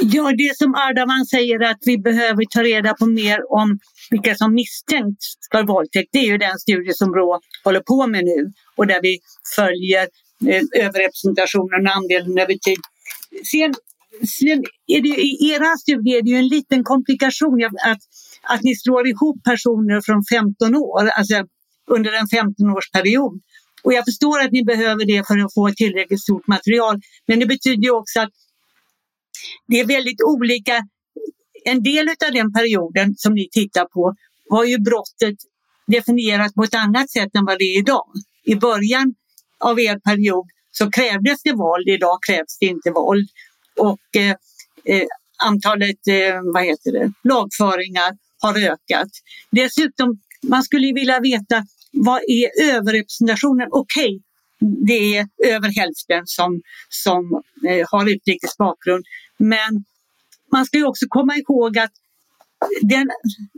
Ja, 0.00 0.32
det 0.38 0.56
som 0.56 0.74
Ardavan 0.74 1.26
säger 1.26 1.70
att 1.70 1.78
vi 1.84 1.98
behöver 1.98 2.44
ta 2.50 2.62
reda 2.62 2.94
på 2.94 3.06
mer 3.06 3.52
om 3.52 3.78
vilka 4.10 4.34
som 4.34 4.54
misstänks 4.54 5.24
för 5.52 5.62
våldtäkt, 5.62 6.08
det 6.12 6.18
är 6.18 6.26
ju 6.26 6.38
den 6.38 6.58
studie 6.58 6.92
som 6.92 7.10
Brå 7.10 7.40
håller 7.64 7.80
på 7.80 8.06
med 8.06 8.24
nu 8.24 8.52
och 8.76 8.86
där 8.86 9.00
vi 9.02 9.18
följer 9.56 10.02
eh, 10.46 10.84
överrepresentationen 10.84 11.86
och 11.86 11.96
andelen 11.96 12.38
över 12.38 12.54
tid. 12.54 12.78
Sen, 13.52 13.74
sen 14.38 14.64
är 14.86 15.00
det, 15.00 15.08
i 15.08 15.52
era 15.52 15.76
studier 15.76 16.18
är 16.18 16.22
det 16.22 16.30
ju 16.30 16.36
en 16.36 16.48
liten 16.48 16.84
komplikation 16.84 17.64
att, 17.64 18.00
att 18.42 18.62
ni 18.62 18.76
slår 18.76 19.08
ihop 19.08 19.44
personer 19.44 20.00
från 20.00 20.24
15 20.24 20.76
år, 20.76 21.08
alltså 21.08 21.34
under 21.90 22.12
en 22.12 22.26
15-årsperiod. 22.26 23.40
Och 23.82 23.92
jag 23.92 24.04
förstår 24.04 24.40
att 24.40 24.52
ni 24.52 24.64
behöver 24.64 25.04
det 25.04 25.26
för 25.26 25.38
att 25.44 25.54
få 25.54 25.68
ett 25.68 25.76
tillräckligt 25.76 26.22
stort 26.22 26.46
material. 26.46 27.00
Men 27.26 27.40
det 27.40 27.46
betyder 27.46 27.82
ju 27.82 27.90
också 27.90 28.20
att 28.20 28.30
det 29.66 29.80
är 29.80 29.86
väldigt 29.86 30.22
olika. 30.22 30.86
En 31.64 31.82
del 31.82 32.08
av 32.08 32.32
den 32.32 32.52
perioden 32.52 33.14
som 33.16 33.34
ni 33.34 33.48
tittar 33.52 33.84
på 33.84 34.14
var 34.50 34.64
ju 34.64 34.78
brottet 34.78 35.36
definierat 35.86 36.54
på 36.54 36.62
ett 36.62 36.74
annat 36.74 37.10
sätt 37.10 37.30
än 37.34 37.44
vad 37.44 37.58
det 37.58 37.64
är 37.64 37.78
idag. 37.78 38.06
I 38.44 38.54
början 38.54 39.14
av 39.58 39.80
er 39.80 39.98
period 39.98 40.46
så 40.70 40.90
krävdes 40.90 41.42
det 41.42 41.52
våld, 41.52 41.88
idag 41.88 42.18
krävs 42.26 42.58
det 42.60 42.66
inte 42.66 42.90
våld. 42.90 43.28
Och 43.76 44.16
eh, 44.16 44.36
eh, 44.84 45.06
antalet 45.44 46.06
eh, 46.08 46.40
vad 46.54 46.64
heter 46.64 46.92
det, 46.92 47.12
lagföringar 47.24 48.16
har 48.40 48.58
ökat. 48.58 49.08
Dessutom, 49.50 50.20
man 50.42 50.62
skulle 50.62 50.92
vilja 50.92 51.20
veta 51.20 51.66
vad 51.92 52.20
är 52.28 52.74
överrepresentationen? 52.74 53.68
Okej, 53.70 54.04
okay, 54.04 54.20
det 54.60 55.16
är 55.16 55.28
över 55.44 55.68
hälften 55.68 56.22
som, 56.26 56.62
som 56.88 57.42
eh, 57.68 57.86
har 57.90 58.10
utrikes 58.10 58.56
bakgrund. 58.58 59.04
Men 59.36 59.84
man 60.52 60.66
ska 60.66 60.78
ju 60.78 60.84
också 60.84 61.06
komma 61.08 61.36
ihåg 61.36 61.78
att 61.78 61.92
den, 62.82 63.08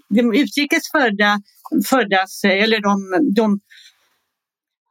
de 0.09 0.35
utrikes 0.35 0.91
födda, 0.93 1.43
föddas, 1.91 2.45
eh, 2.45 2.63
eller 2.63 2.81
de, 2.81 3.25
de 3.35 3.61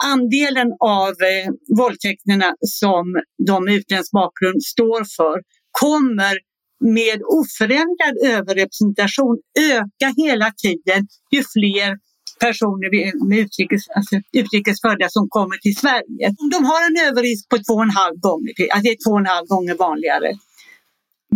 andelen 0.03 0.67
av 0.79 1.09
eh, 1.09 1.77
våldtäkterna 1.77 2.55
som 2.59 3.21
de 3.47 3.65
med 3.65 3.73
utländsk 3.73 4.11
bakgrund 4.11 4.63
står 4.63 5.03
för 5.17 5.41
kommer 5.71 6.37
med 6.79 7.21
oförändrad 7.23 8.17
överrepresentation 8.25 9.37
öka 9.59 10.13
hela 10.17 10.51
tiden 10.51 11.07
ju 11.31 11.43
fler 11.53 11.97
personer 12.39 12.89
med 13.29 13.39
utrikes, 13.39 13.89
alltså, 13.89 14.15
utrikes 14.31 14.81
födda 14.81 15.09
som 15.09 15.29
kommer 15.29 15.57
till 15.57 15.75
Sverige. 15.75 16.25
Om 16.41 16.49
de 16.49 16.65
har 16.65 16.81
en 16.89 17.07
överrisk 17.07 17.49
på 17.49 17.57
två 17.57 17.73
och 17.73 17.83
en 17.83 17.97
halv 18.01 18.15
gånger, 18.27 18.51
alltså 18.71 18.83
det 18.83 18.89
är 18.89 19.03
två 19.05 19.11
och 19.11 19.19
en 19.19 19.33
halv 19.35 19.47
gånger 19.47 19.75
vanligare. 19.75 20.31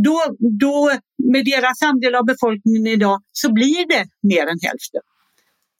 Då, 0.06 0.18
då 0.60 0.92
med 1.34 1.46
deras 1.46 1.82
andel 1.82 2.16
av 2.16 2.26
befolkningen 2.26 2.88
idag 2.88 3.22
så 3.32 3.54
blir 3.54 3.88
det 3.88 4.06
mer 4.22 4.46
än 4.52 4.60
hälften. 4.68 5.02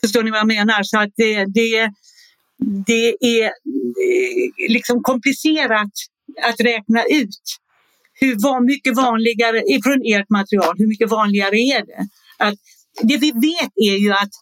Förstår 0.02 0.24
ni 0.24 0.32
vad 0.32 0.40
jag 0.40 0.48
menar? 0.48 0.84
Så 0.84 1.00
att 1.00 1.14
det, 1.16 1.46
det, 1.46 1.92
det 2.88 3.16
är 3.20 3.46
eh, 3.46 4.70
liksom 4.70 5.04
komplicerat 5.04 5.92
att 6.44 6.60
räkna 6.60 7.04
ut 7.04 7.44
hur 8.14 8.66
mycket 8.66 8.96
vanligare, 8.96 9.62
från 9.84 10.02
ert 10.06 10.30
material, 10.30 10.76
hur 10.78 10.88
mycket 10.88 11.10
vanligare 11.10 11.56
är 11.56 11.86
det? 11.86 12.08
Att 12.38 12.60
det 13.02 13.18
vi 13.18 13.32
vet 13.32 13.72
är 13.76 13.98
ju 13.98 14.12
att 14.12 14.34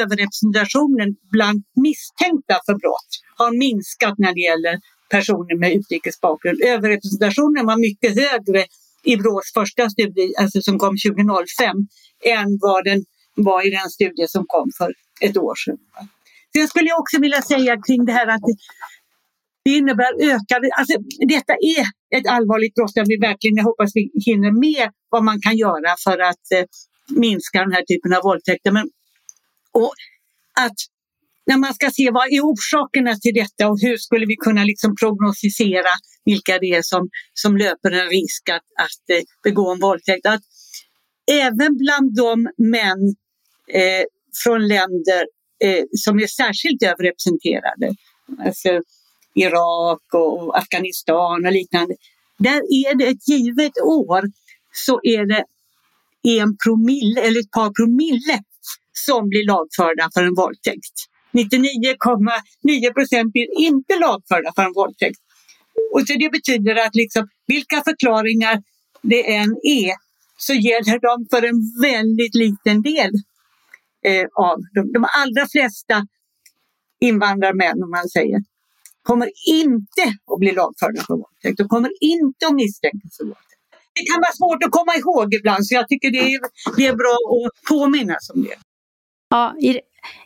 överrepresentationen 0.00 1.08
bland 1.34 1.58
misstänkta 1.86 2.56
för 2.66 2.74
brott 2.82 3.10
har 3.36 3.50
minskat 3.64 4.14
när 4.18 4.32
det 4.34 4.40
gäller 4.40 4.74
personer 5.10 5.56
med 5.62 5.70
utrikes 5.78 6.20
bakgrund. 6.20 6.58
Överrepresentationen 6.74 7.66
var 7.66 7.76
mycket 7.88 8.12
högre 8.24 8.64
i 9.04 9.16
Brås 9.16 9.52
första 9.54 9.90
studie, 9.90 10.34
alltså 10.40 10.60
som 10.62 10.78
kom 10.78 10.94
2005, 11.08 11.76
än 12.24 12.48
vad 12.60 12.84
den 12.84 13.00
var 13.34 13.66
i 13.66 13.70
den 13.70 13.90
studie 13.90 14.26
som 14.28 14.44
kom 14.46 14.70
för 14.78 14.90
ett 15.20 15.36
år 15.36 15.54
sedan. 15.64 15.78
Sen 16.56 16.68
skulle 16.68 16.88
jag 16.88 17.00
också 17.00 17.20
vilja 17.20 17.42
säga 17.42 17.76
kring 17.86 18.04
det 18.04 18.12
här 18.12 18.26
att 18.26 18.40
det 19.64 19.70
innebär 19.70 20.12
ökade... 20.34 20.70
Alltså, 20.78 20.94
detta 21.28 21.52
är 21.52 21.82
ett 22.18 22.26
allvarligt 22.28 22.74
brott 22.74 22.94
där 22.94 23.04
vi 23.06 23.16
verkligen, 23.16 23.56
jag 23.56 23.64
hoppas 23.64 23.90
vi 23.94 24.10
hinner 24.26 24.52
med 24.66 24.90
vad 25.10 25.24
man 25.24 25.40
kan 25.40 25.56
göra 25.56 25.90
för 26.04 26.18
att 26.18 26.46
eh, 26.54 26.64
minska 27.16 27.58
den 27.60 27.72
här 27.72 27.84
typen 27.90 28.14
av 28.14 28.22
våldtäkter. 28.22 28.70
Men 28.72 28.90
och 29.72 29.94
att 30.54 30.76
när 31.46 31.56
man 31.56 31.74
ska 31.74 31.90
se 31.90 32.10
vad 32.10 32.32
är 32.32 32.40
orsakerna 32.40 33.16
till 33.16 33.34
detta 33.34 33.68
och 33.68 33.78
hur 33.80 33.96
skulle 33.96 34.26
vi 34.26 34.36
kunna 34.36 34.64
liksom 34.64 34.96
prognostisera 34.96 35.92
vilka 36.24 36.58
det 36.58 36.74
är 36.74 36.82
som, 36.82 37.08
som 37.34 37.56
löper 37.56 37.90
en 37.90 38.08
risk 38.08 38.48
att, 38.48 38.66
att 38.86 39.16
eh, 39.16 39.22
begå 39.42 39.72
en 39.72 39.80
våldtäkt. 39.80 40.26
Att 40.26 40.42
även 41.30 41.76
bland 41.76 42.16
de 42.16 42.48
män 42.58 43.16
eh, 43.68 44.04
från 44.44 44.68
länder 44.68 45.26
eh, 45.64 45.84
som 45.92 46.18
är 46.18 46.26
särskilt 46.26 46.82
överrepresenterade, 46.82 47.94
alltså 48.44 48.80
Irak 49.34 50.14
och 50.14 50.58
Afghanistan 50.58 51.46
och 51.46 51.52
liknande, 51.52 51.94
där 52.38 52.58
är 52.58 52.94
det 52.94 53.06
ett 53.06 53.28
givet 53.28 53.72
år 53.82 54.22
så 54.72 55.00
är 55.02 55.26
det 55.26 55.44
en 56.40 56.56
promille 56.64 57.20
eller 57.20 57.40
ett 57.40 57.50
par 57.50 57.70
promille 57.70 58.42
som 59.06 59.28
blir 59.28 59.46
lagförda 59.46 60.10
för 60.14 60.22
en 60.22 60.34
våldtäkt. 60.34 60.94
99,9 61.32 62.92
procent 62.92 63.32
blir 63.32 63.48
inte 63.58 63.98
lagförda 63.98 64.52
för 64.56 64.62
en 64.62 64.72
våldtäkt. 64.72 65.20
Och 65.92 66.00
så 66.06 66.14
det 66.18 66.30
betyder 66.32 66.86
att 66.86 66.94
liksom, 66.94 67.28
vilka 67.46 67.82
förklaringar 67.84 68.62
det 69.02 69.34
än 69.34 69.50
är 69.62 69.92
så 70.36 70.52
gäller 70.52 70.98
de 71.08 71.26
för 71.30 71.42
en 71.46 71.60
väldigt 71.82 72.34
liten 72.34 72.82
del 72.82 73.10
eh, 74.04 74.26
av 74.34 74.56
de, 74.74 74.92
de 74.92 75.06
allra 75.22 75.48
flesta 75.48 76.06
invandrarmän, 77.00 77.82
om 77.82 77.90
man 77.90 78.08
säger, 78.08 78.38
kommer 79.02 79.30
inte 79.46 80.04
att 80.32 80.38
bli 80.38 80.52
lagförda 80.52 81.00
för 81.06 81.14
våldtäkt. 81.14 81.58
De 81.58 81.68
kommer 81.68 81.90
inte 82.00 82.46
att 82.46 82.54
misstänkas 82.54 83.16
för 83.16 83.24
våldtäkt. 83.24 83.62
Det 83.94 84.04
kan 84.10 84.20
vara 84.20 84.32
svårt 84.40 84.64
att 84.64 84.70
komma 84.70 84.94
ihåg 84.96 85.34
ibland 85.34 85.66
så 85.66 85.74
jag 85.74 85.88
tycker 85.88 86.10
det 86.10 86.24
är, 86.34 86.40
det 86.76 86.86
är 86.86 86.96
bra 86.96 87.16
att 87.36 87.68
påminnas 87.68 88.30
om 88.34 88.42
det. 88.42 88.58
Ja, 89.28 89.54
i, 89.60 89.80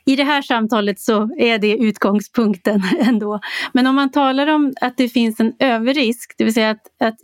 i 0.04 0.16
det 0.16 0.24
här 0.24 0.42
samtalet 0.42 1.00
så 1.00 1.30
är 1.36 1.58
det 1.58 1.76
utgångspunkten 1.76 2.82
ändå. 2.98 3.40
Men 3.72 3.86
om 3.86 3.94
man 3.94 4.10
talar 4.10 4.46
om 4.46 4.72
att 4.80 4.96
det 4.96 5.08
finns 5.08 5.40
en 5.40 5.52
överrisk, 5.58 6.34
det 6.38 6.44
vill 6.44 6.54
säga 6.54 6.70
att, 6.70 6.86
att 7.00 7.18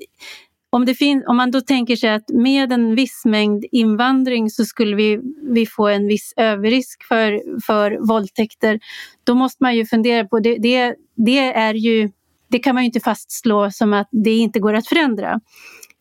om, 0.70 0.84
det 0.84 0.94
finns, 0.94 1.24
om 1.26 1.36
man 1.36 1.50
då 1.50 1.60
tänker 1.60 1.96
sig 1.96 2.10
att 2.10 2.28
med 2.28 2.72
en 2.72 2.94
viss 2.94 3.24
mängd 3.24 3.64
invandring 3.72 4.50
så 4.50 4.64
skulle 4.64 4.96
vi, 4.96 5.20
vi 5.42 5.66
få 5.66 5.88
en 5.88 6.08
viss 6.08 6.32
överrisk 6.36 7.04
för, 7.04 7.60
för 7.66 8.08
våldtäkter, 8.08 8.80
då 9.24 9.34
måste 9.34 9.62
man 9.62 9.76
ju 9.76 9.86
fundera 9.86 10.24
på, 10.24 10.40
det, 10.40 10.58
det, 10.58 10.94
det 11.16 11.38
är 11.38 11.74
ju 11.74 12.10
det 12.50 12.58
kan 12.58 12.74
man 12.74 12.84
ju 12.84 12.86
inte 12.86 13.00
fastslå 13.00 13.70
som 13.70 13.92
att 13.92 14.08
det 14.12 14.34
inte 14.34 14.60
går 14.60 14.74
att 14.74 14.86
förändra. 14.86 15.40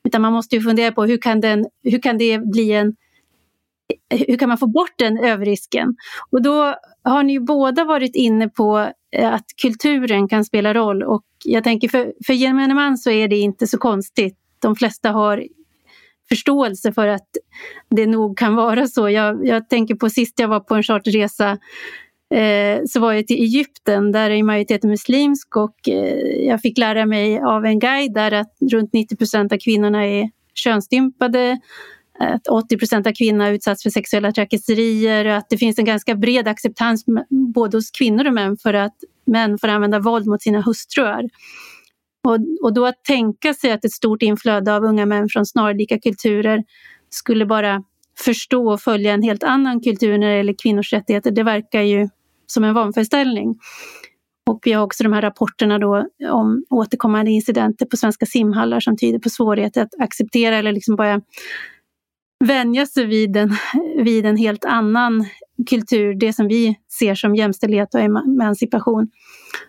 Utan 0.08 0.22
man 0.22 0.34
måste 0.34 0.56
ju 0.56 0.62
fundera 0.62 0.92
på 0.92 1.06
hur 1.06 1.18
kan, 1.18 1.42
den, 1.42 1.66
hur 1.84 2.00
kan 2.00 2.18
det 2.18 2.40
bli 2.40 2.72
en 2.72 2.96
hur 4.10 4.38
kan 4.38 4.50
man 4.50 4.58
få 4.58 4.68
bort 4.68 4.94
den 4.98 5.18
överrisken? 5.18 5.96
Och 6.30 6.42
då 6.42 6.76
har 7.04 7.24
ni 7.24 7.34
ju 7.34 7.40
båda 7.40 7.86
varit 7.86 8.16
inne 8.16 8.50
på 8.50 8.92
eh, 9.12 9.34
att 9.34 9.46
kulturen 9.62 10.28
kan 10.28 10.46
spela 10.46 10.74
roll 10.74 11.04
och 11.04 11.24
jag 11.46 11.64
tänker 11.64 11.90
för, 11.90 12.14
för 12.26 12.34
gemene 12.34 12.74
man 12.74 12.98
så 12.98 13.12
är 13.12 13.28
det 13.28 13.36
inte 13.36 13.68
så 13.68 13.78
konstigt. 13.78 14.38
De 14.60 14.76
flesta 14.76 15.12
har 15.12 15.48
förståelse 16.30 16.94
för 16.94 17.08
att 17.08 17.28
det 17.90 18.06
nog 18.06 18.38
kan 18.38 18.56
vara 18.56 18.88
så. 18.88 19.10
Jag, 19.10 19.48
jag 19.48 19.70
tänker 19.70 19.96
på 19.96 20.10
sist 20.10 20.40
jag 20.40 20.48
var 20.48 20.60
på 20.60 20.76
en 20.76 20.84
charterresa 20.84 21.58
eh, 22.34 22.82
så 22.88 23.00
var 23.00 23.14
jag 23.14 23.28
till 23.28 23.42
Egypten, 23.42 24.12
där 24.12 24.30
är 24.30 24.44
majoriteten 24.44 24.90
muslimsk 24.90 25.56
och 25.56 25.90
eh, 25.90 26.48
jag 26.48 26.62
fick 26.62 26.78
lära 26.78 27.06
mig 27.06 27.40
av 27.40 27.66
en 27.66 27.80
guide 27.80 28.14
där 28.14 28.32
att 28.32 28.58
runt 28.72 28.94
90 28.94 29.16
procent 29.16 29.52
av 29.52 29.58
kvinnorna 29.58 30.06
är 30.06 30.30
könsstympade 30.54 31.60
att 32.20 32.48
80 32.48 32.78
procent 32.78 33.08
av 33.08 33.12
kvinnor 33.12 33.48
utsatts 33.48 33.84
för 33.84 33.90
sexuella 33.90 34.32
trakasserier 34.32 35.26
och 35.26 35.36
att 35.36 35.50
det 35.50 35.58
finns 35.58 35.80
en 35.80 35.86
ganska 35.86 36.16
bred 36.16 36.48
acceptans 36.48 37.06
både 37.54 37.78
hos 37.78 37.92
kvinnor 37.92 38.26
och 38.28 38.34
män 38.34 38.58
för 38.58 38.74
att 38.74 38.96
män 39.26 39.58
får 39.58 39.68
använda 39.68 40.00
våld 40.00 40.28
mot 40.28 40.42
sina 40.42 40.62
hustrur. 40.62 41.30
Och, 42.28 42.38
och 42.64 42.74
då 42.74 42.86
att 42.86 43.04
tänka 43.04 43.54
sig 43.54 43.72
att 43.72 43.86
ett 43.86 43.92
stort 43.92 44.22
inflöde 44.22 44.76
av 44.76 44.84
unga 44.84 45.06
män 45.06 45.30
från 45.30 45.46
snarlika 45.46 46.00
kulturer 46.00 46.64
skulle 47.10 47.46
bara 47.46 47.84
förstå 48.20 48.72
och 48.72 48.82
följa 48.82 49.14
en 49.14 49.22
helt 49.22 49.44
annan 49.44 49.82
kultur 49.82 50.18
när 50.18 50.30
det 50.30 50.38
gäller 50.38 50.56
kvinnors 50.64 50.94
rättigheter, 50.94 51.32
det 51.32 51.44
verkar 51.44 51.82
ju 51.82 52.10
som 52.48 52.64
en 52.64 52.74
vanföreställning. 52.74 53.56
Och 54.50 54.60
vi 54.64 54.74
har 54.74 54.84
också 54.84 55.04
de 55.04 55.14
här 55.14 55.22
rapporterna 55.22 55.80
då 55.80 56.08
om 56.32 56.66
återkommande 56.70 57.32
incidenter 57.32 57.86
på 57.86 57.98
svenska 57.98 58.26
simhallar 58.26 58.80
som 58.80 58.98
tyder 58.98 59.20
på 59.20 59.30
svårigheter 59.30 59.82
att 59.82 59.94
acceptera 60.00 60.56
eller 60.56 60.72
liksom 60.72 60.96
bara 60.96 61.22
vänja 62.40 62.86
sig 62.86 63.06
vid 63.06 63.38
en, 63.38 63.56
vid 64.04 64.26
en 64.26 64.38
helt 64.38 64.66
annan 64.66 65.26
kultur, 65.70 66.14
det 66.14 66.34
som 66.34 66.48
vi 66.48 66.76
ser 67.00 67.16
som 67.16 67.36
jämställdhet 67.36 67.96
och 67.96 68.02
emancipation. 68.02 69.10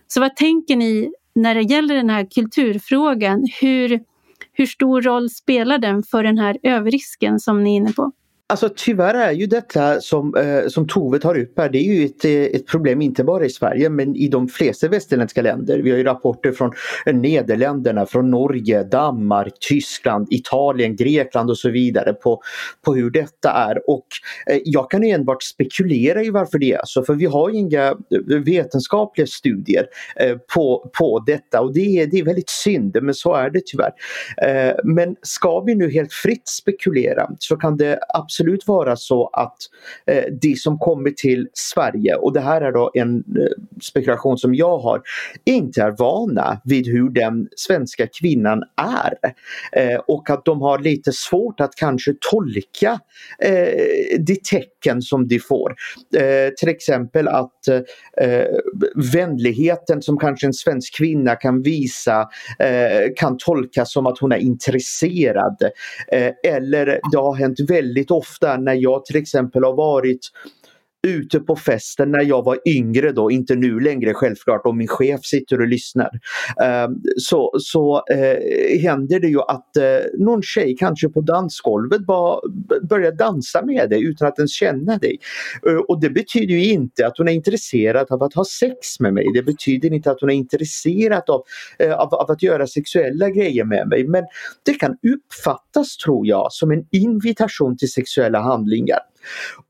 Så 0.07 0.20
vad 0.20 0.37
tänker 0.37 0.76
ni 0.76 1.12
när 1.35 1.54
det 1.54 1.62
gäller 1.62 1.94
den 1.94 2.11
här 2.11 2.26
kulturfrågan? 2.35 3.48
Hur, 3.61 4.00
hur 4.52 4.66
stor 4.66 5.02
roll 5.02 5.31
spelar 5.31 5.78
den 5.78 6.02
för 6.02 6.22
den 6.22 6.38
här 6.38 6.59
överrisken 6.62 7.40
som 7.40 7.64
ni 7.64 7.70
är 7.70 7.76
inne 7.76 7.92
på? 7.92 8.12
Alltså 8.50 8.68
tyvärr 8.76 9.14
är 9.14 9.32
ju 9.32 9.46
detta 9.46 10.00
som, 10.00 10.34
eh, 10.34 10.68
som 10.68 10.88
Tove 10.88 11.18
tar 11.18 11.38
upp 11.38 11.58
här, 11.58 11.68
det 11.68 11.78
är 11.78 11.94
ju 11.94 12.04
ett, 12.04 12.24
eh, 12.24 12.61
ett 12.61 12.66
problem 12.66 13.02
inte 13.02 13.24
bara 13.24 13.44
i 13.44 13.50
Sverige 13.50 13.88
men 13.88 14.16
i 14.16 14.28
de 14.28 14.48
flesta 14.48 14.88
västerländska 14.88 15.42
länder. 15.42 15.78
Vi 15.78 15.90
har 15.90 15.98
ju 15.98 16.04
rapporter 16.04 16.52
från 16.52 16.72
eh, 17.06 17.14
Nederländerna, 17.14 18.06
från 18.06 18.30
Norge, 18.30 18.84
Danmark, 18.84 19.52
Tyskland, 19.68 20.28
Italien, 20.30 20.96
Grekland 20.96 21.50
och 21.50 21.58
så 21.58 21.70
vidare 21.70 22.12
på, 22.12 22.42
på 22.84 22.94
hur 22.94 23.11
detta 23.11 23.50
är. 23.50 23.90
Och 23.90 24.06
eh, 24.46 24.58
jag 24.64 24.90
kan 24.90 25.04
enbart 25.04 25.42
spekulera 25.42 26.22
i 26.22 26.30
varför 26.30 26.58
det 26.58 26.72
är 26.72 26.82
så, 26.84 27.02
för 27.02 27.14
vi 27.14 27.26
har 27.26 27.50
inga 27.50 27.87
eh, 27.87 28.38
vetenskapliga 28.44 29.26
studier 29.26 29.87
eh, 30.16 30.37
på, 30.54 30.90
på 30.98 31.24
detta 31.26 31.61
och 31.61 31.74
det 31.74 31.98
är, 32.00 32.06
det 32.06 32.18
är 32.18 32.24
väldigt 32.24 32.50
synd, 32.50 32.96
men 33.02 33.14
så 33.14 33.34
är 33.34 33.50
det 33.50 33.61
tyvärr. 33.66 33.92
men 34.84 35.16
ska 35.22 35.61
vi 35.61 35.74
nu 35.74 35.90
helt 35.90 36.12
fritt 36.12 36.48
spekulera 36.48 37.28
så 37.38 37.56
kan 37.56 37.76
det 37.76 37.98
absolut 38.14 38.38
absolut 38.38 38.66
vara 38.66 38.96
så 38.96 39.27
att 39.33 39.57
eh, 40.07 40.24
de 40.42 40.57
som 40.57 40.79
kommer 40.79 41.11
till 41.11 41.48
Sverige, 41.53 42.14
och 42.14 42.33
det 42.33 42.40
här 42.40 42.61
är 42.61 42.72
då 42.72 42.90
en 42.94 43.16
eh, 43.18 43.83
spekulation 43.83 44.38
som 44.38 44.55
jag 44.55 44.79
har, 44.79 45.03
inte 45.44 45.83
är 45.83 45.94
vana 45.98 46.61
vid 46.64 46.87
hur 46.87 47.11
den 47.11 47.48
svenska 47.57 48.07
kvinnan 48.20 48.62
är. 48.77 49.14
Eh, 49.72 50.01
och 50.07 50.31
att 50.31 50.44
de 50.44 50.62
har 50.62 50.79
lite 50.79 51.12
svårt 51.12 51.61
att 51.61 51.74
kanske 51.74 52.14
tolka 52.31 53.01
eh, 53.42 54.20
de 54.27 54.37
tecken 54.37 55.03
som 55.03 55.29
de 55.29 55.38
får. 55.38 55.74
Eh, 56.16 56.53
till 56.59 56.68
exempel 56.68 57.29
att 57.29 57.68
eh, 58.20 58.42
vänligheten 59.12 60.03
som 60.03 60.18
kanske 60.18 60.46
en 60.46 60.53
svensk 60.53 60.96
kvinna 60.96 61.37
kan 61.37 61.62
visa 61.62 62.29
eh, 62.59 63.09
kan 63.16 63.37
tolkas 63.38 63.92
som 63.92 64.07
att 64.07 64.18
hon 64.18 64.33
är 64.33 64.37
intresserad. 64.37 65.57
Eh, 66.12 66.33
eller 66.44 67.01
det 67.12 67.18
har 67.18 67.35
hänt 67.35 67.61
väldigt 67.68 68.11
ofta 68.11 68.27
ofta 68.30 68.56
när 68.56 68.74
jag 68.74 69.04
till 69.04 69.16
exempel 69.16 69.64
har 69.64 69.74
varit 69.74 70.20
ute 71.06 71.40
på 71.40 71.56
festen 71.56 72.11
när 72.11 72.24
jag 72.24 72.44
var 72.44 72.58
yngre 72.66 73.12
då, 73.12 73.30
inte 73.30 73.54
nu 73.54 73.80
längre 73.80 74.14
självklart 74.14 74.66
om 74.66 74.78
min 74.78 74.88
chef 74.88 75.24
sitter 75.24 75.61
och 75.61 75.68
lyssnar. 75.68 76.11
Ehm, 76.62 76.90
så 77.16 77.52
så 77.58 78.02
eh, 78.12 78.80
händer 78.80 79.20
det 79.20 79.28
ju 79.28 79.40
att 79.40 79.76
eh, 79.76 79.84
någon 80.18 80.42
tjej 80.42 80.76
kanske 80.78 81.08
på 81.08 81.20
dansgolvet 81.20 82.06
bara 82.06 82.40
börjar 82.88 83.12
dansa 83.12 83.64
med 83.64 83.90
dig 83.90 84.04
utan 84.04 84.28
att 84.28 84.38
ens 84.38 84.52
känna 84.52 84.98
dig. 84.98 85.18
Eh, 85.66 85.76
och 85.76 86.00
det 86.00 86.11
betyder 86.11 86.54
ju 86.54 86.64
inte 86.64 87.06
att 87.06 87.18
hon 87.18 87.28
är 87.28 87.32
intresserad 87.32 88.12
av 88.12 88.22
att 88.22 88.34
ha 88.34 88.44
sex 88.44 89.00
med 89.00 89.14
mig. 89.14 89.26
Det 89.34 89.42
betyder 89.42 89.92
inte 89.92 90.11
att 90.11 90.20
hon 90.20 90.30
är 90.30 90.34
intresserad 90.34 91.30
av, 91.30 91.42
eh, 91.78 91.92
av, 91.92 92.14
av 92.14 92.30
att 92.30 92.42
göra 92.42 92.66
sexuella 92.66 93.30
grejer 93.30 93.64
med 93.64 93.88
mig. 93.88 94.06
Men 94.06 94.24
det 94.64 94.74
kan 94.74 94.96
uppfattas, 95.14 95.96
tror 95.96 96.26
jag, 96.26 96.52
som 96.52 96.70
en 96.70 96.87
invitation 96.90 97.76
till 97.76 97.92
sexuella 97.92 98.40
handlingar. 98.40 98.98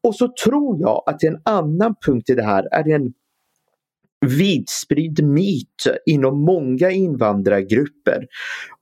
Och 0.02 0.14
så 0.14 0.32
tror 0.44 0.80
jag 0.80 1.02
att 1.06 1.22
en 1.22 1.40
annan 1.44 1.94
punkt 2.06 2.30
i 2.30 2.34
det 2.34 2.42
här 2.42 2.68
är 2.72 2.94
en 2.94 3.12
vidspridd 4.26 5.24
myt 5.24 5.84
inom 6.06 6.40
många 6.40 6.90
invandrargrupper 6.90 8.26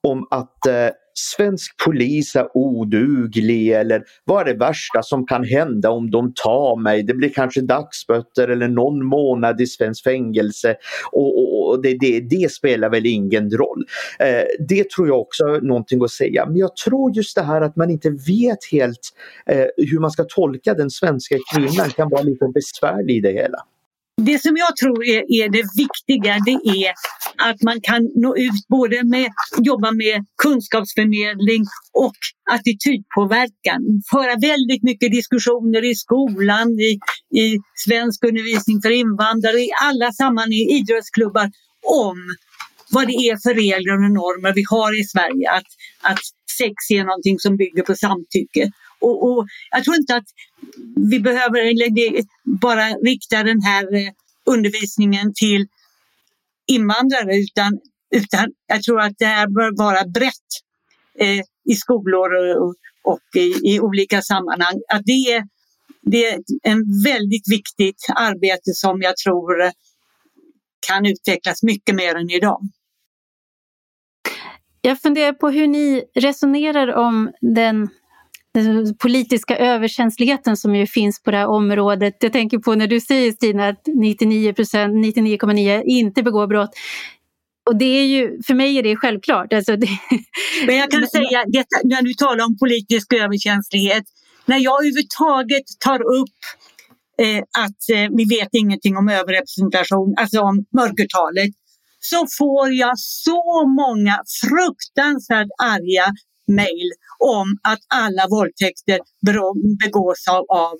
om 0.02 0.26
att 0.31 0.66
eh, 0.66 0.88
svensk 1.18 1.85
polis 1.85 2.37
är 2.37 2.57
oduglig 2.57 3.70
eller 3.70 4.05
vad 4.24 4.40
är 4.40 4.52
det 4.52 4.59
värsta 4.59 5.02
som 5.02 5.26
kan 5.26 5.44
hända 5.44 5.90
om 5.90 6.11
de 6.11 6.33
tar 6.35 6.83
mig? 6.83 7.02
Det 7.02 7.14
blir 7.14 7.29
kanske 7.29 7.61
dagsböter 7.61 8.48
eller 8.48 8.68
någon 8.68 9.05
månad 9.05 9.61
i 9.61 9.66
svensk 9.66 10.05
fängelse 10.05 10.76
och, 11.12 11.38
och, 11.38 11.70
och 11.70 11.83
det, 11.83 11.96
det, 12.00 12.20
det, 12.20 12.52
spelar 12.52 12.90
väl 12.90 13.07
ingen 13.07 13.50
roll. 13.50 13.85
Eh, 14.18 14.44
det 14.68 14.90
tror 14.90 15.09
jag 15.09 15.20
också 15.20 15.44
är 15.44 15.61
någonting 15.61 16.05
att 16.05 16.11
säga. 16.11 16.46
Men 16.46 16.57
jag 16.57 16.76
tror 16.76 17.16
just 17.16 17.37
det 17.37 17.42
här 17.42 17.61
att 17.61 17.76
man 17.76 17.90
inte 17.90 18.11
vet 18.11 18.59
helt 18.72 19.12
eh, 19.46 19.66
hur 19.76 20.00
man 20.00 20.11
ska 20.11 20.24
tolka 20.24 20.74
den 20.74 20.90
svenska 20.90 21.37
kvinnan 21.55 21.90
kan 21.90 22.09
vara 22.09 22.22
lite 22.22 22.48
besvärlig 22.55 23.16
i 23.16 23.20
det 23.20 23.33
hela. 23.33 23.59
Det 24.26 24.42
som 24.42 24.56
jag 24.56 24.76
tror 24.76 25.04
är, 25.04 25.22
är, 25.38 25.48
det 25.48 25.64
viktiga 25.84 26.32
det 26.48 26.58
är 26.86 26.92
att 27.48 27.62
man 27.62 27.80
kan 27.80 28.02
nå 28.14 28.36
ut 28.36 28.60
både 28.68 29.04
med 29.04 29.28
jobba 29.58 29.90
med 29.92 30.24
kunskapsförmedling 30.42 31.62
och 31.92 32.18
attitydpåverkan. 32.50 33.80
Föra 34.12 34.34
väldigt 34.50 34.82
mycket 34.82 35.10
diskussioner 35.12 35.84
i 35.84 35.94
skolan, 35.94 36.68
i, 36.68 36.92
i 37.42 37.58
svensk 37.86 38.24
undervisning 38.24 38.82
för 38.82 38.90
invandrare, 38.90 39.58
i 39.60 39.70
alla 39.82 40.12
sammanhang, 40.12 40.52
i 40.52 40.64
idrottsklubbar 40.76 41.50
om 42.04 42.18
vad 42.90 43.06
det 43.06 43.18
är 43.30 43.36
för 43.44 43.54
regler 43.54 43.94
och 44.04 44.10
normer 44.22 44.52
vi 44.54 44.64
har 44.68 45.00
i 45.00 45.04
Sverige. 45.04 45.50
Att, 45.50 45.70
att 46.10 46.22
sex 46.58 46.74
är 46.90 47.04
någonting 47.04 47.38
som 47.38 47.56
bygger 47.56 47.82
på 47.82 47.94
samtycke. 47.94 48.70
Och, 49.07 49.19
och 49.29 49.47
jag 49.71 49.85
tror 49.85 49.97
inte 49.97 50.16
att 50.16 50.29
vi 51.11 51.21
behöver 51.21 51.61
bara 52.61 52.87
rikta 52.88 53.42
den 53.42 53.62
här 53.62 53.95
eh, 53.95 54.11
undervisningen 54.47 55.33
till 55.35 55.66
invandrare 56.66 57.37
utan, 57.37 57.73
utan 58.14 58.53
jag 58.66 58.83
tror 58.83 59.01
att 59.01 59.14
det 59.19 59.27
här 59.27 59.49
bör 59.49 59.77
vara 59.77 60.05
brett 60.05 60.51
eh, 61.19 61.40
i 61.73 61.75
skolor 61.75 62.57
och, 62.62 62.75
och 63.05 63.37
i, 63.37 63.75
i, 63.75 63.81
olika 63.81 64.23
sammanhang. 64.23 64.81
Att 64.88 65.03
det, 65.05 65.12
är, 65.12 65.45
det 66.03 66.27
är 66.27 66.38
en 66.62 66.83
väldigt 67.05 67.53
viktigt 67.53 68.07
arbete 68.14 68.73
som 68.75 69.03
jag 69.03 69.16
tror 69.16 69.62
eh, 69.62 69.71
kan 70.88 71.07
utvecklas 71.07 71.62
mycket 71.62 71.95
mer 71.95 72.14
än 72.14 72.31
idag. 72.31 72.61
Jag 74.81 75.01
funderar 75.01 75.33
på 75.33 75.51
hur 75.51 75.66
ni 75.66 76.05
resonerar 76.14 76.95
om 76.95 77.31
den 77.40 77.88
den 78.64 78.97
politiska 78.97 79.57
överkänsligheten 79.57 80.57
som 80.57 80.77
ju 80.77 80.87
finns 80.87 81.23
på 81.23 81.31
det 81.31 81.37
här 81.37 81.47
området. 81.47 82.16
Jag 82.21 82.33
tänker 82.33 82.59
på 82.59 82.75
när 82.75 82.87
du 82.87 83.01
säger 83.01 83.33
Stina 83.33 83.69
att 83.69 83.83
99 83.87 84.53
99,9 84.53 85.83
inte 85.85 86.23
begår 86.23 86.47
brott. 86.47 86.71
Och 87.66 87.77
det 87.77 87.85
är 87.85 88.07
ju, 88.07 88.42
för 88.47 88.55
mig 88.55 88.79
är 88.79 88.83
det 88.83 88.97
självklart. 88.97 89.53
Alltså 89.53 89.77
det... 89.77 89.88
Men 90.66 90.77
jag 90.77 90.90
kan 90.90 91.07
säga, 91.07 91.45
detta, 91.47 91.77
när 91.85 92.03
du 92.03 92.14
talar 92.14 92.45
om 92.45 92.59
politisk 92.59 93.12
överkänslighet, 93.12 94.05
när 94.47 94.59
jag 94.59 94.81
överhuvudtaget 94.81 95.64
tar 95.85 96.01
upp 96.03 96.38
eh, 97.23 97.38
att 97.38 97.81
eh, 97.92 98.16
vi 98.16 98.25
vet 98.25 98.49
ingenting 98.53 98.97
om 98.97 99.09
överrepresentation, 99.09 100.14
alltså 100.16 100.40
om 100.40 100.64
mörkertalet, 100.77 101.51
så 101.99 102.27
får 102.38 102.73
jag 102.73 102.99
så 102.99 103.66
många 103.66 104.23
fruktansvärt 104.42 105.49
arga 105.62 106.07
mejl 106.46 106.90
om 107.18 107.59
att 107.62 107.78
alla 107.88 108.26
våldtäkter 108.30 109.00
begås 109.85 110.28
av, 110.28 110.44
av 110.48 110.76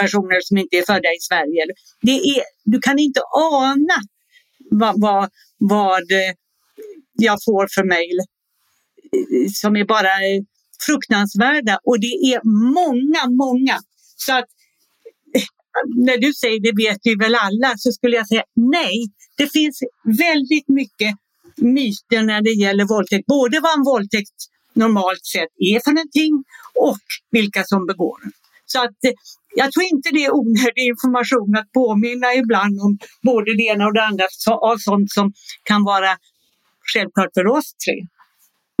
personer 0.00 0.40
som 0.40 0.58
inte 0.58 0.76
är 0.76 0.82
födda 0.86 1.08
i 1.08 1.20
Sverige. 1.20 1.66
Det 2.02 2.18
är, 2.18 2.42
du 2.64 2.80
kan 2.80 2.98
inte 2.98 3.20
ana 3.34 3.98
vad, 4.70 5.00
vad, 5.00 5.30
vad 5.58 6.12
eh, 6.12 6.34
jag 7.12 7.38
får 7.44 7.68
för 7.74 7.84
mejl 7.84 8.18
eh, 8.18 9.50
som 9.54 9.76
är 9.76 9.84
bara 9.84 10.08
eh, 10.08 10.42
fruktansvärda 10.86 11.78
och 11.84 12.00
det 12.00 12.14
är 12.32 12.40
många, 12.74 13.22
många. 13.44 13.78
Så 14.16 14.32
att 14.32 14.44
när 16.06 16.18
du 16.18 16.34
säger 16.34 16.60
det 16.60 16.84
vet 16.84 16.98
vi 17.02 17.14
väl 17.14 17.34
alla 17.34 17.74
så 17.76 17.92
skulle 17.92 18.16
jag 18.16 18.28
säga 18.28 18.44
nej. 18.56 19.06
Det 19.36 19.52
finns 19.52 19.82
väldigt 20.04 20.68
mycket 20.68 21.14
myter 21.56 22.22
när 22.22 22.42
det 22.42 22.50
gäller 22.50 22.84
våldtäkt. 22.84 23.26
Både 23.26 23.60
vad 23.60 23.78
en 23.78 23.84
våldtäkt 23.84 24.38
normalt 24.74 25.24
sett 25.26 25.52
är 25.58 25.80
för 25.84 25.92
någonting 25.92 26.44
och 26.74 26.98
vilka 27.30 27.64
som 27.64 27.86
begår 27.86 28.20
den. 28.22 28.32
Så 28.66 28.78
att 28.84 29.04
eh, 29.04 29.12
jag 29.54 29.72
tror 29.72 29.84
inte 29.84 30.08
det 30.12 30.24
är 30.24 30.34
onödig 30.34 30.84
information 30.88 31.56
att 31.56 31.72
påminna 31.72 32.34
ibland 32.34 32.80
om 32.80 32.98
både 33.22 33.56
det 33.56 33.62
ena 33.62 33.86
och 33.86 33.94
det 33.94 34.04
andra 34.04 34.24
av 34.60 34.76
sånt 34.76 35.10
som 35.12 35.32
kan 35.62 35.84
vara 35.84 36.16
självklart 36.92 37.30
för 37.34 37.46
oss 37.46 37.74
tre. 37.74 38.06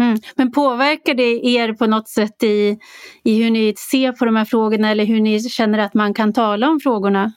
Mm. 0.02 0.18
Men 0.36 0.52
påverkar 0.52 1.14
det 1.14 1.46
er 1.46 1.72
på 1.72 1.86
något 1.86 2.08
sätt 2.08 2.42
i, 2.42 2.78
i 3.24 3.42
hur 3.42 3.50
ni 3.50 3.74
ser 3.90 4.12
på 4.12 4.24
de 4.24 4.36
här 4.36 4.44
frågorna 4.44 4.90
eller 4.90 5.04
hur 5.04 5.20
ni 5.20 5.40
känner 5.40 5.78
att 5.78 5.94
man 5.94 6.14
kan 6.14 6.32
tala 6.32 6.68
om 6.68 6.80
frågorna? 6.80 7.32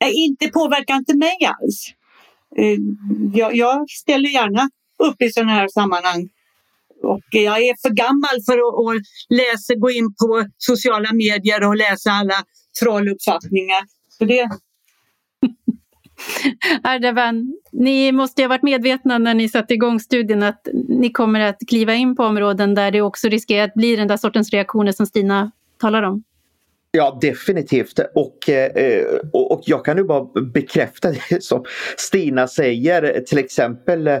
Nej, 0.00 0.12
inte 0.14 0.48
påverkar 0.48 0.94
inte 0.94 1.16
mig 1.16 1.36
alls. 1.44 1.94
Eh, 2.56 2.78
jag, 3.34 3.56
jag 3.56 3.90
ställer 3.90 4.28
gärna 4.28 4.70
upp 4.98 5.22
i 5.22 5.30
sådana 5.30 5.52
här 5.52 5.68
sammanhang. 5.68 6.28
Och 7.02 7.22
jag 7.30 7.58
är 7.58 7.88
för 7.88 7.94
gammal 7.94 8.36
för 8.46 8.52
att, 8.52 8.96
att 8.96 9.02
läsa, 9.28 9.74
gå 9.74 9.90
in 9.90 10.14
på 10.14 10.46
sociala 10.58 11.12
medier 11.12 11.68
och 11.68 11.76
läsa 11.76 12.10
alla 12.10 12.34
trolluppfattningar. 12.82 13.82
Så 14.18 14.24
det... 14.24 14.48
Ardavan, 16.82 17.54
ni 17.72 18.12
måste 18.12 18.42
ha 18.42 18.48
varit 18.48 18.62
medvetna 18.62 19.18
när 19.18 19.34
ni 19.34 19.48
satte 19.48 19.74
igång 19.74 20.00
studien 20.00 20.42
att 20.42 20.68
ni 20.88 21.12
kommer 21.12 21.40
att 21.40 21.58
kliva 21.68 21.94
in 21.94 22.16
på 22.16 22.24
områden 22.24 22.74
där 22.74 22.90
det 22.90 23.00
också 23.00 23.28
riskerar 23.28 23.64
att 23.64 23.74
bli 23.74 23.96
den 23.96 24.08
där 24.08 24.16
sortens 24.16 24.50
reaktioner 24.50 24.92
som 24.92 25.06
Stina 25.06 25.50
talar 25.78 26.02
om. 26.02 26.22
Ja 26.92 27.18
definitivt 27.20 28.00
och, 28.14 28.48
eh, 28.48 29.04
och, 29.32 29.52
och 29.52 29.62
jag 29.66 29.84
kan 29.84 29.96
ju 29.96 30.04
bara 30.04 30.42
bekräfta 30.54 31.12
det 31.30 31.42
som 31.42 31.64
Stina 31.96 32.48
säger. 32.48 33.20
Till 33.20 33.38
exempel 33.38 34.06
eh, 34.06 34.18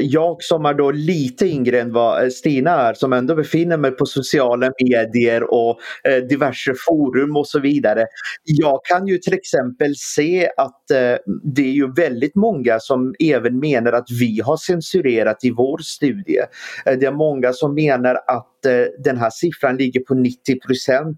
jag 0.00 0.42
som 0.42 0.64
är 0.64 0.74
då 0.74 0.90
lite 0.90 1.46
yngre 1.46 1.80
än 1.80 1.92
vad 1.92 2.32
Stina 2.32 2.70
är 2.70 2.94
som 2.94 3.12
ändå 3.12 3.34
befinner 3.34 3.76
mig 3.76 3.90
på 3.90 4.06
sociala 4.06 4.72
medier 4.84 5.52
och 5.52 5.78
eh, 6.08 6.16
diverse 6.16 6.74
forum 6.86 7.36
och 7.36 7.48
så 7.48 7.60
vidare. 7.60 8.06
Jag 8.44 8.84
kan 8.84 9.06
ju 9.06 9.18
till 9.18 9.34
exempel 9.34 9.92
se 9.96 10.50
att 10.56 10.82
det 11.54 11.62
är 11.62 11.72
ju 11.72 11.92
väldigt 11.92 12.34
många 12.34 12.78
som 12.80 13.14
även 13.18 13.58
menar 13.58 13.92
att 13.92 14.10
vi 14.20 14.40
har 14.40 14.56
censurerat 14.56 15.44
i 15.44 15.50
vår 15.50 15.78
studie. 15.78 16.40
Det 16.84 17.06
är 17.06 17.12
många 17.12 17.52
som 17.52 17.74
menar 17.74 18.14
att 18.14 18.51
Eh, 18.66 18.86
den 18.98 19.16
här 19.16 19.30
siffran 19.30 19.76
ligger 19.76 20.00
på 20.00 20.14
90 20.14 20.58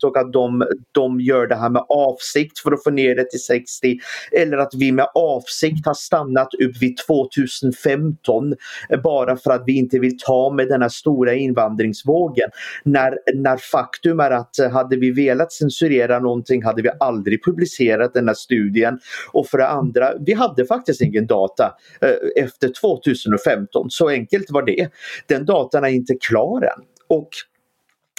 och 0.03 0.19
att 0.19 0.33
de, 0.33 0.67
de 0.93 1.21
gör 1.21 1.47
det 1.47 1.55
här 1.55 1.71
med 1.71 1.83
avsikt 1.89 2.59
för 2.59 2.73
att 2.73 2.85
få 2.85 2.91
ner 2.91 3.15
det 3.15 3.31
till 3.31 3.43
60 3.43 3.99
eller 4.33 4.57
att 4.57 4.75
vi 4.75 4.93
med 4.93 5.07
avsikt 5.15 5.87
har 5.87 5.95
stannat 5.95 6.55
upp 6.55 6.83
vid 6.83 6.97
2015 6.97 8.55
bara 9.03 9.37
för 9.37 9.51
att 9.51 9.63
vi 9.67 9.79
inte 9.79 9.99
vill 9.99 10.19
ta 10.19 10.51
med 10.51 10.69
den 10.69 10.83
här 10.83 10.89
stora 10.89 11.35
invandringsvågen. 11.35 12.51
När, 12.85 13.19
när 13.35 13.57
faktum 13.57 14.21
är 14.21 14.31
att 14.31 14.59
eh, 14.59 14.71
hade 14.71 14.97
vi 14.97 15.11
velat 15.11 15.53
censurera 15.53 16.19
någonting 16.19 16.65
hade 16.65 16.83
vi 16.83 16.91
aldrig 17.01 17.45
publicerat 17.45 18.15
den 18.15 18.29
här 18.29 18.35
studien. 18.35 18.99
Och 19.33 19.47
för 19.47 19.59
det 19.59 19.69
andra, 19.69 20.13
vi 20.27 20.33
hade 20.33 20.67
faktiskt 20.67 21.01
ingen 21.01 21.27
data 21.27 21.75
eh, 22.01 22.45
efter 22.45 22.73
2015. 22.81 23.91
Så 23.91 24.09
enkelt 24.09 24.51
var 24.51 24.63
det. 24.63 24.89
Den 25.27 25.45
datan 25.45 25.85
är 25.85 25.89
inte 25.89 26.15
klar 26.15 26.63
än. 26.63 26.94
Och 27.15 27.29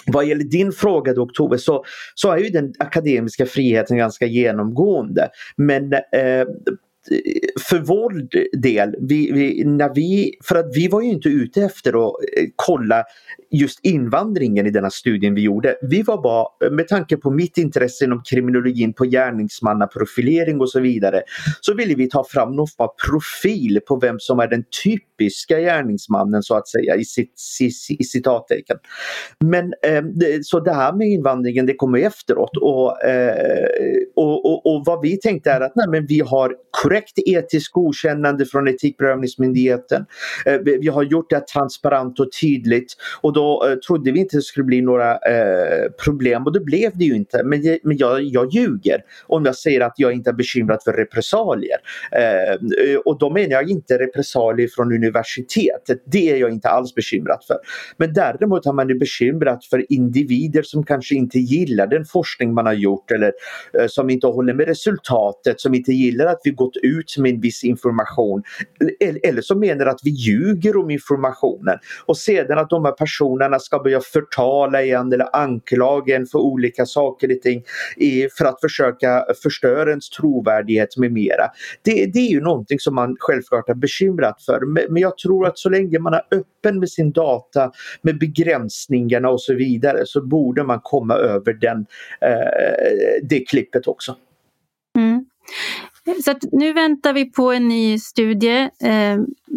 vad 0.06 0.26
gäller 0.26 0.44
din 0.44 0.72
fråga 0.72 1.12
då, 1.14 1.26
Tove, 1.26 1.58
så, 1.58 1.84
så 2.14 2.30
är 2.30 2.38
ju 2.38 2.48
den 2.48 2.72
akademiska 2.78 3.46
friheten 3.46 3.96
ganska 3.96 4.26
genomgående. 4.26 5.28
Men 5.56 5.92
eh, 5.92 6.46
för 7.68 7.78
vår 7.78 8.12
del, 8.58 8.94
vi, 9.00 9.32
vi, 9.32 9.64
när 9.64 9.94
vi, 9.94 10.34
för 10.44 10.56
att 10.56 10.76
vi 10.76 10.88
var 10.88 11.02
ju 11.02 11.08
inte 11.08 11.28
ute 11.28 11.62
efter 11.62 11.90
att 11.90 12.14
eh, 12.36 12.44
kolla 12.56 13.04
just 13.50 13.80
invandringen 13.82 14.66
i 14.66 14.70
denna 14.70 14.90
studien 14.90 15.34
vi 15.34 15.40
gjorde. 15.40 15.76
Vi 15.82 16.02
var 16.02 16.22
bara, 16.22 16.70
med 16.70 16.88
tanke 16.88 17.16
på 17.16 17.30
mitt 17.30 17.58
intresse 17.58 18.04
inom 18.04 18.22
kriminologin 18.22 18.92
på 18.92 19.04
gärningsmannaprofilering 19.04 20.60
och 20.60 20.70
så 20.70 20.80
vidare, 20.80 21.22
så 21.60 21.74
ville 21.74 21.94
vi 21.94 22.08
ta 22.08 22.24
fram 22.24 22.56
någon 22.56 22.66
form 22.66 22.88
av 22.88 22.94
profil 23.10 23.80
på 23.88 23.96
vem 23.96 24.16
som 24.18 24.38
är 24.38 24.46
den 24.48 24.64
typiska 24.84 25.60
gärningsmannen 25.60 26.42
så 26.42 26.56
att 26.56 26.68
säga 26.68 26.96
i, 26.96 27.04
sitt, 27.04 27.32
i, 27.60 27.70
i 27.98 28.04
citattecken. 28.04 28.76
Men 29.44 29.64
eh, 29.64 30.04
så 30.42 30.60
det 30.60 30.72
här 30.72 30.92
med 30.92 31.08
invandringen 31.08 31.66
det 31.66 31.74
kommer 31.74 31.98
efteråt 31.98 32.56
och, 32.56 33.04
eh, 33.04 33.68
och, 34.16 34.46
och, 34.46 34.74
och, 34.74 34.82
vad 34.86 35.02
vi 35.02 35.16
tänkte 35.16 35.50
är 35.50 35.60
att 35.60 35.72
nej, 35.76 35.86
men 35.88 36.06
vi 36.06 36.20
har 36.20 36.54
korrekt 36.82 36.95
etiskt 37.16 37.72
godkännande 37.72 38.46
från 38.46 38.68
Etikprövningsmyndigheten. 38.68 40.06
Eh, 40.46 40.58
vi 40.58 40.88
har 40.88 41.02
gjort 41.02 41.30
det 41.30 41.46
transparent 41.46 42.20
och 42.20 42.28
tydligt 42.40 42.92
och 43.20 43.32
då 43.32 43.66
eh, 43.66 43.74
trodde 43.74 44.12
vi 44.12 44.20
inte 44.20 44.36
det 44.36 44.42
skulle 44.42 44.64
bli 44.64 44.80
några 44.80 45.12
eh, 45.12 45.90
problem 46.04 46.46
och 46.46 46.52
det 46.52 46.60
blev 46.60 46.92
det 46.94 47.04
ju 47.04 47.14
inte. 47.14 47.42
Men, 47.44 47.78
men 47.82 47.96
jag, 47.96 48.22
jag 48.22 48.52
ljuger 48.52 49.02
om 49.26 49.44
jag 49.44 49.56
säger 49.56 49.80
att 49.80 49.94
jag 49.96 50.12
inte 50.12 50.30
är 50.30 50.34
bekymrad 50.34 50.82
för 50.84 50.92
repressalier. 50.92 51.78
Eh, 52.12 52.52
eh, 52.52 52.98
och 53.04 53.18
då 53.18 53.30
menar 53.30 53.50
jag 53.50 53.70
inte 53.70 53.98
repressalier 53.98 54.68
från 54.68 54.92
universitetet. 54.92 56.02
Det 56.04 56.30
är 56.30 56.36
jag 56.36 56.50
inte 56.50 56.68
alls 56.68 56.94
bekymrad 56.94 57.38
för. 57.46 57.56
Men 57.96 58.12
däremot 58.12 58.64
har 58.64 58.72
man 58.72 58.90
är 58.90 58.94
bekymrad 58.94 59.64
för 59.70 59.92
individer 59.92 60.62
som 60.62 60.84
kanske 60.84 61.14
inte 61.14 61.38
gillar 61.38 61.86
den 61.86 62.04
forskning 62.04 62.54
man 62.54 62.66
har 62.66 62.72
gjort 62.72 63.10
eller 63.10 63.32
eh, 63.78 63.86
som 63.86 64.10
inte 64.10 64.26
håller 64.26 64.54
med 64.54 64.66
resultatet, 64.66 65.60
som 65.60 65.74
inte 65.74 65.92
gillar 65.92 66.26
att 66.26 66.40
vi 66.44 66.50
gått 66.50 66.76
ut 66.86 67.16
med 67.18 67.34
en 67.34 67.40
viss 67.40 67.64
information. 67.64 68.42
Eller, 69.00 69.20
eller 69.26 69.42
som 69.42 69.60
menar 69.60 69.86
att 69.86 70.00
vi 70.02 70.10
ljuger 70.10 70.76
om 70.76 70.90
informationen. 70.90 71.78
Och 72.06 72.16
sedan 72.16 72.58
att 72.58 72.70
de 72.70 72.84
här 72.84 72.92
personerna 72.92 73.58
ska 73.58 73.78
börja 73.78 74.00
förtala 74.00 74.82
igen 74.82 75.12
eller 75.12 75.36
anklaga 75.36 76.16
en 76.16 76.26
för 76.26 76.38
olika 76.38 76.86
saker 76.86 77.36
och 77.36 77.42
ting 77.42 77.62
i, 77.96 78.28
för 78.38 78.44
att 78.44 78.60
försöka 78.60 79.24
förstöra 79.42 79.90
ens 79.90 80.10
trovärdighet 80.10 80.96
med 80.96 81.12
mera. 81.12 81.50
Det, 81.82 82.06
det 82.06 82.18
är 82.18 82.30
ju 82.30 82.40
någonting 82.40 82.78
som 82.78 82.94
man 82.94 83.16
självklart 83.18 83.68
är 83.68 83.74
bekymrad 83.74 84.34
för. 84.46 84.88
Men 84.90 85.02
jag 85.02 85.18
tror 85.18 85.46
att 85.46 85.58
så 85.58 85.68
länge 85.68 85.98
man 85.98 86.14
är 86.14 86.22
öppen 86.30 86.78
med 86.80 86.90
sin 86.90 87.12
data, 87.12 87.72
med 88.02 88.18
begränsningarna 88.18 89.28
och 89.28 89.40
så 89.40 89.54
vidare 89.54 90.02
så 90.04 90.26
borde 90.26 90.64
man 90.64 90.80
komma 90.82 91.14
över 91.14 91.52
den, 91.52 91.86
eh, 92.20 93.22
det 93.22 93.40
klippet 93.40 93.88
också. 93.88 94.16
Mm. 94.98 95.24
Så 96.24 96.34
nu 96.52 96.72
väntar 96.72 97.12
vi 97.12 97.24
på 97.32 97.52
en 97.52 97.68
ny 97.68 97.98
studie, 97.98 98.60
eh, 98.60 99.16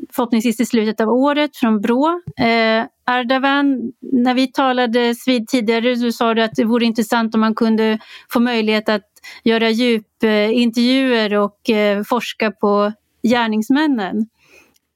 förhoppningsvis 0.09 0.59
i 0.59 0.65
slutet 0.65 1.01
av 1.01 1.09
året 1.09 1.57
från 1.57 1.81
Brå. 1.81 2.21
Eh, 2.37 2.85
Ardavan, 3.05 3.91
när 3.99 4.33
vi 4.33 4.47
talades 4.47 5.27
vid 5.27 5.47
tidigare 5.47 5.95
så 5.95 6.11
sa 6.11 6.33
du 6.33 6.41
att 6.41 6.55
det 6.55 6.63
vore 6.63 6.85
intressant 6.85 7.35
om 7.35 7.41
man 7.41 7.55
kunde 7.55 7.99
få 8.29 8.39
möjlighet 8.39 8.89
att 8.89 9.05
göra 9.43 9.69
djupintervjuer 9.69 11.33
och 11.33 11.69
eh, 11.69 12.03
forska 12.03 12.51
på 12.51 12.91
gärningsmännen. 13.23 14.17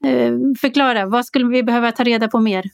Eh, 0.04 0.32
förklara, 0.60 1.06
vad 1.06 1.26
skulle 1.26 1.46
vi 1.46 1.62
behöva 1.62 1.92
ta 1.92 2.04
reda 2.04 2.28
på 2.28 2.40
mer? 2.40 2.64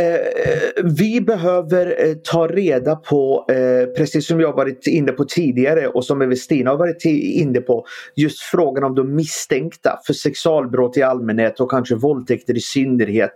Eh, 0.00 0.82
vi 0.84 1.20
behöver 1.20 2.06
eh, 2.06 2.14
ta 2.14 2.46
reda 2.46 2.96
på, 2.96 3.46
eh, 3.48 3.86
precis 3.96 4.26
som 4.26 4.40
jag 4.40 4.52
varit 4.52 4.86
inne 4.86 5.12
på 5.12 5.24
tidigare 5.24 5.88
och 5.88 6.04
som 6.04 6.22
Evestina 6.22 6.70
har 6.70 6.78
varit 6.78 7.04
inne 7.04 7.60
på, 7.60 7.86
just 8.14 8.40
frågan 8.40 8.84
om 8.84 8.94
de 8.94 9.14
misstänkta 9.14 9.98
för 10.06 10.12
sexualbrott 10.12 10.96
i 10.96 11.02
allmänhet 11.02 11.60
och 11.60 11.70
kanske 11.70 11.94
våldtäkter 11.94 12.56
i 12.56 12.60
synnerhet. 12.60 13.32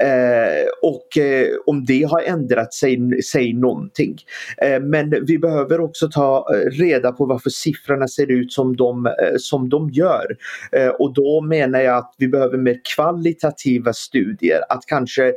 Eh, 0.00 0.66
och 0.82 1.18
eh, 1.18 1.46
om 1.66 1.84
det 1.84 2.02
har 2.02 2.22
ändrat 2.22 2.74
sig, 2.74 3.22
sig 3.22 3.52
någonting. 3.52 4.16
Eh, 4.62 4.80
men 4.80 5.24
vi 5.26 5.38
behöver 5.38 5.80
också 5.80 6.08
ta 6.08 6.46
eh, 6.54 6.70
reda 6.70 7.12
på 7.12 7.26
varför 7.26 7.50
siffrorna 7.50 8.08
ser 8.08 8.30
ut 8.30 8.52
som 8.52 8.76
de, 8.76 9.06
eh, 9.06 9.12
som 9.36 9.68
de 9.68 9.90
gör. 9.90 10.36
Eh, 10.72 10.88
och 10.88 11.14
då 11.14 11.40
menar 11.40 11.80
jag 11.80 11.96
att 11.96 12.14
vi 12.18 12.28
behöver 12.28 12.58
mer 12.58 12.80
kvalitativa 12.96 13.92
studier, 13.92 14.60
att 14.68 14.86
kanske 14.86 15.32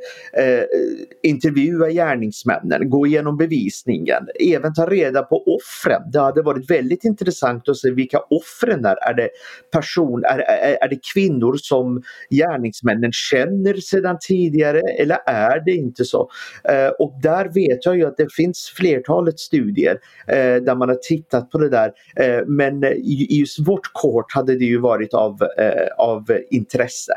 Eh, 0.61 1.29
intervjua 1.29 1.89
gärningsmännen, 1.89 2.89
gå 2.89 3.07
igenom 3.07 3.37
bevisningen, 3.37 4.27
även 4.39 4.73
ta 4.73 4.85
reda 4.85 5.23
på 5.23 5.43
offren. 5.43 6.01
Det 6.11 6.19
hade 6.19 6.41
varit 6.41 6.69
väldigt 6.69 7.03
intressant 7.03 7.69
att 7.69 7.77
se 7.77 7.91
vilka 7.91 8.19
offren 8.19 8.85
är. 8.85 9.09
Är 9.09 9.13
det, 9.13 9.29
person, 9.71 10.23
är, 10.23 10.39
är, 10.39 10.77
är 10.81 10.89
det 10.89 10.99
kvinnor 11.13 11.55
som 11.57 12.03
gärningsmännen 12.29 13.11
känner 13.11 13.73
sedan 13.73 14.17
tidigare 14.21 14.81
eller 14.99 15.17
är 15.25 15.59
det 15.65 15.71
inte 15.71 16.05
så? 16.05 16.29
Eh, 16.63 16.87
och 16.87 17.19
där 17.21 17.45
vet 17.53 17.85
jag 17.85 17.97
ju 17.97 18.05
att 18.05 18.17
det 18.17 18.33
finns 18.33 18.73
flertalet 18.75 19.39
studier 19.39 19.99
eh, 20.27 20.55
där 20.55 20.75
man 20.75 20.89
har 20.89 20.95
tittat 20.95 21.51
på 21.51 21.57
det 21.57 21.69
där. 21.69 21.91
Eh, 22.15 22.45
men 22.47 22.83
i 22.83 23.27
just 23.39 23.67
vårt 23.67 23.93
kort 23.93 24.33
hade 24.33 24.55
det 24.57 24.65
ju 24.65 24.79
varit 24.79 25.13
av, 25.13 25.41
eh, 25.57 25.87
av 25.97 26.25
intresse. 26.49 27.13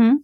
Mm 0.00 0.22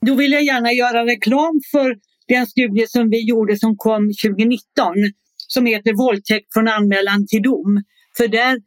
då 0.00 0.14
vill 0.14 0.32
jag 0.32 0.42
gärna 0.42 0.72
göra 0.72 1.06
reklam 1.06 1.60
för 1.72 1.96
den 2.28 2.46
studie 2.46 2.86
som 2.88 3.10
vi 3.10 3.28
gjorde 3.28 3.58
som 3.58 3.76
kom 3.76 4.02
2019 4.24 4.94
som 5.36 5.66
heter 5.66 5.92
Våldtäkt 5.92 6.52
från 6.52 6.68
anmälan 6.68 7.26
till 7.26 7.42
dom. 7.42 7.82
För 8.16 8.28
där 8.28 8.58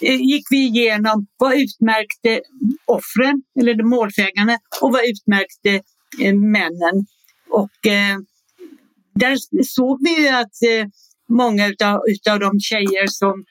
eh, 0.00 0.20
gick 0.20 0.46
vi 0.50 0.56
igenom 0.56 1.26
vad 1.36 1.54
utmärkte 1.54 2.40
offren, 2.84 3.42
eller 3.60 3.82
målsägarna, 3.82 4.58
och 4.80 4.92
vad 4.92 5.02
utmärkte 5.04 5.70
eh, 6.22 6.34
männen. 6.34 7.06
Och 7.50 7.86
eh, 7.86 8.16
där 9.14 9.36
såg 9.64 9.98
vi 10.04 10.28
att 10.28 10.62
eh, 10.70 10.86
många 11.28 11.68
utav, 11.68 12.00
utav 12.08 12.40
de 12.40 12.60
tjejer 12.60 13.06
som, 13.06 13.44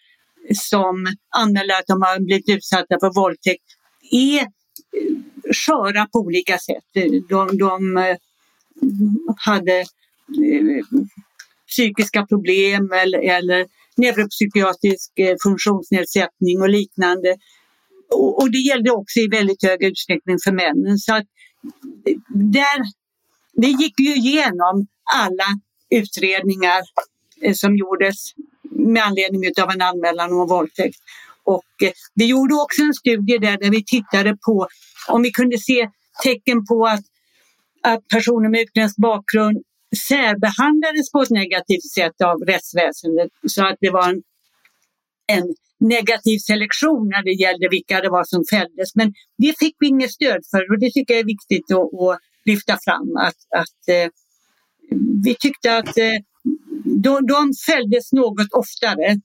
som 0.53 1.07
anmäler 1.35 1.73
att 1.73 1.87
de 1.87 2.01
har 2.01 2.19
blivit 2.19 2.49
utsatta 2.49 2.99
för 2.99 3.21
våldtäkt 3.21 3.69
är 4.11 4.47
sköra 5.65 6.05
på 6.05 6.19
olika 6.19 6.57
sätt. 6.57 6.83
De, 7.29 7.57
de 7.57 7.97
eh, 7.97 8.17
hade 9.37 9.79
eh, 9.79 10.85
psykiska 11.67 12.25
problem 12.25 12.91
eller, 12.91 13.19
eller 13.19 13.65
neuropsykiatrisk 13.97 15.19
eh, 15.19 15.35
funktionsnedsättning 15.43 16.61
och 16.61 16.69
liknande. 16.69 17.35
Och, 18.11 18.41
och, 18.41 18.51
det 18.51 18.57
gällde 18.57 18.91
också 18.91 19.19
i 19.19 19.27
väldigt 19.27 19.63
hög 19.63 19.83
utsträckning 19.83 20.37
för 20.43 20.51
männen. 20.51 20.97
Så 20.97 21.13
att 21.13 21.25
där, 22.29 22.81
det 23.53 23.67
gick 23.67 23.99
ju 23.99 24.15
igenom 24.15 24.87
alla 25.13 25.47
utredningar 25.89 26.81
som 27.53 27.75
gjordes 27.75 28.33
med 28.71 29.03
anledning 29.03 29.41
av 29.61 29.69
en 29.69 29.81
anmälan 29.81 30.33
om 30.33 30.47
våldtäkt. 30.47 30.99
Och 31.45 31.83
eh, 31.83 31.91
vi 32.15 32.25
gjorde 32.25 32.55
också 32.55 32.81
en 32.81 32.93
studie 32.93 33.37
där, 33.37 33.57
där 33.57 33.71
vi 33.71 33.83
tittade 33.83 34.37
på 34.45 34.67
om 35.07 35.21
vi 35.21 35.31
kunde 35.31 35.57
se 35.57 35.89
tecken 36.23 36.65
på 36.65 36.85
att, 36.85 37.05
att 37.83 38.07
personer 38.07 38.49
med 38.49 38.61
utländsk 38.61 38.97
bakgrund 38.97 39.57
särbehandlades 40.07 41.11
på 41.11 41.21
ett 41.21 41.29
negativt 41.29 41.91
sätt 41.93 42.21
av 42.21 42.37
rättsväsendet 42.39 43.29
så 43.47 43.65
att 43.65 43.77
det 43.79 43.89
var 43.89 44.09
en, 44.09 44.21
en 45.27 45.55
negativ 45.79 46.37
selektion 46.37 47.09
när 47.09 47.23
det 47.23 47.31
gällde 47.31 47.67
vilka 47.69 48.01
det 48.01 48.09
var 48.09 48.23
som 48.23 48.43
fälldes. 48.51 48.95
Men 48.95 49.13
det 49.37 49.59
fick 49.59 49.75
vi 49.79 49.87
inget 49.87 50.11
stöd 50.11 50.41
för 50.51 50.71
och 50.71 50.79
det 50.79 50.91
tycker 50.91 51.13
jag 51.13 51.21
är 51.21 51.25
viktigt 51.35 51.71
att, 51.71 51.79
att 51.79 52.19
lyfta 52.45 52.77
fram. 52.85 53.17
Att, 53.17 53.39
att 53.61 53.81
eh, 53.87 54.09
vi 55.23 55.35
tyckte 55.35 55.77
att 55.77 55.97
eh, 55.97 56.17
de, 56.85 57.27
de 57.27 57.53
fälldes 57.67 58.11
något 58.11 58.53
oftare 58.53 59.19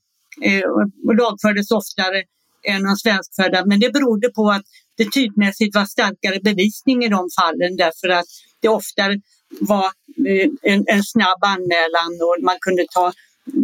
och 1.06 1.14
lagfördes 1.14 1.70
oftare 1.70 2.22
än 2.62 2.82
de 2.82 2.96
svenskfödda. 2.96 3.64
Men 3.66 3.80
det 3.80 3.92
berodde 3.92 4.28
på 4.28 4.50
att 4.50 4.62
det 4.96 5.10
typmässigt 5.10 5.74
var 5.74 5.84
starkare 5.84 6.40
bevisning 6.40 7.04
i 7.04 7.08
de 7.08 7.28
fallen 7.40 7.76
därför 7.76 8.08
att 8.08 8.26
det 8.60 8.68
oftare 8.68 9.20
var 9.60 9.86
eh, 10.28 10.48
en, 10.62 10.84
en 10.86 11.02
snabb 11.02 11.40
anmälan 11.54 12.12
och 12.26 12.44
man 12.44 12.56
kunde 12.60 12.86
ta, 12.94 13.12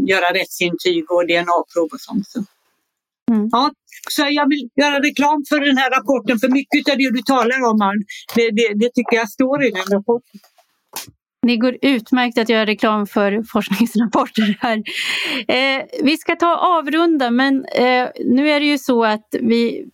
göra 0.07 0.35
rättsintyg 0.35 1.11
och 1.11 1.27
DNA-prov 1.27 1.89
och 1.93 2.01
sånt. 2.01 2.29
Mm. 3.31 3.49
Ja, 3.53 3.71
så 4.11 4.23
jag 4.31 4.49
vill 4.49 4.69
göra 4.77 5.01
reklam 5.01 5.45
för 5.49 5.61
den 5.61 5.79
här 5.79 5.91
rapporten 5.91 6.39
för 6.39 6.49
mycket 6.49 6.93
av 6.93 6.99
det 6.99 7.11
du 7.11 7.23
talar 7.23 7.61
om, 7.71 8.05
det, 8.35 8.51
det, 8.51 8.69
det 8.75 8.91
tycker 8.95 9.17
jag 9.17 9.31
står 9.31 9.65
i 9.65 9.71
den 9.71 9.87
rapporten. 9.97 10.41
Det 11.47 11.57
går 11.57 11.77
utmärkt 11.83 12.39
att 12.39 12.49
göra 12.49 12.67
reklam 12.67 13.07
för 13.07 13.43
forskningsrapporter 13.43 14.59
här. 14.61 14.83
Eh, 15.49 15.83
vi 16.03 16.17
ska 16.17 16.37
ta 16.37 16.57
avrunda 16.57 17.31
men 17.31 17.65
eh, 17.65 18.09
nu 18.25 18.51
är 18.51 18.61
det 18.61 18.67
ju 18.67 18.79
så 18.79 19.05
att 19.05 19.35
vi, 19.41 19.87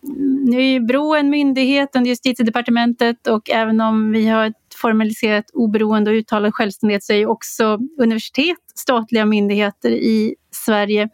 nu 0.46 0.62
är 0.62 0.80
Brå 0.80 1.14
en 1.14 1.30
myndighet 1.30 1.96
under 1.96 2.08
justitiedepartementet 2.08 3.26
och 3.26 3.50
även 3.50 3.80
om 3.80 4.12
vi 4.12 4.28
har 4.28 4.46
ett 4.46 4.54
formaliserat 4.80 5.44
oberoende 5.52 6.10
och 6.10 6.14
uttalad 6.14 6.54
självständighet 6.54 7.04
så 7.04 7.12
är 7.12 7.16
ju 7.16 7.26
också 7.26 7.78
universitet 7.98 8.58
statliga 8.74 9.24
myndigheter 9.24 9.90
i 9.90 10.34
Sverige. 10.50 11.08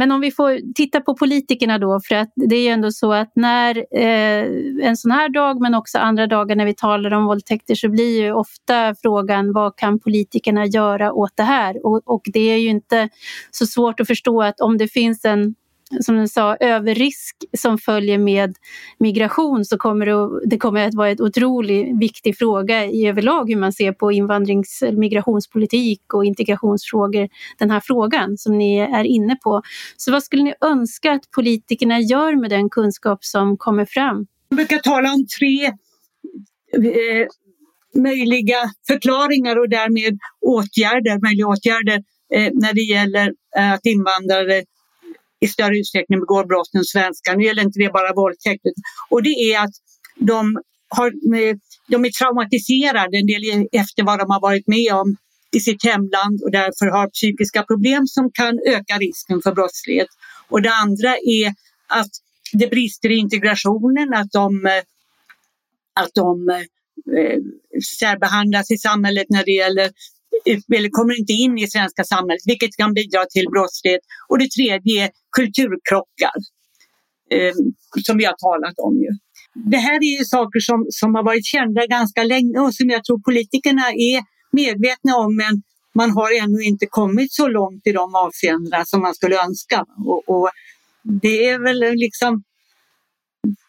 Men 0.00 0.12
om 0.12 0.20
vi 0.20 0.30
får 0.30 0.72
titta 0.74 1.00
på 1.00 1.16
politikerna 1.16 1.78
då, 1.78 2.00
för 2.08 2.14
att 2.14 2.32
det 2.34 2.56
är 2.56 2.62
ju 2.62 2.68
ändå 2.68 2.90
så 2.90 3.12
att 3.12 3.32
när 3.34 3.76
eh, 3.76 4.44
en 4.88 4.96
sån 4.96 5.10
här 5.10 5.28
dag 5.28 5.60
men 5.60 5.74
också 5.74 5.98
andra 5.98 6.26
dagar 6.26 6.56
när 6.56 6.64
vi 6.64 6.74
talar 6.74 7.10
om 7.10 7.24
våldtäkter 7.24 7.74
så 7.74 7.88
blir 7.88 8.20
ju 8.20 8.32
ofta 8.32 8.94
frågan 9.02 9.52
vad 9.52 9.76
kan 9.76 10.00
politikerna 10.00 10.66
göra 10.66 11.12
åt 11.12 11.36
det 11.36 11.42
här? 11.42 11.86
Och, 11.86 12.02
och 12.04 12.22
det 12.24 12.40
är 12.40 12.56
ju 12.56 12.68
inte 12.68 13.08
så 13.50 13.66
svårt 13.66 14.00
att 14.00 14.06
förstå 14.06 14.42
att 14.42 14.60
om 14.60 14.78
det 14.78 14.88
finns 14.88 15.24
en 15.24 15.54
som 16.00 16.16
du 16.16 16.28
sa, 16.28 16.56
överrisk 16.56 17.36
som 17.58 17.78
följer 17.78 18.18
med 18.18 18.56
migration 18.98 19.64
så 19.64 19.78
kommer 19.78 20.06
det, 20.06 20.48
det 20.50 20.58
kommer 20.58 20.88
att 20.88 20.94
vara 20.94 21.10
en 21.10 21.20
otroligt 21.20 22.00
viktig 22.00 22.38
fråga 22.38 22.84
i 22.84 23.06
överlag 23.06 23.48
hur 23.48 23.56
man 23.56 23.72
ser 23.72 23.92
på 23.92 24.12
invandrings 24.12 24.82
migrationspolitik 24.92 26.14
och 26.14 26.24
integrationsfrågor, 26.24 27.28
den 27.58 27.70
här 27.70 27.80
frågan 27.80 28.38
som 28.38 28.58
ni 28.58 28.76
är 28.76 29.04
inne 29.04 29.36
på. 29.36 29.62
Så 29.96 30.12
vad 30.12 30.22
skulle 30.22 30.42
ni 30.42 30.54
önska 30.60 31.12
att 31.12 31.30
politikerna 31.30 32.00
gör 32.00 32.40
med 32.40 32.50
den 32.50 32.70
kunskap 32.70 33.24
som 33.24 33.56
kommer 33.56 33.84
fram? 33.84 34.26
Jag 34.48 34.56
brukar 34.56 34.78
tala 34.78 35.12
om 35.12 35.26
tre 35.38 35.64
eh, 35.66 37.26
möjliga 37.94 38.56
förklaringar 38.86 39.58
och 39.58 39.68
därmed 39.68 40.18
åtgärder, 40.40 41.22
möjliga 41.22 41.46
åtgärder 41.46 42.02
eh, 42.34 42.50
när 42.52 42.74
det 42.74 42.80
gäller 42.80 43.34
eh, 43.56 43.72
att 43.72 43.86
invandrare 43.86 44.62
i 45.40 45.48
större 45.48 45.78
utsträckning 45.78 46.20
begår 46.20 46.44
brott 46.44 46.74
än 46.74 46.84
svenskar. 46.84 47.36
Nu 47.36 47.44
gäller 47.44 47.62
inte 47.62 47.78
det 47.78 47.92
bara 47.92 48.12
våldtäkt. 48.12 48.62
Och 49.08 49.22
det 49.22 49.52
är 49.52 49.64
att 49.64 49.74
de, 50.16 50.58
har, 50.88 51.06
eh, 51.06 51.56
de 51.88 52.04
är 52.04 52.10
traumatiserade 52.10 53.18
en 53.18 53.26
del 53.26 53.68
efter 53.72 54.02
vad 54.02 54.18
de 54.18 54.30
har 54.30 54.40
varit 54.40 54.66
med 54.66 54.94
om 54.94 55.16
i 55.52 55.60
sitt 55.60 55.84
hemland 55.84 56.42
och 56.44 56.50
därför 56.50 56.86
har 56.86 57.08
psykiska 57.08 57.62
problem 57.62 58.06
som 58.06 58.30
kan 58.32 58.58
öka 58.66 58.98
risken 58.98 59.42
för 59.42 59.52
brottslighet. 59.52 60.08
Och 60.48 60.62
det 60.62 60.72
andra 60.72 61.16
är 61.16 61.54
att 61.86 62.10
det 62.52 62.70
brister 62.70 63.10
i 63.10 63.16
integrationen, 63.16 64.14
att 64.14 64.32
de, 64.32 64.66
att 65.94 66.14
de 66.14 66.48
eh, 66.48 66.56
eh 67.18 67.38
särbehandlas 67.98 68.70
i 68.70 68.78
samhället 68.78 69.26
när 69.28 69.44
det 69.44 69.52
gäller 69.52 69.90
eller 70.76 70.88
kommer 70.88 71.18
inte 71.20 71.32
in 71.32 71.58
i 71.58 71.66
svenska 71.66 72.04
samhället, 72.04 72.42
vilket 72.46 72.76
kan 72.76 72.94
bidra 72.94 73.24
till 73.26 73.46
brottslighet. 73.52 74.00
Och 74.28 74.38
det 74.38 74.50
tredje 74.50 75.04
är 75.04 75.10
kulturkrockar, 75.36 76.36
eh, 77.30 77.54
som 78.06 78.18
vi 78.18 78.24
har 78.24 78.36
talat 78.48 78.78
om. 78.78 78.96
Ju. 78.96 79.10
Det 79.54 79.76
här 79.76 79.96
är 79.96 80.18
ju 80.18 80.24
saker 80.24 80.60
som, 80.60 80.86
som 80.90 81.14
har 81.14 81.22
varit 81.22 81.46
kända 81.46 81.86
ganska 81.86 82.24
länge 82.24 82.58
och 82.58 82.74
som 82.74 82.90
jag 82.90 83.04
tror 83.04 83.18
politikerna 83.18 83.86
är 83.90 84.22
medvetna 84.52 85.16
om, 85.16 85.36
men 85.36 85.62
man 85.94 86.10
har 86.10 86.42
ännu 86.42 86.62
inte 86.62 86.86
kommit 86.86 87.32
så 87.32 87.48
långt 87.48 87.86
i 87.86 87.92
de 87.92 88.14
avseendena 88.14 88.84
som 88.84 89.02
man 89.02 89.14
skulle 89.14 89.42
önska. 89.44 89.84
Och, 90.06 90.28
och 90.28 90.50
det 91.02 91.48
är 91.48 91.58
väl 91.58 91.94
liksom, 91.96 92.42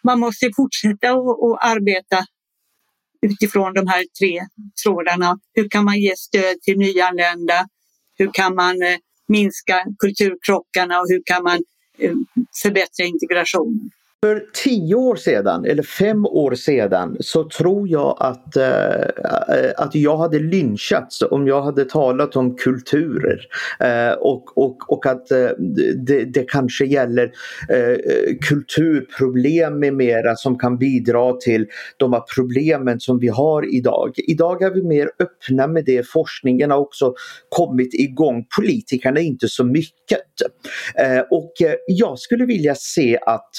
man 0.03 0.19
måste 0.19 0.49
fortsätta 0.55 1.11
att 1.11 1.71
arbeta 1.71 2.25
utifrån 3.21 3.73
de 3.73 3.87
här 3.87 4.05
tre 4.19 4.39
trådarna. 4.83 5.39
Hur 5.53 5.69
kan 5.69 5.85
man 5.85 5.99
ge 5.99 6.15
stöd 6.15 6.61
till 6.61 6.77
nyanlända? 6.77 7.67
Hur 8.17 8.29
kan 8.33 8.55
man 8.55 8.81
eh, 8.81 8.97
minska 9.27 9.85
kulturkrockarna 9.99 10.99
och 10.99 11.05
hur 11.09 11.21
kan 11.25 11.43
man 11.43 11.59
eh, 11.97 12.13
förbättra 12.63 13.05
integrationen? 13.05 13.89
För 14.25 14.43
tio 14.63 14.95
år 14.95 15.15
sedan 15.15 15.65
eller 15.65 15.83
fem 15.83 16.25
år 16.25 16.55
sedan 16.55 17.17
så 17.19 17.49
tror 17.49 17.87
jag 17.87 18.17
att, 18.19 18.57
äh, 18.57 19.71
att 19.77 19.95
jag 19.95 20.17
hade 20.17 20.39
lynchats 20.39 21.21
om 21.21 21.47
jag 21.47 21.61
hade 21.61 21.85
talat 21.85 22.35
om 22.35 22.55
kulturer. 22.55 23.39
Äh, 23.79 24.13
och, 24.13 24.57
och, 24.57 24.91
och 24.91 25.05
att 25.05 25.31
äh, 25.31 25.49
det, 26.05 26.25
det, 26.25 26.43
kanske 26.49 26.85
gäller 26.85 27.31
kulturproblem 28.49 29.79
med 29.79 29.93
mera 29.93 30.35
som 30.35 30.57
kan 30.57 30.77
bidra 30.77 31.33
till 31.33 31.67
de 31.97 32.13
här 32.13 32.23
problemen 32.35 32.99
som 32.99 33.19
vi 33.19 33.27
har 33.27 33.75
idag. 33.75 34.13
Idag 34.27 34.61
är 34.61 34.71
vi 34.71 34.83
mer 34.83 35.09
öppna 35.19 35.67
med 35.67 35.85
det. 35.85 36.07
Forskningen 36.07 36.71
har 36.71 36.77
också 36.77 37.13
kommit 37.49 37.93
igång. 37.93 38.45
Politikerna 38.57 39.19
är 39.19 39.23
inte 39.23 39.47
så 39.47 39.63
mycket. 39.63 40.21
och 41.29 41.53
jag 41.87 42.19
skulle 42.19 42.45
vilja 42.45 42.75
se 42.75 43.19
att 43.25 43.51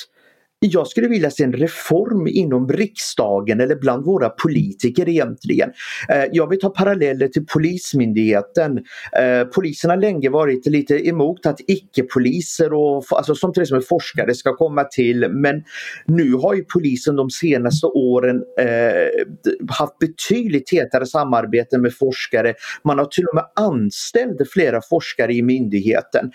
jag 0.65 0.87
skulle 0.87 1.09
vilja 1.09 1.31
se 1.31 1.45
en 1.45 1.53
reform 1.53 2.27
inom 2.27 2.69
riksdagen 2.69 3.61
eller 3.61 3.77
bland 3.77 4.05
våra 4.05 4.29
politiker 4.29 5.09
egentligen. 5.09 5.71
Eh, 6.09 6.25
jag 6.33 6.49
vill 6.49 6.61
ta 6.61 6.71
paralleller 6.71 7.29
till 7.29 7.47
Polismyndigheten. 7.47 8.79
Eh, 9.19 9.45
polisen 9.55 9.91
har 9.91 9.97
länge 9.97 10.31
varit 10.31 10.67
lite 10.67 11.09
emot 11.09 11.47
att 11.47 11.61
icke-poliser 11.67 12.73
och 12.73 13.05
alltså 13.11 13.35
som 13.35 13.53
till 13.53 13.63
exempel 13.63 13.87
forskare 13.87 14.35
ska 14.35 14.57
komma 14.57 14.85
till 14.85 15.29
men 15.31 15.63
nu 16.07 16.33
har 16.33 16.55
ju 16.55 16.65
polisen 16.65 17.17
de 17.17 17.31
senaste 17.31 17.87
åren 17.87 18.43
eh, 18.59 19.27
haft 19.69 19.99
betydligt 19.99 20.67
tätare 20.67 21.07
samarbete 21.07 21.79
med 21.79 21.95
forskare. 21.95 22.55
Man 22.85 22.99
har 22.99 23.07
till 23.07 23.25
och 23.25 23.35
med 23.35 23.45
anställt 23.55 24.51
flera 24.53 24.81
forskare 24.91 25.35
i 25.35 25.43
myndigheten. 25.43 26.31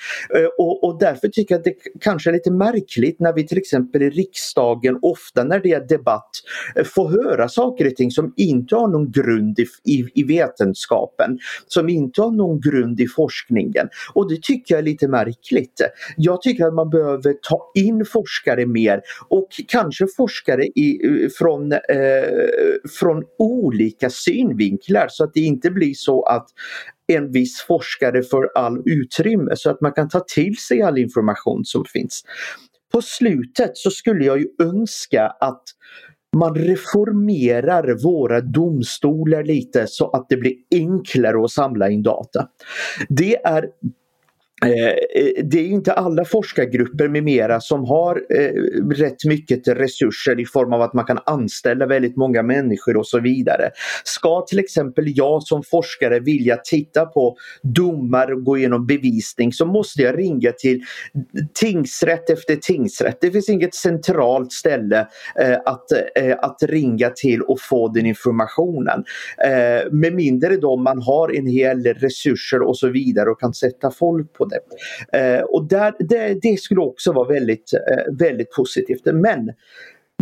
Och, 0.58 0.84
och 0.84 1.00
därför 1.00 1.28
tycker 1.28 1.56
jag 1.56 1.60
att 1.60 1.66
det 1.66 1.76
kanske 2.02 2.30
är 2.30 2.34
lite 2.34 2.52
märkligt 2.52 3.20
när 3.20 3.34
vi 3.34 3.48
till 3.48 3.58
exempel 3.58 4.17
riksdagen 4.18 5.00
ofta 5.02 5.44
när 5.44 5.60
det 5.60 5.72
är 5.72 5.88
debatt 5.88 6.30
eh, 6.76 6.84
får 6.84 7.10
höra 7.10 7.50
saker 7.50 7.88
och 7.88 7.96
ting 7.96 8.12
som 8.12 8.34
inte 8.38 8.76
har 8.76 8.88
någon 8.88 9.12
grund 9.12 9.60
i, 9.60 9.66
i, 9.86 10.06
i 10.14 10.24
vetenskapen, 10.24 11.40
som 11.68 11.90
inte 11.90 12.22
har 12.22 12.32
någon 12.32 12.62
grund 12.62 13.00
i 13.00 13.08
forskningen. 13.08 13.90
Och 14.14 14.30
det 14.30 14.42
tycker 14.42 14.76
jag 14.76 14.80
är 14.80 14.86
lite 14.86 15.08
märkligt. 15.08 15.82
Jag 16.18 16.42
tycker 16.42 16.66
att 16.66 16.74
man 16.74 16.90
behöver 16.90 17.34
ta 17.50 17.72
in 17.76 18.06
forskare 18.06 18.66
mer 18.66 19.02
och 19.30 19.48
kanske 19.68 20.06
forskare 20.18 20.64
i, 20.64 21.00
eh, 21.06 21.30
från, 21.38 21.72
eh, 21.72 21.80
från 23.00 23.24
olika 23.40 24.10
synvinklar 24.10 25.08
så 25.10 25.24
att 25.24 25.34
det 25.34 25.40
inte 25.40 25.72
blir 25.72 25.94
så 25.94 26.24
att 26.24 26.48
en 27.08 27.32
viss 27.32 27.62
forskare 27.62 28.24
får 28.24 28.50
all 28.56 28.82
utrymme 28.86 29.56
så 29.56 29.70
att 29.70 29.82
man 29.82 29.92
kan 29.92 30.10
ta 30.10 30.20
till 30.20 30.58
sig 30.58 30.82
all 30.82 30.98
information 30.98 31.66
som 31.66 31.86
finns 31.86 32.24
på 32.94 33.02
slutet 33.02 33.78
så 33.78 33.92
skulle 33.92 34.26
jag 34.26 34.40
ju 34.40 34.48
önska 34.62 35.28
att 35.28 35.64
man 36.36 36.56
reformerar 36.56 38.04
våra 38.04 38.42
domstolar 38.42 39.44
lite 39.44 39.88
så 39.88 40.10
att 40.10 40.26
det 40.30 40.38
blir 40.38 40.54
enklare 40.72 41.44
att 41.44 41.52
samla 41.52 41.90
in 41.90 42.04
data. 42.04 42.48
Det 43.10 43.46
är 43.46 43.66
Eh, 44.66 44.88
eh, 44.88 45.44
det 45.44 45.60
är 45.60 45.68
inte 45.68 45.94
alla 45.94 46.26
forskargrupper 46.26 47.08
med 47.08 47.24
mera 47.24 47.60
som 47.60 47.86
har 47.86 48.22
eh, 48.30 48.52
rätt 48.96 49.26
mycket 49.26 49.68
resurser 49.68 50.40
i 50.40 50.46
form 50.46 50.74
av 50.74 50.82
att 50.82 50.94
man 50.94 51.06
kan 51.06 51.20
anställa 51.26 51.86
väldigt 51.86 52.16
många 52.16 52.44
människor 52.44 52.98
och 52.98 53.08
så 53.08 53.20
vidare. 53.20 53.70
Ska 54.04 54.42
till 54.42 54.60
exempel 54.60 55.06
jag 55.18 55.44
som 55.44 55.64
forskare 55.64 56.20
vilja 56.20 56.58
titta 56.58 57.06
på 57.06 57.38
domar 57.62 58.34
och 58.34 58.44
gå 58.44 58.58
igenom 58.58 58.88
bevisning 58.88 59.54
så 59.54 59.66
måste 59.66 60.02
jag 60.02 60.18
ringa 60.18 60.52
till 60.52 60.82
tingsrätt 61.54 62.30
efter 62.30 62.56
tingsrätt. 62.56 63.18
Det 63.22 63.32
finns 63.32 63.50
inget 63.50 63.76
centralt 63.76 64.52
ställe 64.52 65.08
att, 65.66 65.86
att 66.40 66.64
ringa 66.64 67.10
till 67.10 67.42
och 67.42 67.60
få 67.62 67.88
den 67.88 68.06
informationen. 68.06 69.04
med 69.92 70.14
mindre 70.14 70.58
då 70.58 70.76
man 70.76 71.02
har 71.02 71.36
en 71.36 71.48
hel 71.48 71.84
resurser 71.84 72.62
och 72.62 72.78
så 72.78 72.88
vidare 72.88 73.30
och 73.30 73.40
kan 73.40 73.54
sätta 73.54 73.92
folk 73.92 74.34
på 74.34 74.47
det. 74.50 74.60
Eh, 75.20 75.42
och 75.42 75.68
där, 75.68 75.94
det, 76.00 76.40
det, 76.42 76.60
skulle 76.60 76.82
också 76.82 77.12
vara 77.12 77.28
väldigt, 77.28 77.74
eh, 77.74 78.14
väldigt 78.20 78.52
positivt. 78.52 79.06
Men 79.06 79.52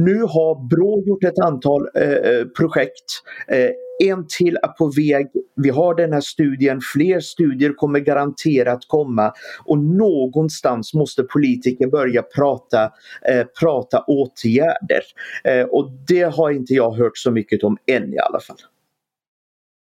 nu 0.01 0.21
har 0.21 0.67
Brå 0.69 1.03
gjort 1.05 1.23
ett 1.23 1.39
antal 1.39 1.89
eh, 1.95 2.09
eh, 2.09 2.45
projekt. 2.45 3.05
Eh, 3.47 3.69
en 4.03 4.25
till 4.37 4.57
är 4.63 4.67
på 4.67 4.85
väg. 4.85 5.27
Vi 5.55 5.69
har 5.69 5.95
den 5.95 6.13
här 6.13 6.21
studien, 6.21 6.79
fler 6.93 7.19
studier 7.19 7.73
kommer 7.73 7.99
garanterat 7.99 8.79
komma 8.87 9.33
och 9.65 9.77
någonstans 9.79 10.93
måste 10.93 11.23
politiker 11.23 11.87
börja 11.87 12.21
prata, 12.21 12.91
eh, 13.29 13.45
prata 13.59 14.03
åtgärder. 14.07 15.01
Eh, 15.43 15.63
och 15.63 15.91
det 16.07 16.23
har 16.23 16.51
inte 16.51 16.73
jag 16.73 16.91
hört 16.91 17.17
så 17.17 17.31
mycket 17.31 17.63
om 17.63 17.77
än 17.87 18.13
i 18.13 18.17
alla 18.17 18.39
fall. 18.39 18.57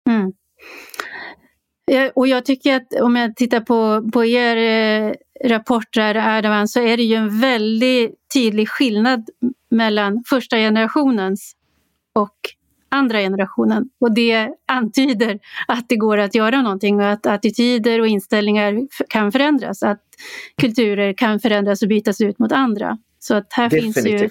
Mm. 0.09 0.33
Och 2.13 2.27
jag 2.27 2.45
tycker 2.45 2.75
att 2.75 3.01
om 3.01 3.15
jag 3.15 3.35
tittar 3.35 3.59
på, 3.59 4.09
på 4.11 4.25
er 4.25 4.57
eh, 4.57 5.13
rapport 5.49 5.97
Erdogan, 5.97 6.67
så 6.67 6.79
är 6.79 6.97
det 6.97 7.03
ju 7.03 7.15
en 7.15 7.39
väldigt 7.39 8.15
tydlig 8.33 8.69
skillnad 8.69 9.29
mellan 9.69 10.23
första 10.29 10.57
generationens 10.57 11.55
och 12.13 12.37
andra 12.89 13.19
generationen. 13.19 13.89
Och 13.99 14.13
det 14.13 14.49
antyder 14.67 15.39
att 15.67 15.89
det 15.89 15.95
går 15.95 16.17
att 16.17 16.35
göra 16.35 16.61
någonting 16.61 16.99
och 16.99 17.09
att 17.09 17.25
attityder 17.25 17.99
och 17.99 18.07
inställningar 18.07 18.87
kan 19.09 19.31
förändras. 19.31 19.83
Att 19.83 20.03
kulturer 20.61 21.13
kan 21.13 21.39
förändras 21.39 21.81
och 21.81 21.87
bytas 21.87 22.21
ut 22.21 22.39
mot 22.39 22.51
andra. 22.51 22.97
Så 23.19 23.35
att 23.35 23.47
här 23.53 23.69
Definitivt. 23.69 24.03
finns 24.03 24.21
ju 24.21 24.29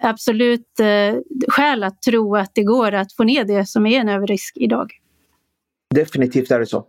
absolut 0.00 0.80
eh, 0.80 1.20
skäl 1.48 1.84
att 1.84 2.02
tro 2.02 2.36
att 2.36 2.50
det 2.54 2.62
går 2.62 2.92
att 2.92 3.12
få 3.12 3.24
ner 3.24 3.44
det 3.44 3.66
som 3.66 3.86
är 3.86 4.00
en 4.00 4.08
överrisk 4.08 4.56
idag. 4.56 4.92
Definitivt 5.94 6.50
är 6.50 6.60
det 6.60 6.66
så. 6.66 6.86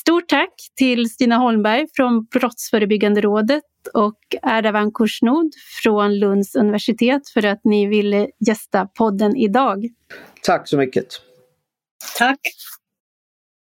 Stort 0.00 0.28
tack 0.28 0.54
till 0.76 1.10
Stina 1.10 1.36
Holmberg 1.36 1.86
från 1.94 2.24
Brottsförebyggande 2.24 3.20
rådet 3.20 3.64
och 3.94 4.18
Erdavan 4.42 4.92
Kursnod 4.92 5.52
från 5.82 6.18
Lunds 6.18 6.54
universitet 6.54 7.28
för 7.28 7.46
att 7.46 7.60
ni 7.64 7.86
ville 7.86 8.28
gästa 8.46 8.86
podden 8.86 9.36
idag. 9.36 9.88
Tack 10.42 10.68
så 10.68 10.76
mycket. 10.76 11.06
Tack. 12.18 12.40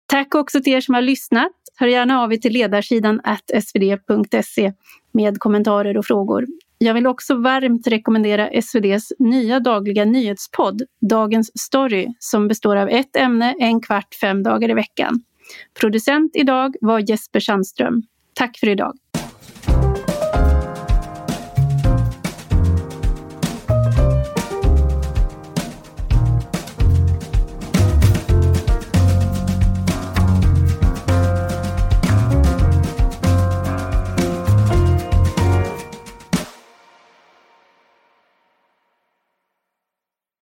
Tack 0.06 0.34
också 0.34 0.60
till 0.62 0.72
er 0.72 0.80
som 0.80 0.94
har 0.94 1.02
lyssnat. 1.02 1.52
Hör 1.76 1.86
gärna 1.86 2.22
av 2.22 2.32
er 2.32 2.36
till 2.36 2.52
ledarsidan 2.52 3.20
svd.se 3.62 4.72
med 5.12 5.38
kommentarer 5.38 5.96
och 5.96 6.06
frågor. 6.06 6.46
Jag 6.82 6.94
vill 6.94 7.06
också 7.06 7.34
varmt 7.34 7.86
rekommendera 7.86 8.48
SVDs 8.48 9.12
nya 9.18 9.60
dagliga 9.60 10.04
nyhetspodd 10.04 10.82
Dagens 11.00 11.50
Story 11.60 12.06
som 12.18 12.48
består 12.48 12.76
av 12.76 12.88
ett 12.88 13.16
ämne 13.16 13.54
en 13.58 13.80
kvart 13.80 14.14
fem 14.20 14.42
dagar 14.42 14.70
i 14.70 14.74
veckan. 14.74 15.22
Producent 15.80 16.36
idag 16.36 16.74
var 16.80 17.10
Jesper 17.10 17.40
Sandström. 17.40 18.02
Tack 18.34 18.58
för 18.58 18.68
idag. 18.68 18.94